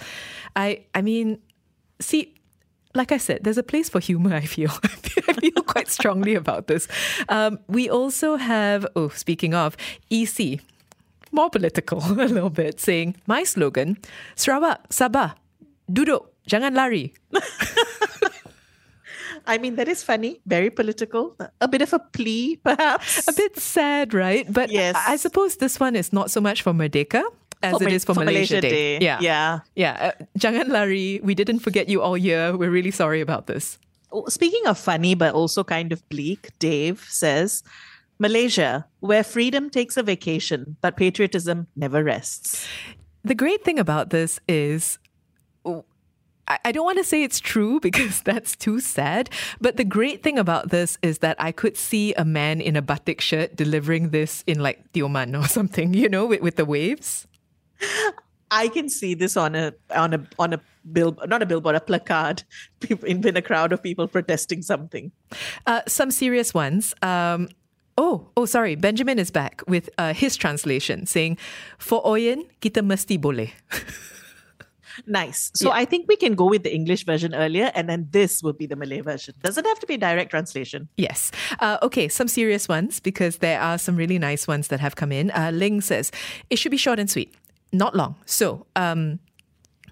I 0.56 0.84
I 0.94 1.00
mean, 1.00 1.38
see, 2.00 2.34
like 2.94 3.10
I 3.10 3.18
said, 3.18 3.42
there's 3.42 3.58
a 3.58 3.62
place 3.62 3.88
for 3.88 3.98
humor, 4.00 4.34
I 4.34 4.46
feel. 4.46 4.70
I 5.28 5.32
feel 5.32 5.62
quite 5.66 5.88
strongly 5.88 6.34
about 6.34 6.68
this. 6.68 6.86
Um, 7.28 7.58
we 7.66 7.90
also 7.90 8.36
have, 8.36 8.86
oh, 8.94 9.08
speaking 9.08 9.54
of, 9.54 9.76
EC, 10.10 10.60
more 11.32 11.50
political 11.50 11.98
a 12.04 12.28
little 12.28 12.50
bit, 12.50 12.80
saying, 12.80 13.16
my 13.26 13.42
slogan, 13.42 13.98
Sarawak, 14.36 14.88
Sabah, 14.90 15.34
duduk, 15.90 16.26
jangan 16.48 16.76
lari. 16.76 17.12
I 19.46 19.58
mean, 19.58 19.76
that 19.76 19.88
is 19.88 20.02
funny, 20.02 20.40
very 20.46 20.70
political, 20.70 21.36
a 21.60 21.68
bit 21.68 21.82
of 21.82 21.92
a 21.92 21.98
plea, 21.98 22.56
perhaps. 22.64 23.28
A 23.28 23.32
bit 23.32 23.58
sad, 23.58 24.14
right? 24.14 24.50
But 24.50 24.70
Yes. 24.70 24.96
I 24.96 25.14
I 25.14 25.16
suppose 25.16 25.56
this 25.56 25.78
one 25.78 25.94
is 25.96 26.12
not 26.12 26.30
so 26.30 26.40
much 26.40 26.62
for 26.62 26.72
Merdeka 26.72 27.22
as 27.62 27.78
For 27.78 27.84
it 27.88 27.92
is 27.92 28.04
for, 28.04 28.14
for 28.14 28.24
Malaysia, 28.24 28.58
Malaysia 28.58 28.60
Day. 28.60 28.98
Day. 28.98 29.04
Yeah. 29.04 29.18
Yeah. 29.20 29.60
Yeah. 29.74 29.94
Uh, 30.12 30.24
jangan 30.38 30.68
lari. 30.68 31.20
We 31.22 31.34
didn't 31.34 31.60
forget 31.60 31.88
you 31.88 32.02
all 32.02 32.16
year. 32.18 32.56
We're 32.56 32.70
really 32.70 32.90
sorry 32.90 33.20
about 33.20 33.46
this. 33.46 33.78
Oh, 34.12 34.26
Speaking 34.28 34.66
of 34.66 34.76
funny, 34.78 35.14
but 35.14 35.34
also 35.34 35.64
kind 35.64 35.92
of 35.92 36.06
bleak, 36.08 36.50
Dave 36.58 37.00
says, 37.08 37.62
Malaysia, 38.18 38.86
where 39.00 39.24
freedom 39.24 39.70
takes 39.70 39.96
a 39.96 40.02
vacation, 40.02 40.76
but 40.82 40.96
patriotism 40.96 41.66
never 41.74 42.04
rests. 42.04 42.66
The 43.24 43.34
great 43.34 43.64
thing 43.64 43.78
about 43.78 44.10
this 44.10 44.38
is. 44.46 44.98
I 46.48 46.58
I 46.64 46.72
don't 46.72 46.84
want 46.84 46.98
to 46.98 47.04
say 47.04 47.22
it's 47.22 47.40
true 47.40 47.80
because 47.86 48.22
that's 48.22 48.56
too 48.56 48.80
sad. 48.80 49.30
But 49.60 49.76
the 49.76 49.84
great 49.84 50.22
thing 50.22 50.38
about 50.38 50.70
this 50.70 50.98
is 51.02 51.18
that 51.18 51.36
I 51.38 51.52
could 51.52 51.76
see 51.76 52.14
a 52.14 52.24
man 52.24 52.60
in 52.60 52.76
a 52.76 52.82
batik 52.82 53.20
shirt 53.20 53.56
delivering 53.56 54.10
this 54.10 54.44
in 54.46 54.60
like 54.60 54.92
Tioman 54.92 55.38
or 55.38 55.48
something, 55.58 55.94
you 55.94 56.08
know, 56.08 56.26
with, 56.26 56.42
with 56.42 56.56
the 56.56 56.64
waves. 56.64 57.26
I 58.50 58.68
can 58.68 58.88
see 58.88 59.14
this 59.14 59.36
on 59.36 59.54
a 59.54 59.74
on 59.90 60.14
a 60.14 60.20
on 60.38 60.52
a 60.52 60.60
bill 60.92 61.16
not 61.26 61.42
a 61.42 61.46
billboard, 61.46 61.74
a 61.74 61.80
placard 61.80 62.44
in, 62.88 63.26
in 63.26 63.36
a 63.36 63.42
crowd 63.42 63.72
of 63.72 63.82
people 63.82 64.06
protesting 64.06 64.62
something. 64.62 65.10
Uh, 65.66 65.82
some 65.88 66.10
serious 66.10 66.54
ones. 66.54 66.94
Um, 67.02 67.48
oh, 67.98 68.30
oh, 68.36 68.44
sorry. 68.46 68.76
Benjamin 68.76 69.18
is 69.18 69.30
back 69.30 69.62
with 69.66 69.90
uh, 69.98 70.12
his 70.12 70.36
translation 70.36 71.06
saying, 71.06 71.38
"For 71.78 72.02
Oyen 72.04 72.46
kita 72.60 72.84
mesti 72.84 73.18
boleh." 73.18 73.50
Nice. 75.06 75.50
So 75.54 75.68
Yeah. 75.68 75.80
I 75.80 75.84
think 75.84 76.06
we 76.08 76.16
can 76.16 76.34
go 76.34 76.46
with 76.46 76.62
the 76.62 76.74
English 76.74 77.04
version 77.04 77.34
earlier, 77.34 77.70
and 77.74 77.88
then 77.88 78.08
this 78.10 78.42
will 78.42 78.52
be 78.52 78.66
the 78.66 78.76
Malay 78.76 79.00
version. 79.00 79.34
Doesn't 79.42 79.66
have 79.66 79.78
to 79.80 79.86
be 79.86 79.96
direct 79.96 80.30
translation. 80.30 80.88
Yes. 80.96 81.30
Uh, 81.60 81.78
okay, 81.82 82.08
some 82.08 82.28
serious 82.28 82.68
ones 82.68 83.00
because 83.00 83.38
there 83.38 83.60
are 83.60 83.78
some 83.78 83.96
really 83.96 84.18
nice 84.18 84.46
ones 84.46 84.68
that 84.68 84.80
have 84.80 84.94
come 84.96 85.12
in. 85.12 85.30
Uh, 85.30 85.50
Ling 85.52 85.80
says 85.80 86.10
it 86.50 86.56
should 86.58 86.70
be 86.70 86.76
short 86.76 86.98
and 86.98 87.10
sweet, 87.10 87.34
not 87.72 87.94
long. 87.94 88.14
So, 88.26 88.66
um, 88.76 89.18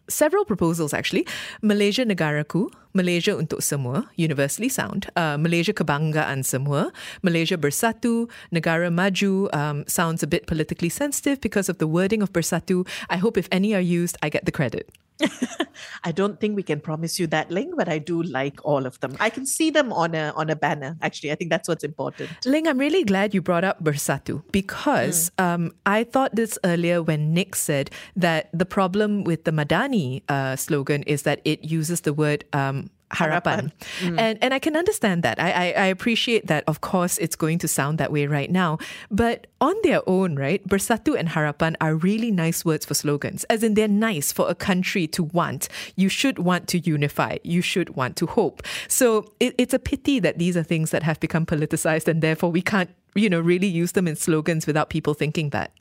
several 0.09 0.45
proposals 0.45 0.93
actually. 0.95 1.27
Malaysia 1.63 2.05
Negaraku, 2.05 2.71
Malaysia 2.93 3.33
untuk 3.37 3.63
semua, 3.63 4.11
universally 4.17 4.69
sound. 4.69 5.09
Uh, 5.17 5.37
Malaysia 5.37 5.73
Kebanggaan 5.73 6.45
semua, 6.45 6.93
Malaysia 7.23 7.57
Bersatu, 7.57 8.29
Negara 8.53 8.93
Maju 8.93 9.49
um, 9.53 9.85
sounds 9.89 10.23
a 10.23 10.29
bit 10.29 10.47
politically 10.47 10.91
sensitive 10.91 11.41
because 11.41 11.69
of 11.69 11.79
the 11.79 11.89
wording 11.89 12.23
of 12.23 12.33
Bersatu. 12.33 12.87
I 13.09 13.17
hope 13.17 13.37
if 13.37 13.49
any 13.51 13.75
are 13.75 13.85
used, 13.85 14.17
I 14.23 14.29
get 14.29 14.45
the 14.45 14.53
credit. 14.53 14.91
I 16.05 16.13
don't 16.13 16.41
think 16.41 16.57
we 16.57 16.63
can 16.63 16.81
promise 16.81 17.19
you 17.19 17.27
that 17.29 17.51
Ling, 17.51 17.73
but 17.77 17.89
I 17.89 17.99
do 17.99 18.23
like 18.23 18.61
all 18.65 18.87
of 18.87 18.99
them. 19.01 19.17
I 19.21 19.31
can 19.31 19.47
see 19.47 19.71
them 19.71 19.93
on 19.93 20.15
a 20.15 20.33
on 20.37 20.51
a 20.51 20.57
banner. 20.57 20.97
Actually, 21.03 21.33
I 21.33 21.35
think 21.35 21.51
that's 21.51 21.69
what's 21.69 21.85
important. 21.85 22.31
Ling, 22.45 22.67
I'm 22.67 22.79
really 22.79 23.05
glad 23.05 23.35
you 23.35 23.43
brought 23.43 23.65
up 23.65 23.83
Bersatu 23.83 24.43
because 24.53 25.31
um, 25.39 25.73
I 25.87 26.05
thought 26.05 26.35
this 26.35 26.59
earlier 26.65 27.03
when 27.03 27.35
Nick 27.35 27.55
said 27.55 27.91
that 28.17 28.51
the 28.53 28.67
problem 28.67 29.25
with 29.25 29.45
the 29.45 29.53
Madani 29.53 30.23
uh, 30.29 30.57
slogan 30.57 31.03
is 31.05 31.23
that 31.23 31.41
it 31.45 31.65
uses 31.65 32.03
the 32.03 32.13
word 32.13 32.45
um, 32.53 32.91
harapan. 33.13 33.73
Mm. 34.01 34.19
And, 34.19 34.39
and 34.43 34.55
I 34.55 34.59
can 34.59 34.77
understand 34.77 35.23
that. 35.23 35.41
I, 35.41 35.51
I, 35.51 35.65
I 35.65 35.87
appreciate 35.87 36.47
that, 36.47 36.65
of 36.67 36.81
course, 36.81 37.19
it's 37.19 37.37
going 37.37 37.59
to 37.59 37.69
sound 37.69 37.99
that 37.99 38.13
way 38.13 38.27
right 38.27 38.51
now. 38.51 38.79
But 39.11 39.47
on 39.61 39.75
their 39.83 40.01
own, 40.09 40.37
right, 40.37 40.67
Bersatu 40.67 41.19
and 41.19 41.29
harapan 41.29 41.77
are 41.81 41.95
really 41.95 42.31
nice 42.31 42.65
words 42.65 42.85
for 42.85 42.95
slogans, 42.95 43.45
as 43.45 43.63
in 43.63 43.75
they're 43.75 43.89
nice 43.89 44.33
for 44.33 44.49
a 44.49 44.55
country 44.55 45.07
to 45.09 45.23
want. 45.23 45.69
You 45.97 46.09
should 46.09 46.39
want 46.39 46.69
to 46.69 46.79
unify. 46.79 47.39
You 47.43 47.63
should 47.63 47.97
want 47.97 48.17
to 48.17 48.27
hope. 48.27 48.63
So 48.89 49.33
it, 49.41 49.55
it's 49.59 49.75
a 49.75 49.79
pity 49.79 50.19
that 50.21 50.39
these 50.39 50.57
are 50.57 50.63
things 50.63 50.91
that 50.91 51.03
have 51.03 51.21
become 51.21 51.47
politicized 51.47 52.09
and 52.09 52.23
therefore 52.23 52.51
we 52.51 52.63
can't, 52.63 52.91
you 53.15 53.29
know, 53.29 53.41
really 53.41 53.67
use 53.67 53.93
them 53.93 54.09
in 54.09 54.17
slogans 54.17 54.67
without 54.67 54.91
people 54.91 55.15
thinking 55.15 55.51
that. 55.51 55.73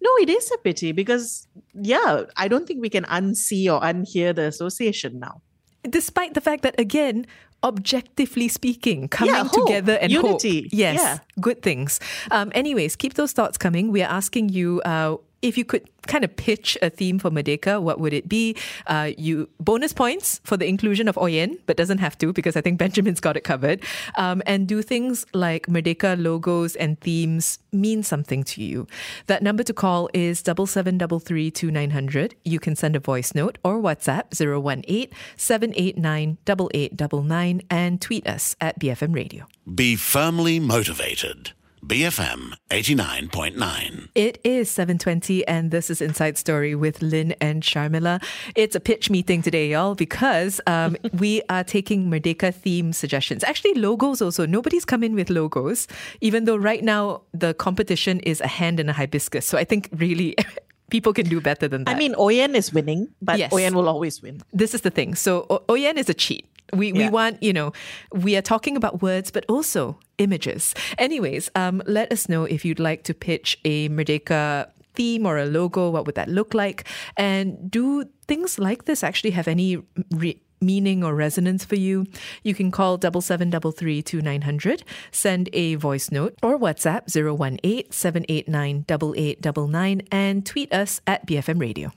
No, 0.00 0.10
it 0.20 0.28
is 0.28 0.50
a 0.52 0.58
pity 0.58 0.92
because 0.92 1.46
yeah, 1.74 2.24
I 2.36 2.48
don't 2.48 2.66
think 2.66 2.80
we 2.80 2.90
can 2.90 3.04
unsee 3.04 3.72
or 3.72 3.80
unhear 3.80 4.34
the 4.34 4.46
association 4.46 5.20
now. 5.20 5.42
Despite 5.90 6.34
the 6.34 6.40
fact 6.40 6.62
that, 6.62 6.78
again, 6.78 7.26
objectively 7.64 8.48
speaking, 8.48 9.08
coming 9.08 9.34
Yeah, 9.34 9.42
together 9.44 9.98
and 10.00 10.12
unity, 10.12 10.62
hope. 10.62 10.70
Yes, 10.72 11.00
yeah. 11.00 11.18
good 11.40 11.62
things. 11.62 11.98
Um, 12.30 12.52
anyways, 12.54 12.96
keep 12.96 13.14
those 13.14 13.32
thoughts 13.32 13.58
coming. 13.58 13.90
We 13.90 14.02
are 14.02 14.10
asking 14.10 14.50
you 14.50 14.80
uh, 14.84 15.16
if 15.42 15.56
you 15.56 15.64
could 15.64 15.88
kind 16.06 16.24
of 16.24 16.34
pitch 16.36 16.76
a 16.82 16.90
theme 16.90 17.18
for 17.18 17.30
Merdeka, 17.30 17.80
what 17.80 18.00
would 18.00 18.12
it 18.12 18.28
be? 18.28 18.56
Uh, 18.86 19.12
you 19.16 19.48
bonus 19.60 19.92
points 19.92 20.40
for 20.42 20.56
the 20.56 20.66
inclusion 20.66 21.06
of 21.06 21.16
Oyen, 21.16 21.58
but 21.66 21.76
doesn't 21.76 21.98
have 21.98 22.16
to 22.18 22.32
because 22.32 22.56
I 22.56 22.60
think 22.60 22.78
Benjamin's 22.82 23.20
got 23.20 23.36
it 23.36 23.44
covered. 23.44 23.82
Um, 24.16 24.42
and 24.46 24.66
do 24.66 24.82
things 24.82 25.26
like 25.34 25.66
Merdeka 25.66 26.20
logos 26.20 26.74
and 26.76 26.98
themes 27.00 27.58
mean 27.72 28.02
something 28.02 28.42
to 28.44 28.62
you? 28.62 28.86
That 29.26 29.42
number 29.42 29.62
to 29.62 29.74
call 29.74 30.08
is 30.14 30.42
double 30.42 30.66
seven 30.66 30.98
double 30.98 31.20
three 31.20 31.50
two 31.50 31.70
nine 31.70 31.90
hundred. 31.90 32.34
You 32.44 32.58
can 32.58 32.74
send 32.74 32.96
a 32.96 33.00
voice 33.00 33.34
note 33.34 33.58
or 33.62 33.78
WhatsApp 33.80 34.32
018 34.38 35.10
789 35.36 36.38
8899 36.48 37.62
and 37.70 38.00
tweet 38.00 38.26
us 38.26 38.56
at 38.60 38.78
BFM 38.80 39.14
Radio. 39.14 39.46
Be 39.72 39.96
firmly 39.96 40.58
motivated. 40.58 41.52
BFM 41.88 42.52
89.9. 42.68 44.08
It 44.14 44.38
is 44.44 44.68
7:20 44.68 45.42
and 45.48 45.70
this 45.70 45.88
is 45.88 46.02
Inside 46.02 46.36
Story 46.36 46.74
with 46.74 47.00
Lynn 47.00 47.32
and 47.40 47.62
Sharmila. 47.62 48.22
It's 48.54 48.76
a 48.76 48.80
pitch 48.80 49.08
meeting 49.08 49.40
today, 49.40 49.70
y'all, 49.70 49.94
because 49.94 50.60
um, 50.66 50.98
we 51.14 51.40
are 51.48 51.64
taking 51.64 52.10
Merdeka 52.10 52.54
theme 52.54 52.92
suggestions. 52.92 53.42
Actually, 53.42 53.72
logos 53.72 54.20
also. 54.20 54.44
Nobody's 54.44 54.84
come 54.84 55.02
in 55.02 55.14
with 55.14 55.30
logos, 55.30 55.88
even 56.20 56.44
though 56.44 56.56
right 56.56 56.84
now 56.84 57.22
the 57.32 57.54
competition 57.54 58.20
is 58.20 58.42
a 58.42 58.48
hand 58.48 58.78
and 58.78 58.90
a 58.90 58.92
hibiscus. 58.92 59.46
So 59.46 59.56
I 59.56 59.64
think 59.64 59.88
really 59.96 60.36
people 60.90 61.14
can 61.14 61.26
do 61.26 61.40
better 61.40 61.68
than 61.68 61.84
that. 61.84 61.96
I 61.96 61.98
mean, 61.98 62.14
Oyen 62.16 62.54
is 62.54 62.70
winning, 62.70 63.08
but 63.22 63.38
Yes. 63.38 63.50
Oyen 63.50 63.72
will 63.72 63.88
always 63.88 64.20
win. 64.20 64.42
this 64.52 64.74
is 64.74 64.82
the 64.82 64.90
thing. 64.90 65.14
So 65.14 65.46
O- 65.48 65.64
Oyen 65.70 65.96
is 65.96 66.10
a 66.10 66.14
cheat. 66.14 66.44
We 66.72 66.92
we 66.92 67.08
want 67.08 67.42
you 67.42 67.52
know 67.52 67.72
we 68.12 68.36
are 68.36 68.42
talking 68.42 68.76
about 68.76 69.02
words, 69.02 69.30
but 69.30 69.44
also 69.48 69.98
images. 70.18 70.74
Anyways, 70.98 71.50
um, 71.54 71.82
let 71.86 72.12
us 72.12 72.28
know 72.28 72.44
if 72.44 72.64
you'd 72.64 72.80
like 72.80 73.04
to 73.04 73.14
pitch 73.14 73.58
a 73.64 73.88
Merdeka 73.88 74.70
theme 74.94 75.26
or 75.26 75.38
a 75.38 75.46
logo. 75.46 75.90
What 75.90 76.06
would 76.06 76.16
that 76.16 76.28
look 76.28 76.54
like? 76.54 76.84
And 77.16 77.70
do 77.70 78.04
things 78.26 78.58
like 78.58 78.84
this 78.84 79.02
actually 79.02 79.30
have 79.30 79.48
any 79.48 79.78
re- 80.10 80.40
meaning 80.60 81.04
or 81.04 81.14
resonance 81.14 81.64
for 81.64 81.76
you, 81.76 82.06
you 82.42 82.54
can 82.54 82.70
call 82.70 82.96
double 82.96 83.20
seven 83.20 83.50
double 83.50 83.72
three 83.72 84.02
two 84.02 84.20
nine 84.20 84.42
hundred, 84.42 84.82
send 85.10 85.48
a 85.52 85.76
voice 85.76 86.10
note 86.10 86.34
or 86.42 86.58
WhatsApp 86.58 87.06
018 87.14 87.90
789 87.90 88.84
8899 88.88 90.02
and 90.10 90.44
tweet 90.44 90.72
us 90.72 91.00
at 91.06 91.26
BFM 91.26 91.60
Radio. 91.60 91.92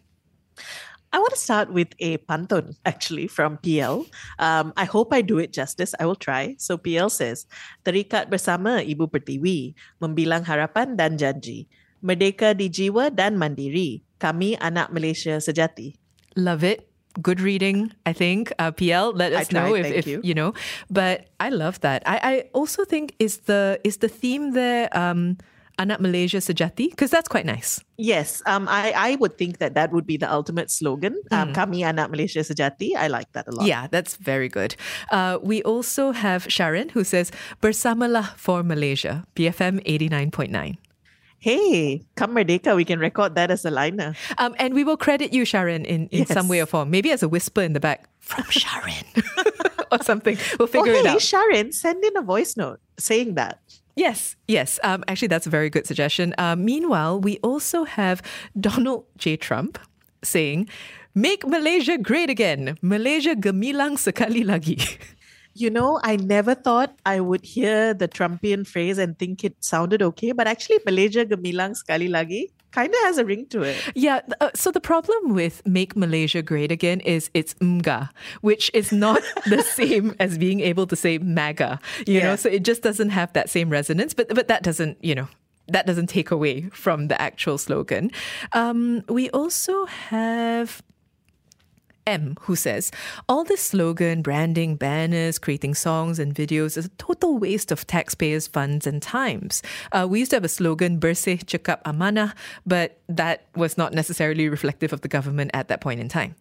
I 1.11 1.19
want 1.19 1.35
to 1.35 1.39
start 1.39 1.67
with 1.75 1.91
a 1.99 2.17
pantun, 2.23 2.75
actually, 2.85 3.27
from 3.27 3.59
PL. 3.59 4.07
Um, 4.39 4.71
I 4.79 4.85
hope 4.85 5.11
I 5.11 5.21
do 5.21 5.39
it 5.39 5.51
justice. 5.51 5.91
I 5.99 6.07
will 6.07 6.15
try. 6.15 6.55
So 6.57 6.79
PL 6.79 7.11
says, 7.11 7.45
Terikat 7.83 8.31
bersama 8.31 8.79
Ibu 8.79 9.11
Pertiwi, 9.11 9.75
membilang 9.99 10.47
harapan 10.47 10.95
dan 10.95 11.19
janji. 11.19 11.67
Merdeka 11.99 12.55
di 12.55 12.71
jiwa 12.71 13.11
dan 13.11 13.35
mandiri. 13.35 14.07
Kami 14.23 14.55
anak 14.63 14.95
Malaysia 14.95 15.37
sejati. 15.43 15.99
Love 16.39 16.63
it. 16.63 16.87
Good 17.19 17.43
reading, 17.43 17.91
I 18.07 18.15
think. 18.15 18.55
Uh, 18.55 18.71
PL, 18.71 19.11
let 19.11 19.35
us 19.35 19.51
know 19.51 19.75
if, 19.75 19.83
if 19.83 20.07
you. 20.07 20.23
you 20.23 20.31
know. 20.31 20.55
But 20.87 21.27
I 21.43 21.51
love 21.51 21.83
that. 21.83 22.07
I, 22.07 22.17
I 22.23 22.33
also 22.55 22.87
think 22.87 23.19
is 23.19 23.51
the 23.51 23.83
is 23.83 23.99
the 23.99 24.07
theme 24.07 24.55
there 24.55 24.87
um, 24.95 25.35
Anak 25.81 25.99
Malaysia 25.99 26.37
Sejati 26.37 26.93
because 26.93 27.09
that's 27.09 27.27
quite 27.27 27.45
nice. 27.45 27.81
Yes, 27.97 28.41
um, 28.45 28.67
I, 28.69 28.93
I 28.97 29.15
would 29.17 29.37
think 29.37 29.59
that 29.59 29.73
that 29.73 29.91
would 29.91 30.05
be 30.05 30.17
the 30.17 30.31
ultimate 30.31 30.69
slogan. 30.71 31.21
Um, 31.29 31.53
Kami 31.53 31.83
anak 31.83 32.09
Malaysia 32.09 32.39
sejati. 32.39 32.97
I 32.97 33.07
like 33.07 33.31
that 33.33 33.47
a 33.47 33.51
lot. 33.51 33.65
Yeah, 33.65 33.85
that's 33.85 34.17
very 34.17 34.49
good. 34.49 34.75
Uh, 35.11 35.37
we 35.41 35.61
also 35.61 36.11
have 36.11 36.49
Sharon 36.49 36.89
who 36.89 37.03
says 37.03 37.31
Bersamalah 37.61 38.33
for 38.37 38.63
Malaysia, 38.63 39.25
BFM 39.35 39.85
89.9. 39.85 40.77
Hey, 41.41 42.05
come 42.15 42.35
Merdeka, 42.35 42.75
we 42.75 42.85
can 42.85 42.99
record 42.99 43.33
that 43.33 43.49
as 43.49 43.65
a 43.65 43.71
liner. 43.71 44.13
Um, 44.37 44.53
and 44.57 44.73
we 44.73 44.83
will 44.83 44.97
credit 44.97 45.33
you, 45.33 45.45
Sharon, 45.45 45.85
in, 45.85 46.07
in 46.09 46.25
some 46.25 46.47
way 46.47 46.61
or 46.61 46.67
form. 46.67 46.89
Maybe 46.89 47.11
as 47.11 47.23
a 47.23 47.29
whisper 47.29 47.61
in 47.61 47.73
the 47.73 47.79
back 47.79 48.05
from 48.19 48.45
Sharon 48.49 49.05
or 49.91 50.01
something. 50.01 50.37
We'll 50.57 50.69
figure 50.69 50.93
oh, 50.93 50.99
it 51.01 51.05
hey, 51.05 51.13
out. 51.17 51.21
Sharon, 51.21 51.71
send 51.71 52.03
in 52.03 52.15
a 52.15 52.21
voice 52.21 52.57
note 52.57 52.79
saying 52.97 53.35
that. 53.35 53.59
Yes, 53.95 54.35
yes. 54.47 54.79
Um, 54.83 55.03
actually, 55.07 55.27
that's 55.27 55.47
a 55.47 55.49
very 55.49 55.69
good 55.69 55.85
suggestion. 55.85 56.33
Uh, 56.37 56.55
meanwhile, 56.55 57.19
we 57.19 57.37
also 57.43 57.83
have 57.83 58.21
Donald 58.59 59.05
J. 59.17 59.35
Trump 59.37 59.79
saying, 60.23 60.69
Make 61.13 61.45
Malaysia 61.45 61.97
great 61.97 62.29
again. 62.29 62.79
Malaysia 62.81 63.35
gemilang 63.35 63.99
sekali 63.99 64.43
lagi. 64.43 64.79
You 65.51 65.67
know, 65.67 65.99
I 65.99 66.15
never 66.15 66.55
thought 66.55 66.95
I 67.03 67.19
would 67.19 67.43
hear 67.43 67.91
the 67.91 68.07
Trumpian 68.07 68.63
phrase 68.63 68.95
and 68.95 69.19
think 69.19 69.43
it 69.43 69.59
sounded 69.59 69.99
okay, 69.99 70.31
but 70.31 70.47
actually, 70.47 70.79
Malaysia 70.87 71.27
gemilang 71.27 71.75
sekali 71.75 72.07
lagi 72.07 72.55
kind 72.71 72.89
of 72.89 72.99
has 73.01 73.17
a 73.17 73.25
ring 73.25 73.45
to 73.47 73.61
it. 73.61 73.77
Yeah, 73.95 74.21
uh, 74.39 74.49
so 74.55 74.71
the 74.71 74.79
problem 74.79 75.33
with 75.33 75.65
Make 75.65 75.95
Malaysia 75.95 76.41
Great 76.41 76.71
Again 76.71 76.99
is 77.01 77.29
it's 77.33 77.53
mga, 77.55 78.09
which 78.41 78.71
is 78.73 78.91
not 78.91 79.21
the 79.47 79.61
same 79.63 80.15
as 80.19 80.37
being 80.37 80.61
able 80.61 80.87
to 80.87 80.95
say 80.95 81.17
MAGA, 81.17 81.79
you 82.07 82.21
know, 82.21 82.35
so 82.35 82.49
it 82.49 82.63
just 82.63 82.81
doesn't 82.81 83.09
have 83.09 83.31
that 83.33 83.49
same 83.49 83.69
resonance, 83.69 84.13
but, 84.13 84.29
but 84.29 84.47
that 84.47 84.63
doesn't, 84.63 85.03
you 85.03 85.15
know, 85.15 85.27
that 85.67 85.85
doesn't 85.85 86.07
take 86.07 86.31
away 86.31 86.63
from 86.73 87.07
the 87.07 87.21
actual 87.21 87.57
slogan. 87.57 88.11
Um, 88.53 89.03
we 89.07 89.29
also 89.29 89.85
have 89.85 90.81
M, 92.07 92.35
who 92.41 92.55
says, 92.55 92.91
All 93.29 93.43
this 93.43 93.61
slogan, 93.61 94.21
branding, 94.21 94.75
banners, 94.75 95.39
creating 95.39 95.75
songs 95.75 96.19
and 96.19 96.33
videos 96.33 96.77
is 96.77 96.85
a 96.85 96.89
total 96.97 97.37
waste 97.37 97.71
of 97.71 97.87
taxpayers' 97.87 98.47
funds 98.47 98.87
and 98.87 99.01
times. 99.01 99.61
Uh, 99.91 100.07
we 100.09 100.19
used 100.19 100.31
to 100.31 100.37
have 100.37 100.43
a 100.43 100.49
slogan, 100.49 100.99
Bersih 100.99 101.43
Cekap 101.43 101.83
Amanah, 101.83 102.33
but 102.65 102.99
that 103.07 103.45
was 103.55 103.77
not 103.77 103.93
necessarily 103.93 104.49
reflective 104.49 104.93
of 104.93 105.01
the 105.01 105.07
government 105.07 105.51
at 105.53 105.67
that 105.67 105.81
point 105.81 105.99
in 105.99 106.09
time. 106.09 106.35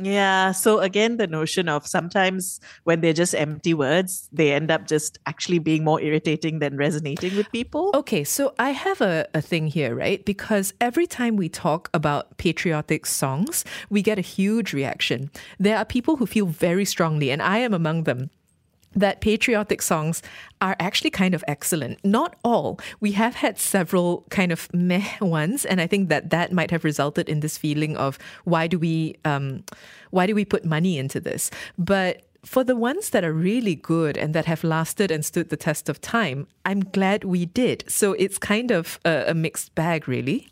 Yeah. 0.00 0.52
So, 0.52 0.80
again, 0.80 1.18
the 1.18 1.26
notion 1.26 1.68
of 1.68 1.86
sometimes 1.86 2.60
when 2.82 3.00
they're 3.00 3.12
just 3.12 3.34
empty 3.34 3.74
words, 3.74 4.28
they 4.32 4.52
end 4.52 4.70
up 4.70 4.86
just 4.86 5.18
actually 5.26 5.60
being 5.60 5.84
more 5.84 6.00
irritating 6.00 6.58
than 6.58 6.76
resonating 6.76 7.36
with 7.36 7.50
people. 7.52 7.92
Okay, 7.94 8.24
so 8.24 8.54
I 8.58 8.70
have 8.70 9.00
a, 9.00 9.26
a 9.34 9.40
thing 9.40 9.68
here, 9.68 9.94
right? 9.94 10.24
Because 10.24 10.74
every 10.80 11.06
time 11.06 11.36
we 11.36 11.48
talk 11.48 11.90
about 11.94 12.36
patriotic 12.38 13.06
songs, 13.06 13.64
we 13.88 14.02
get 14.02 14.18
a 14.18 14.22
huge 14.22 14.72
reaction. 14.72 15.30
There 15.60 15.76
are 15.76 15.84
people 15.84 16.16
who 16.16 16.26
feel 16.26 16.46
very 16.46 16.84
strongly, 16.84 17.30
and 17.30 17.40
I 17.40 17.58
am 17.58 17.72
among 17.72 18.02
them. 18.04 18.30
That 18.96 19.20
patriotic 19.20 19.82
songs 19.82 20.22
are 20.60 20.76
actually 20.78 21.10
kind 21.10 21.34
of 21.34 21.44
excellent. 21.46 22.04
Not 22.04 22.36
all. 22.44 22.78
We 23.00 23.12
have 23.12 23.34
had 23.34 23.58
several 23.58 24.24
kind 24.30 24.52
of 24.52 24.72
meh 24.72 25.04
ones, 25.20 25.64
and 25.64 25.80
I 25.80 25.86
think 25.86 26.08
that 26.08 26.30
that 26.30 26.52
might 26.52 26.70
have 26.70 26.84
resulted 26.84 27.28
in 27.28 27.40
this 27.40 27.58
feeling 27.58 27.96
of 27.96 28.18
why 28.44 28.66
do 28.66 28.78
we 28.78 29.16
um, 29.24 29.64
why 30.10 30.26
do 30.26 30.34
we 30.34 30.44
put 30.44 30.64
money 30.64 30.98
into 30.98 31.20
this? 31.20 31.50
But 31.76 32.22
for 32.44 32.62
the 32.62 32.76
ones 32.76 33.10
that 33.10 33.24
are 33.24 33.32
really 33.32 33.74
good 33.74 34.16
and 34.16 34.34
that 34.34 34.44
have 34.44 34.62
lasted 34.62 35.10
and 35.10 35.24
stood 35.24 35.48
the 35.48 35.56
test 35.56 35.88
of 35.88 36.00
time, 36.00 36.46
I'm 36.64 36.80
glad 36.80 37.24
we 37.24 37.46
did. 37.46 37.84
So 37.88 38.12
it's 38.12 38.38
kind 38.38 38.70
of 38.70 39.00
a, 39.04 39.24
a 39.28 39.34
mixed 39.34 39.74
bag, 39.74 40.06
really. 40.06 40.48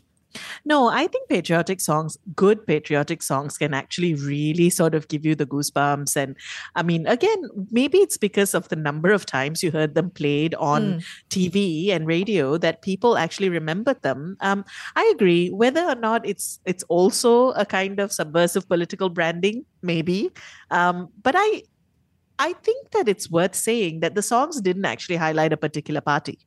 No, 0.65 0.87
I 0.87 1.07
think 1.07 1.29
patriotic 1.29 1.79
songs, 1.81 2.17
good 2.35 2.65
patriotic 2.65 3.21
songs, 3.21 3.57
can 3.57 3.73
actually 3.73 4.15
really 4.15 4.69
sort 4.69 4.95
of 4.95 5.07
give 5.07 5.25
you 5.25 5.35
the 5.35 5.45
goosebumps. 5.45 6.15
And 6.15 6.35
I 6.75 6.83
mean, 6.83 7.05
again, 7.07 7.43
maybe 7.71 7.99
it's 7.99 8.17
because 8.17 8.53
of 8.53 8.69
the 8.69 8.75
number 8.75 9.11
of 9.11 9.25
times 9.25 9.63
you 9.63 9.71
heard 9.71 9.95
them 9.95 10.09
played 10.09 10.55
on 10.55 11.01
TV 11.29 11.89
and 11.89 12.07
radio 12.07 12.57
that 12.57 12.81
people 12.81 13.17
actually 13.17 13.49
remembered 13.49 14.01
them. 14.01 14.37
Um, 14.41 14.65
I 14.95 15.09
agree. 15.13 15.49
Whether 15.49 15.83
or 15.83 15.95
not 15.95 16.25
it's 16.25 16.59
it's 16.65 16.83
also 16.83 17.51
a 17.51 17.65
kind 17.65 17.99
of 17.99 18.11
subversive 18.11 18.67
political 18.67 19.09
branding, 19.09 19.65
maybe. 19.81 20.31
Um, 20.71 21.09
but 21.21 21.35
I 21.37 21.63
I 22.39 22.53
think 22.53 22.91
that 22.91 23.07
it's 23.07 23.29
worth 23.29 23.55
saying 23.55 23.99
that 23.99 24.15
the 24.15 24.21
songs 24.21 24.59
didn't 24.61 24.85
actually 24.85 25.17
highlight 25.17 25.53
a 25.53 25.57
particular 25.57 26.01
party. 26.01 26.39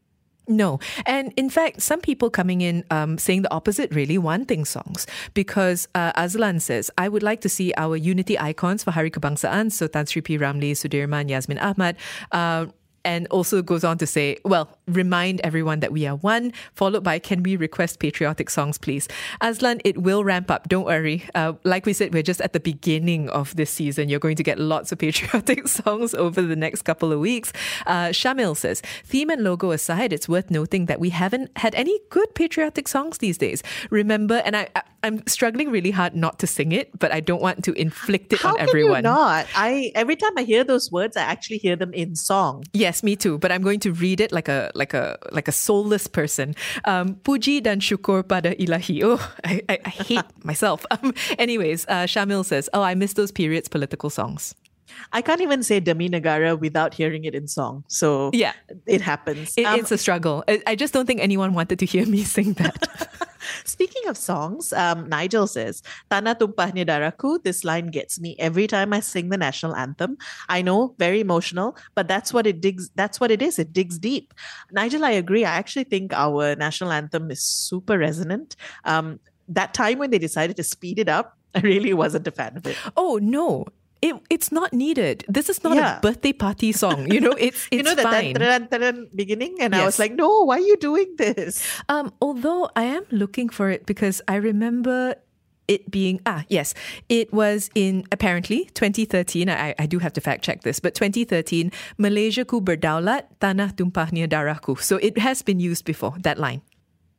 No. 0.49 0.79
And 1.07 1.33
in 1.37 1.51
fact, 1.51 1.83
some 1.83 2.01
people 2.01 2.31
coming 2.31 2.61
in 2.61 2.85
um, 2.91 3.19
saying 3.19 3.43
the 3.43 3.53
opposite, 3.53 3.93
really, 3.95 4.19
wanting 4.19 4.65
songs. 4.65 5.07
Because 5.35 5.89
uh, 5.95 6.13
Azlan 6.13 6.61
says, 6.61 6.91
I 6.97 7.09
would 7.09 7.23
like 7.23 7.41
to 7.43 7.49
see 7.49 7.73
our 7.77 7.97
unity 7.97 8.39
icons 8.39 8.85
for 8.85 8.93
Hari 8.93 9.11
Kebangsaan, 9.11 9.73
so 9.73 9.87
Tan 9.87 10.07
Sri 10.07 10.23
P. 10.23 10.39
Ramlee, 10.39 10.73
Sudirman, 10.73 11.29
Yasmin 11.29 11.59
Ahmad, 11.59 11.97
uh, 12.33 12.67
and 13.07 13.29
also 13.29 13.63
goes 13.63 13.85
on 13.85 13.99
to 13.99 14.07
say, 14.07 14.37
well, 14.45 14.69
remind 14.89 15.41
everyone 15.43 15.79
that 15.81 15.93
we 15.93 16.07
are 16.07 16.17
one, 16.17 16.53
followed 16.75 17.05
by, 17.05 17.21
can 17.21 17.43
we 17.45 17.55
request 17.55 18.01
patriotic 18.01 18.51
songs, 18.51 18.79
please? 18.79 19.07
Azlan, 19.41 19.81
it 19.85 20.03
will 20.03 20.25
ramp 20.25 20.51
up. 20.51 20.69
Don't 20.69 20.85
worry. 20.85 21.23
Uh, 21.35 21.53
like 21.63 21.87
we 21.87 21.93
said, 21.93 22.13
we're 22.13 22.25
just 22.25 22.41
at 22.41 22.53
the 22.53 22.59
beginning 22.61 23.31
of 23.31 23.55
this 23.55 23.71
season. 23.71 24.09
You're 24.09 24.19
going 24.19 24.35
to 24.37 24.43
get 24.43 24.59
lots 24.59 24.91
of 24.91 24.99
patriotic 25.07 25.69
songs 25.69 26.15
over 26.15 26.43
the 26.43 26.57
next 26.57 26.83
couple 26.83 27.13
of 27.13 27.21
weeks. 27.21 27.53
Uh, 27.87 28.09
Shamil 28.09 28.57
says, 28.57 28.83
theme 29.05 29.31
and 29.31 29.45
logo 29.45 29.71
aside, 29.71 30.13
it's 30.13 30.29
worth 30.29 30.51
noting 30.51 30.87
that 30.87 30.99
we 30.99 31.11
haven't 31.11 31.57
had 31.57 31.77
any 31.77 31.99
good 32.11 32.35
patriotic 32.35 32.89
songs 32.89 33.19
these 33.19 33.39
days. 33.39 33.63
Remember, 33.91 34.43
and 34.45 34.57
I, 34.57 34.69
I 34.75 34.83
I'm 35.07 35.25
struggling 35.29 35.71
really 35.71 35.93
hard 35.93 36.17
not 36.17 36.41
to 36.41 36.49
sing 36.49 36.73
it, 36.73 36.99
but 36.99 37.13
I 37.13 37.21
don't 37.21 37.41
want 37.41 37.63
to 37.65 37.73
inflict 37.75 38.33
it 38.33 38.41
How 38.41 38.51
on 38.51 38.57
can 38.57 38.69
everyone. 38.69 38.97
you 38.97 39.03
not? 39.03 39.47
I 39.55 39.93
every 39.95 40.17
time 40.17 40.33
I 40.37 40.43
hear 40.43 40.65
those 40.65 40.91
words, 40.91 41.17
I 41.17 41.21
actually 41.21 41.59
hear 41.59 41.77
them 41.77 41.93
in 41.95 42.17
song. 42.17 42.65
Yes, 42.73 42.96
me 43.03 43.17
too. 43.17 43.39
But 43.39 43.53
I'm 43.53 43.63
going 43.63 43.81
to 43.81 43.93
read 43.93 44.21
it 44.21 44.33
like 44.33 44.49
a 44.49 44.71
like 44.75 44.95
a 44.95 45.19
like 45.33 45.49
a 45.49 45.53
soulless 45.53 46.07
person. 46.07 46.55
Um, 46.85 47.17
Puji 47.25 47.63
dan 47.63 47.81
syukur 47.81 48.23
pada 48.23 48.57
ilahi. 48.59 49.03
Oh, 49.05 49.21
I, 49.45 49.63
I, 49.69 49.79
I 49.85 49.89
hate 49.89 50.25
myself. 50.45 50.85
Um, 50.91 51.15
anyways, 51.39 51.87
uh, 51.89 52.05
Shamil 52.07 52.45
says, 52.45 52.69
"Oh, 52.73 52.83
I 52.83 52.95
miss 52.95 53.15
those 53.15 53.33
periods 53.33 53.69
political 53.69 54.11
songs." 54.11 54.55
I 55.13 55.23
can't 55.23 55.41
even 55.41 55.63
say 55.63 55.81
Demi 55.81 56.09
Negara 56.09 56.59
without 56.59 56.95
hearing 56.95 57.25
it 57.25 57.35
in 57.35 57.49
song. 57.49 57.85
So 57.89 58.31
Yeah. 58.33 58.53
it 58.87 59.01
happens. 59.01 59.55
It, 59.57 59.65
Um, 59.65 59.81
it's 59.81 59.91
a 59.93 59.99
struggle. 59.99 60.45
I, 60.49 60.63
I 60.67 60.75
just 60.77 60.93
don't 60.95 61.07
think 61.07 61.21
anyone 61.21 61.55
wanted 61.55 61.79
to 61.81 61.87
hear 61.87 62.07
me 62.07 62.23
sing 62.37 62.55
that. 62.55 62.79
Speaking 63.65 64.09
of 64.09 64.17
songs, 64.17 64.73
um, 64.73 65.09
Nigel 65.09 65.47
says, 65.47 65.83
Tanah 66.11 66.35
Tumpahnya 66.39 66.85
Darahku, 66.85 67.43
this 67.45 67.63
line 67.65 67.89
gets 67.89 68.19
me 68.19 68.35
every 68.41 68.67
time 68.67 68.93
I 68.93 68.99
sing 69.01 69.29
the 69.29 69.37
national 69.39 69.77
anthem. 69.77 70.19
I 70.49 70.63
know, 70.63 70.95
very 70.99 71.21
emotional, 71.21 71.77
but 71.95 72.09
that's 72.09 72.33
what 72.33 72.47
it 72.47 72.61
digs, 72.61 72.91
that's 72.97 73.21
what 73.21 73.31
it 73.31 73.41
is. 73.43 73.59
It 73.61 73.73
digs 73.73 73.99
deep. 73.99 74.35
Nigel, 74.73 75.05
I 75.05 75.11
agree. 75.13 75.45
I 75.45 75.55
actually 75.55 75.85
think 75.85 76.13
our 76.13 76.57
national 76.57 76.91
anthem 76.91 77.31
is 77.31 77.41
super 77.41 77.99
resonant. 77.99 78.57
Um, 78.85 79.21
that 79.49 79.75
time 79.75 79.99
when 79.99 80.11
they 80.11 80.19
decided 80.19 80.57
to 80.57 80.65
speed 80.65 80.99
it 80.99 81.09
up, 81.09 81.39
I 81.55 81.61
really 81.61 81.95
wasn't 81.95 82.27
a 82.27 82.33
fan 82.33 82.57
of 82.57 82.67
it. 82.67 82.77
oh 82.97 83.19
no. 83.23 83.67
It, 84.07 84.15
it's 84.31 84.55
not 84.55 84.71
needed. 84.71 85.27
This 85.27 85.51
is 85.51 85.59
not 85.67 85.75
Yeah. 85.75 85.99
a 85.99 86.01
birthday 86.01 86.31
party 86.31 86.71
song. 86.71 87.11
You 87.11 87.19
know, 87.19 87.35
it's 87.35 87.67
it's 87.75 87.75
you 87.75 87.83
know, 87.83 87.99
the 87.99 88.07
fine. 88.07 88.39
tan- 88.39 88.71
tan- 88.71 89.11
beginning, 89.11 89.59
and 89.59 89.75
I 89.75 89.83
was 89.83 89.99
like, 89.99 90.15
no, 90.15 90.47
why 90.47 90.63
are 90.63 90.69
you 90.71 90.79
doing 90.79 91.11
this? 91.19 91.59
Um, 91.91 92.15
although 92.23 92.71
I 92.79 92.87
am 92.87 93.03
looking 93.11 93.51
for 93.51 93.67
it 93.67 93.83
because 93.83 94.23
I 94.31 94.39
remember 94.39 95.19
it 95.67 95.91
being 95.91 96.23
ah 96.23 96.47
yes, 96.47 96.79
it 97.11 97.35
was 97.35 97.75
in 97.75 98.07
apparently 98.15 98.71
2013. 98.79 99.51
I 99.51 99.75
I 99.75 99.87
do 99.91 99.99
have 99.99 100.15
to 100.15 100.23
fact 100.23 100.47
check 100.47 100.63
this, 100.63 100.79
but 100.79 100.95
2013 100.95 101.75
Malaysia 101.99 102.47
ku 102.47 102.63
berdaulat 102.63 103.27
tanah 103.43 103.75
tumpahnya 103.75 104.31
darahku. 104.31 104.79
So 104.79 105.03
it 105.03 105.19
has 105.19 105.43
been 105.43 105.59
used 105.59 105.83
before 105.83 106.15
that 106.23 106.39
line. 106.39 106.63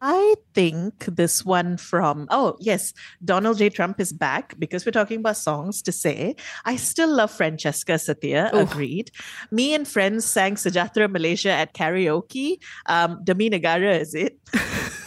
I 0.01 0.35
think 0.53 1.05
this 1.05 1.43
one 1.43 1.77
from, 1.77 2.27
oh, 2.29 2.55
yes, 2.59 2.93
Donald 3.23 3.57
J. 3.57 3.69
Trump 3.69 3.99
is 3.99 4.13
back 4.13 4.53
because 4.59 4.85
we're 4.85 4.91
talking 4.91 5.19
about 5.19 5.37
songs 5.37 5.81
to 5.83 5.91
say. 5.91 6.35
I 6.65 6.75
still 6.75 7.09
love 7.09 7.31
Francesca 7.31 7.97
Satya, 7.97 8.51
agreed. 8.53 9.11
Me 9.49 9.73
and 9.73 9.87
friends 9.87 10.25
sang 10.25 10.55
Sejahtera 10.55 11.09
Malaysia 11.09 11.49
at 11.49 11.73
karaoke. 11.73 12.57
Um, 12.85 13.21
Demi 13.23 13.49
Negara, 13.49 13.99
is 13.99 14.13
it? 14.13 14.37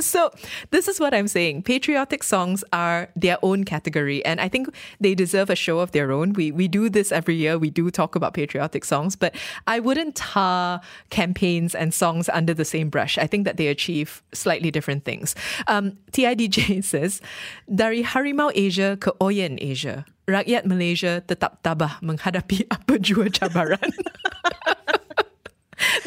So, 0.00 0.30
this 0.70 0.88
is 0.88 0.98
what 0.98 1.12
I'm 1.12 1.28
saying. 1.28 1.62
Patriotic 1.62 2.22
songs 2.22 2.64
are 2.72 3.08
their 3.14 3.36
own 3.42 3.64
category, 3.64 4.24
and 4.24 4.40
I 4.40 4.48
think 4.48 4.68
they 5.00 5.14
deserve 5.14 5.50
a 5.50 5.56
show 5.56 5.80
of 5.80 5.92
their 5.92 6.12
own. 6.12 6.32
We 6.32 6.50
we 6.50 6.66
do 6.66 6.88
this 6.88 7.12
every 7.12 7.36
year. 7.36 7.58
We 7.58 7.68
do 7.68 7.90
talk 7.90 8.16
about 8.16 8.32
patriotic 8.32 8.84
songs, 8.84 9.16
but 9.16 9.36
I 9.66 9.80
wouldn't 9.80 10.16
tar 10.16 10.80
campaigns 11.10 11.74
and 11.74 11.92
songs 11.92 12.28
under 12.32 12.54
the 12.54 12.64
same 12.64 12.88
brush. 12.88 13.18
I 13.18 13.26
think 13.26 13.44
that 13.44 13.56
they 13.56 13.68
achieve 13.68 14.22
slightly 14.32 14.70
different 14.70 15.04
things. 15.04 15.34
Um, 15.68 15.98
TIDJ 16.12 16.84
says, 16.92 17.20
dari 17.68 18.02
Harimau 18.02 18.50
Asia 18.54 18.96
ke 18.96 19.12
Oyen 19.20 19.58
Asia, 19.60 20.06
rakyat 20.24 20.64
Malaysia 20.64 21.20
tetap 21.20 21.60
tabah 21.60 22.00
menghadapi 22.00 22.64
apa 22.72 22.96
jua 22.96 23.28
cabaran. 23.28 23.92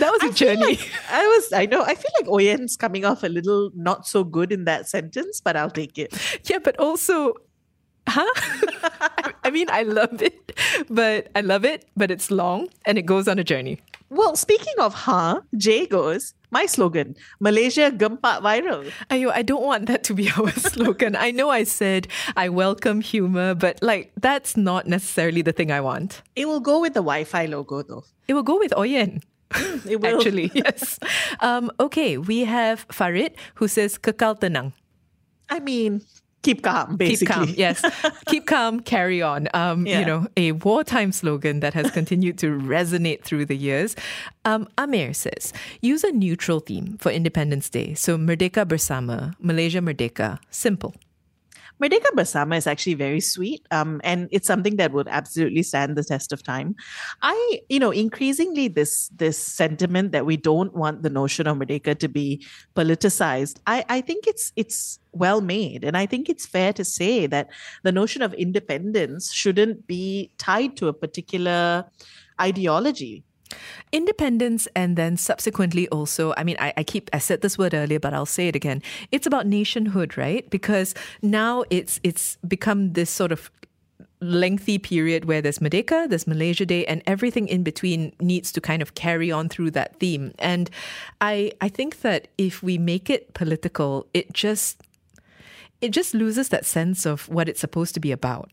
that 0.05 0.11
was 0.13 0.23
a 0.29 0.33
journey. 0.33 0.77
like- 0.77 0.91
I 1.09 1.25
was, 1.25 1.53
I 1.53 1.65
know, 1.65 1.81
I 1.81 1.95
feel 1.95 2.11
like 2.21 2.29
Oyen's 2.29 2.77
coming 2.77 3.05
off 3.05 3.23
a 3.23 3.27
little 3.29 3.71
not 3.75 4.05
so 4.07 4.23
good 4.23 4.51
in 4.51 4.65
that 4.65 4.87
sentence, 4.87 5.41
but 5.41 5.55
I'll 5.57 5.71
take 5.73 5.97
it. 5.97 6.13
Yeah, 6.45 6.59
but 6.61 6.77
also, 6.79 7.33
huh? 8.07 8.29
I- 8.85 9.33
I 9.45 9.49
mean, 9.49 9.69
I 9.69 9.83
love 9.83 10.21
it, 10.21 10.57
but 10.89 11.29
I 11.35 11.41
love 11.41 11.65
it, 11.65 11.85
but 11.95 12.09
it's 12.11 12.29
long 12.31 12.69
and 12.85 12.97
it 12.97 13.05
goes 13.05 13.27
on 13.27 13.37
a 13.39 13.43
journey. 13.43 13.81
Well, 14.09 14.35
speaking 14.35 14.73
of 14.79 14.93
huh, 14.93 15.41
Jay 15.57 15.85
goes, 15.85 16.33
my 16.51 16.65
slogan, 16.67 17.15
Malaysia 17.39 17.89
Gempak 17.91 18.41
Viral. 18.41 18.89
Ayo, 19.09 19.29
I 19.33 19.41
don't 19.41 19.63
want 19.65 19.87
that 19.87 20.03
to 20.05 20.13
be 20.13 20.29
our 20.37 20.51
slogan. 20.53 21.15
I 21.17 21.29
know 21.31 21.49
I 21.49 21.63
said 21.65 22.07
I 22.37 22.49
welcome 22.49 23.01
humor, 23.01 23.53
but 23.55 23.81
like 23.81 24.13
that's 24.21 24.55
not 24.55 24.87
necessarily 24.87 25.41
the 25.41 25.51
thing 25.53 25.69
I 25.69 25.81
want. 25.81 26.21
It 26.35 26.47
will 26.47 26.61
go 26.61 26.79
with 26.79 26.93
the 26.93 27.01
Wi 27.05 27.23
Fi 27.25 27.45
logo 27.49 27.81
though. 27.81 28.05
It 28.29 28.33
will 28.33 28.45
go 28.45 28.57
with 28.57 28.71
Oyen. 28.77 29.21
It 29.85 30.01
will. 30.01 30.17
Actually, 30.17 30.51
yes. 30.55 30.99
Um, 31.39 31.71
okay, 31.79 32.17
we 32.17 32.45
have 32.45 32.85
Farid 32.91 33.35
who 33.55 33.67
says 33.67 33.97
kekal 33.97 34.39
tenang. 34.39 34.73
I 35.49 35.59
mean, 35.59 36.01
keep 36.41 36.63
calm, 36.63 36.97
basically. 36.97 37.27
Keep 37.27 37.35
calm, 37.35 37.53
yes. 37.57 37.85
Keep 38.25 38.47
calm, 38.47 38.79
carry 38.81 39.21
on. 39.21 39.47
Um, 39.53 39.85
Yeah. 39.85 39.99
You 39.99 40.05
know, 40.05 40.27
a 40.35 40.51
wartime 40.53 41.11
slogan 41.11 41.59
that 41.61 41.73
has 41.73 41.91
continued 41.91 42.37
to 42.39 42.57
resonate 42.57 43.21
through 43.23 43.45
the 43.45 43.55
years. 43.55 43.95
Um, 44.43 44.67
Amir 44.77 45.13
says, 45.13 45.53
use 45.81 46.03
a 46.03 46.11
neutral 46.11 46.59
theme 46.59 46.97
for 46.97 47.11
Independence 47.11 47.69
Day. 47.69 47.93
So 47.93 48.17
Merdeka 48.17 48.65
Bersama, 48.65 49.35
Malaysia 49.39 49.79
Merdeka. 49.79 50.39
Simple. 50.49 50.93
Merdeka 51.81 52.07
Bersama 52.15 52.55
is 52.55 52.67
actually 52.67 52.93
very 52.93 53.19
sweet, 53.19 53.65
um, 53.69 53.99
and 54.03 54.29
it's 54.31 54.47
something 54.47 54.77
that 54.77 54.93
would 54.93 55.09
absolutely 55.09 55.61
stand 55.61 55.97
the 55.97 56.03
test 56.03 56.31
of 56.31 56.41
time. 56.41 56.73
I, 57.21 57.59
you 57.67 57.79
know, 57.79 57.91
increasingly 57.91 58.69
this 58.69 59.09
this 59.09 59.37
sentiment 59.37 60.13
that 60.13 60.25
we 60.25 60.37
don't 60.37 60.73
want 60.73 61.03
the 61.03 61.09
notion 61.09 61.47
of 61.47 61.57
Merdeka 61.57 61.99
to 61.99 62.07
be 62.07 62.45
politicized. 62.75 63.57
I, 63.67 63.83
I 63.89 63.99
think 63.99 64.25
it's 64.25 64.53
it's 64.55 64.99
well 65.11 65.41
made, 65.41 65.83
and 65.83 65.97
I 65.97 66.05
think 66.05 66.29
it's 66.29 66.45
fair 66.45 66.71
to 66.73 66.85
say 66.85 67.27
that 67.27 67.49
the 67.83 67.91
notion 67.91 68.21
of 68.21 68.33
independence 68.35 69.33
shouldn't 69.33 69.85
be 69.85 70.31
tied 70.37 70.77
to 70.77 70.87
a 70.87 70.93
particular 70.93 71.83
ideology. 72.39 73.24
Independence 73.91 74.67
and 74.75 74.97
then 74.97 75.17
subsequently 75.17 75.87
also, 75.89 76.33
I 76.37 76.43
mean, 76.43 76.57
I, 76.59 76.73
I 76.77 76.83
keep, 76.83 77.09
I 77.13 77.19
said 77.19 77.41
this 77.41 77.57
word 77.57 77.73
earlier, 77.73 77.99
but 77.99 78.13
I'll 78.13 78.25
say 78.25 78.47
it 78.47 78.55
again. 78.55 78.81
It's 79.11 79.27
about 79.27 79.45
nationhood, 79.47 80.17
right? 80.17 80.49
Because 80.49 80.95
now 81.21 81.63
it's, 81.69 81.99
it's 82.03 82.37
become 82.47 82.93
this 82.93 83.09
sort 83.09 83.31
of 83.31 83.51
lengthy 84.21 84.77
period 84.77 85.25
where 85.25 85.41
there's 85.41 85.59
Merdeka, 85.59 86.09
there's 86.09 86.25
Malaysia 86.25 86.65
Day, 86.65 86.85
and 86.85 87.03
everything 87.05 87.47
in 87.47 87.63
between 87.63 88.13
needs 88.19 88.51
to 88.53 88.61
kind 88.61 88.81
of 88.81 88.95
carry 88.95 89.31
on 89.31 89.49
through 89.49 89.71
that 89.71 89.99
theme. 89.99 90.33
And 90.39 90.69
I, 91.21 91.51
I 91.61 91.69
think 91.69 92.01
that 92.01 92.27
if 92.37 92.63
we 92.63 92.77
make 92.77 93.09
it 93.09 93.33
political, 93.33 94.07
it 94.13 94.33
just, 94.33 94.81
it 95.81 95.89
just 95.91 96.13
loses 96.13 96.49
that 96.49 96.65
sense 96.65 97.05
of 97.05 97.29
what 97.29 97.47
it's 97.47 97.59
supposed 97.59 97.93
to 97.93 97.99
be 97.99 98.11
about. 98.11 98.49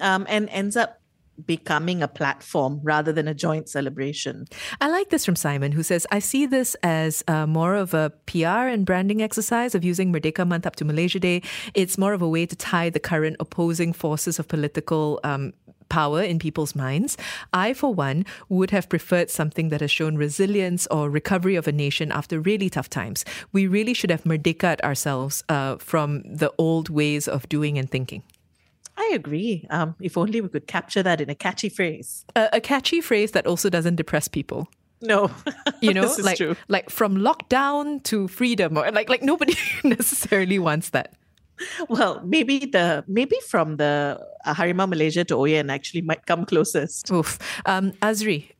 Um, 0.00 0.24
and 0.28 0.48
ends 0.50 0.76
up 0.76 1.00
becoming 1.44 2.02
a 2.02 2.08
platform 2.08 2.80
rather 2.82 3.12
than 3.12 3.28
a 3.28 3.34
joint 3.34 3.68
celebration. 3.68 4.46
I 4.80 4.88
like 4.88 5.10
this 5.10 5.24
from 5.24 5.36
Simon, 5.36 5.72
who 5.72 5.82
says, 5.82 6.06
I 6.10 6.18
see 6.18 6.46
this 6.46 6.74
as 6.82 7.22
uh, 7.28 7.46
more 7.46 7.74
of 7.74 7.94
a 7.94 8.12
PR 8.26 8.68
and 8.68 8.84
branding 8.84 9.22
exercise 9.22 9.74
of 9.74 9.84
using 9.84 10.12
Merdeka 10.12 10.46
Month 10.46 10.66
up 10.66 10.76
to 10.76 10.84
Malaysia 10.84 11.20
Day. 11.20 11.42
It's 11.74 11.98
more 11.98 12.12
of 12.12 12.22
a 12.22 12.28
way 12.28 12.46
to 12.46 12.56
tie 12.56 12.90
the 12.90 13.00
current 13.00 13.36
opposing 13.40 13.92
forces 13.92 14.38
of 14.38 14.48
political 14.48 15.20
um, 15.24 15.52
power 15.88 16.22
in 16.22 16.38
people's 16.38 16.74
minds. 16.74 17.16
I, 17.52 17.74
for 17.74 17.92
one, 17.92 18.24
would 18.48 18.70
have 18.70 18.88
preferred 18.88 19.30
something 19.30 19.68
that 19.70 19.80
has 19.80 19.90
shown 19.90 20.16
resilience 20.16 20.86
or 20.88 21.10
recovery 21.10 21.56
of 21.56 21.66
a 21.66 21.72
nation 21.72 22.12
after 22.12 22.40
really 22.40 22.70
tough 22.70 22.90
times. 22.90 23.24
We 23.52 23.66
really 23.66 23.94
should 23.94 24.10
have 24.10 24.24
Merdeka 24.24 24.80
ourselves 24.80 25.44
uh, 25.48 25.76
from 25.76 26.22
the 26.24 26.52
old 26.58 26.88
ways 26.88 27.28
of 27.28 27.48
doing 27.48 27.78
and 27.78 27.90
thinking. 27.90 28.22
I 28.98 29.12
agree. 29.14 29.64
Um, 29.70 29.94
if 30.00 30.18
only 30.18 30.40
we 30.40 30.48
could 30.48 30.66
capture 30.66 31.02
that 31.04 31.20
in 31.20 31.30
a 31.30 31.34
catchy 31.34 31.68
phrase. 31.70 32.24
A, 32.34 32.48
a 32.54 32.60
catchy 32.60 33.00
phrase 33.00 33.30
that 33.32 33.46
also 33.46 33.70
doesn't 33.70 33.94
depress 33.96 34.26
people. 34.28 34.66
No, 35.00 35.30
you 35.80 35.94
know 35.96 36.02
this 36.02 36.18
is 36.18 36.24
like 36.26 36.36
true. 36.38 36.56
like 36.66 36.90
from 36.90 37.16
lockdown 37.18 38.02
to 38.10 38.26
freedom 38.26 38.76
or 38.76 38.90
like 38.90 39.08
like 39.08 39.22
nobody 39.22 39.54
necessarily 39.84 40.58
wants 40.58 40.90
that 40.90 41.14
Well, 41.88 42.20
maybe 42.24 42.66
the 42.66 43.04
maybe 43.06 43.36
from 43.48 43.76
the 43.78 44.18
uh, 44.44 44.54
Harimau 44.54 44.88
Malaysia 44.88 45.22
to 45.30 45.34
Oyen 45.34 45.70
actually 45.70 46.02
might 46.02 46.26
come 46.26 46.44
closest. 46.46 47.10
oof 47.14 47.38
um 47.66 47.92
azri 48.02 48.50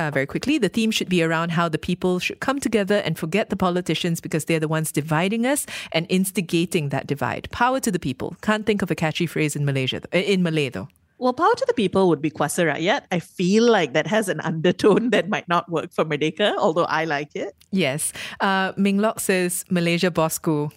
uh, 0.00 0.10
very 0.10 0.26
quickly, 0.26 0.56
the 0.56 0.68
theme 0.68 0.90
should 0.90 1.08
be 1.08 1.22
around 1.22 1.50
how 1.52 1.68
the 1.68 1.78
people 1.78 2.18
should 2.18 2.40
come 2.40 2.58
together 2.58 2.96
and 3.04 3.18
forget 3.18 3.50
the 3.50 3.56
politicians 3.56 4.20
because 4.20 4.46
they're 4.46 4.58
the 4.58 4.68
ones 4.68 4.90
dividing 4.90 5.44
us 5.44 5.66
and 5.92 6.06
instigating 6.08 6.88
that 6.88 7.06
divide. 7.06 7.48
Power 7.52 7.80
to 7.80 7.90
the 7.90 7.98
people. 7.98 8.34
Can't 8.40 8.64
think 8.64 8.80
of 8.80 8.90
a 8.90 8.94
catchy 8.94 9.26
phrase 9.26 9.54
in 9.54 9.64
Malaysia, 9.64 10.00
in 10.12 10.42
Malay 10.42 10.70
though. 10.70 10.88
Well, 11.18 11.34
power 11.34 11.54
to 11.54 11.64
the 11.68 11.74
people 11.74 12.08
would 12.08 12.22
be 12.22 12.30
Kuasa 12.30 12.64
Rakyat. 12.64 13.02
I 13.12 13.20
feel 13.20 13.70
like 13.70 13.92
that 13.92 14.06
has 14.06 14.30
an 14.30 14.40
undertone 14.40 15.10
that 15.10 15.28
might 15.28 15.46
not 15.48 15.68
work 15.68 15.92
for 15.92 16.06
Merdeka, 16.06 16.56
although 16.56 16.88
I 16.88 17.04
like 17.04 17.36
it. 17.36 17.54
Yes. 17.70 18.14
Uh, 18.40 18.72
Minglok 18.72 19.20
says 19.20 19.66
Malaysia 19.68 20.10
Bossku. 20.10 20.72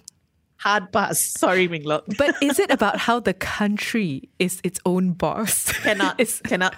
Hard 0.63 0.91
pass. 0.95 1.19
Sorry, 1.19 1.67
Minglok. 1.67 2.15
But 2.17 2.39
is 2.41 2.57
it 2.57 2.71
about 2.71 2.97
how 2.97 3.19
the 3.19 3.33
country 3.33 4.29
is 4.39 4.61
its 4.63 4.79
own 4.85 5.11
boss? 5.11 5.71
cannot, 5.83 6.15
It's- 6.23 6.39
cannot. 6.39 6.75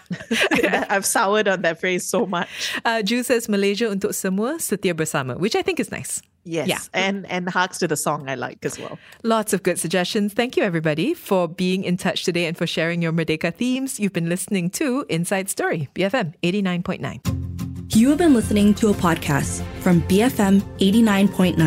I've 0.90 1.06
soured 1.06 1.48
on 1.48 1.62
that 1.62 1.80
phrase 1.80 2.04
so 2.10 2.26
much. 2.26 2.50
Uh, 2.84 3.04
Ju 3.06 3.22
says 3.22 3.48
Malaysia 3.48 3.86
untuk 3.86 4.14
semua, 4.18 4.58
setia 4.58 4.94
bersama, 4.98 5.38
which 5.38 5.56
I 5.56 5.62
think 5.62 5.80
is 5.80 5.92
nice. 5.92 6.22
Yes, 6.46 6.68
Yeah. 6.70 6.78
and 6.94 7.26
and 7.26 7.50
harks 7.50 7.78
to 7.82 7.88
the 7.90 7.98
song 7.98 8.30
I 8.30 8.36
like 8.38 8.62
as 8.66 8.78
well. 8.78 8.98
Lots 9.26 9.50
of 9.54 9.62
good 9.66 9.78
suggestions. 9.82 10.34
Thank 10.38 10.54
you, 10.58 10.62
everybody, 10.62 11.14
for 11.18 11.48
being 11.50 11.82
in 11.84 11.98
touch 11.98 12.22
today 12.22 12.46
and 12.46 12.54
for 12.58 12.66
sharing 12.70 13.02
your 13.02 13.10
Merdeka 13.14 13.50
themes. 13.54 13.98
You've 13.98 14.14
been 14.14 14.30
listening 14.30 14.70
to 14.78 15.06
Inside 15.10 15.50
Story, 15.50 15.90
BFM 15.98 16.38
89.9. 16.46 17.98
You 17.98 18.10
have 18.14 18.18
been 18.22 18.34
listening 18.38 18.74
to 18.78 18.90
a 18.90 18.94
podcast 18.94 19.66
from 19.82 20.02
BFM 20.06 20.62
89.9, 20.78 21.58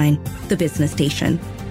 the 0.46 0.56
business 0.56 0.92
station. 0.94 1.38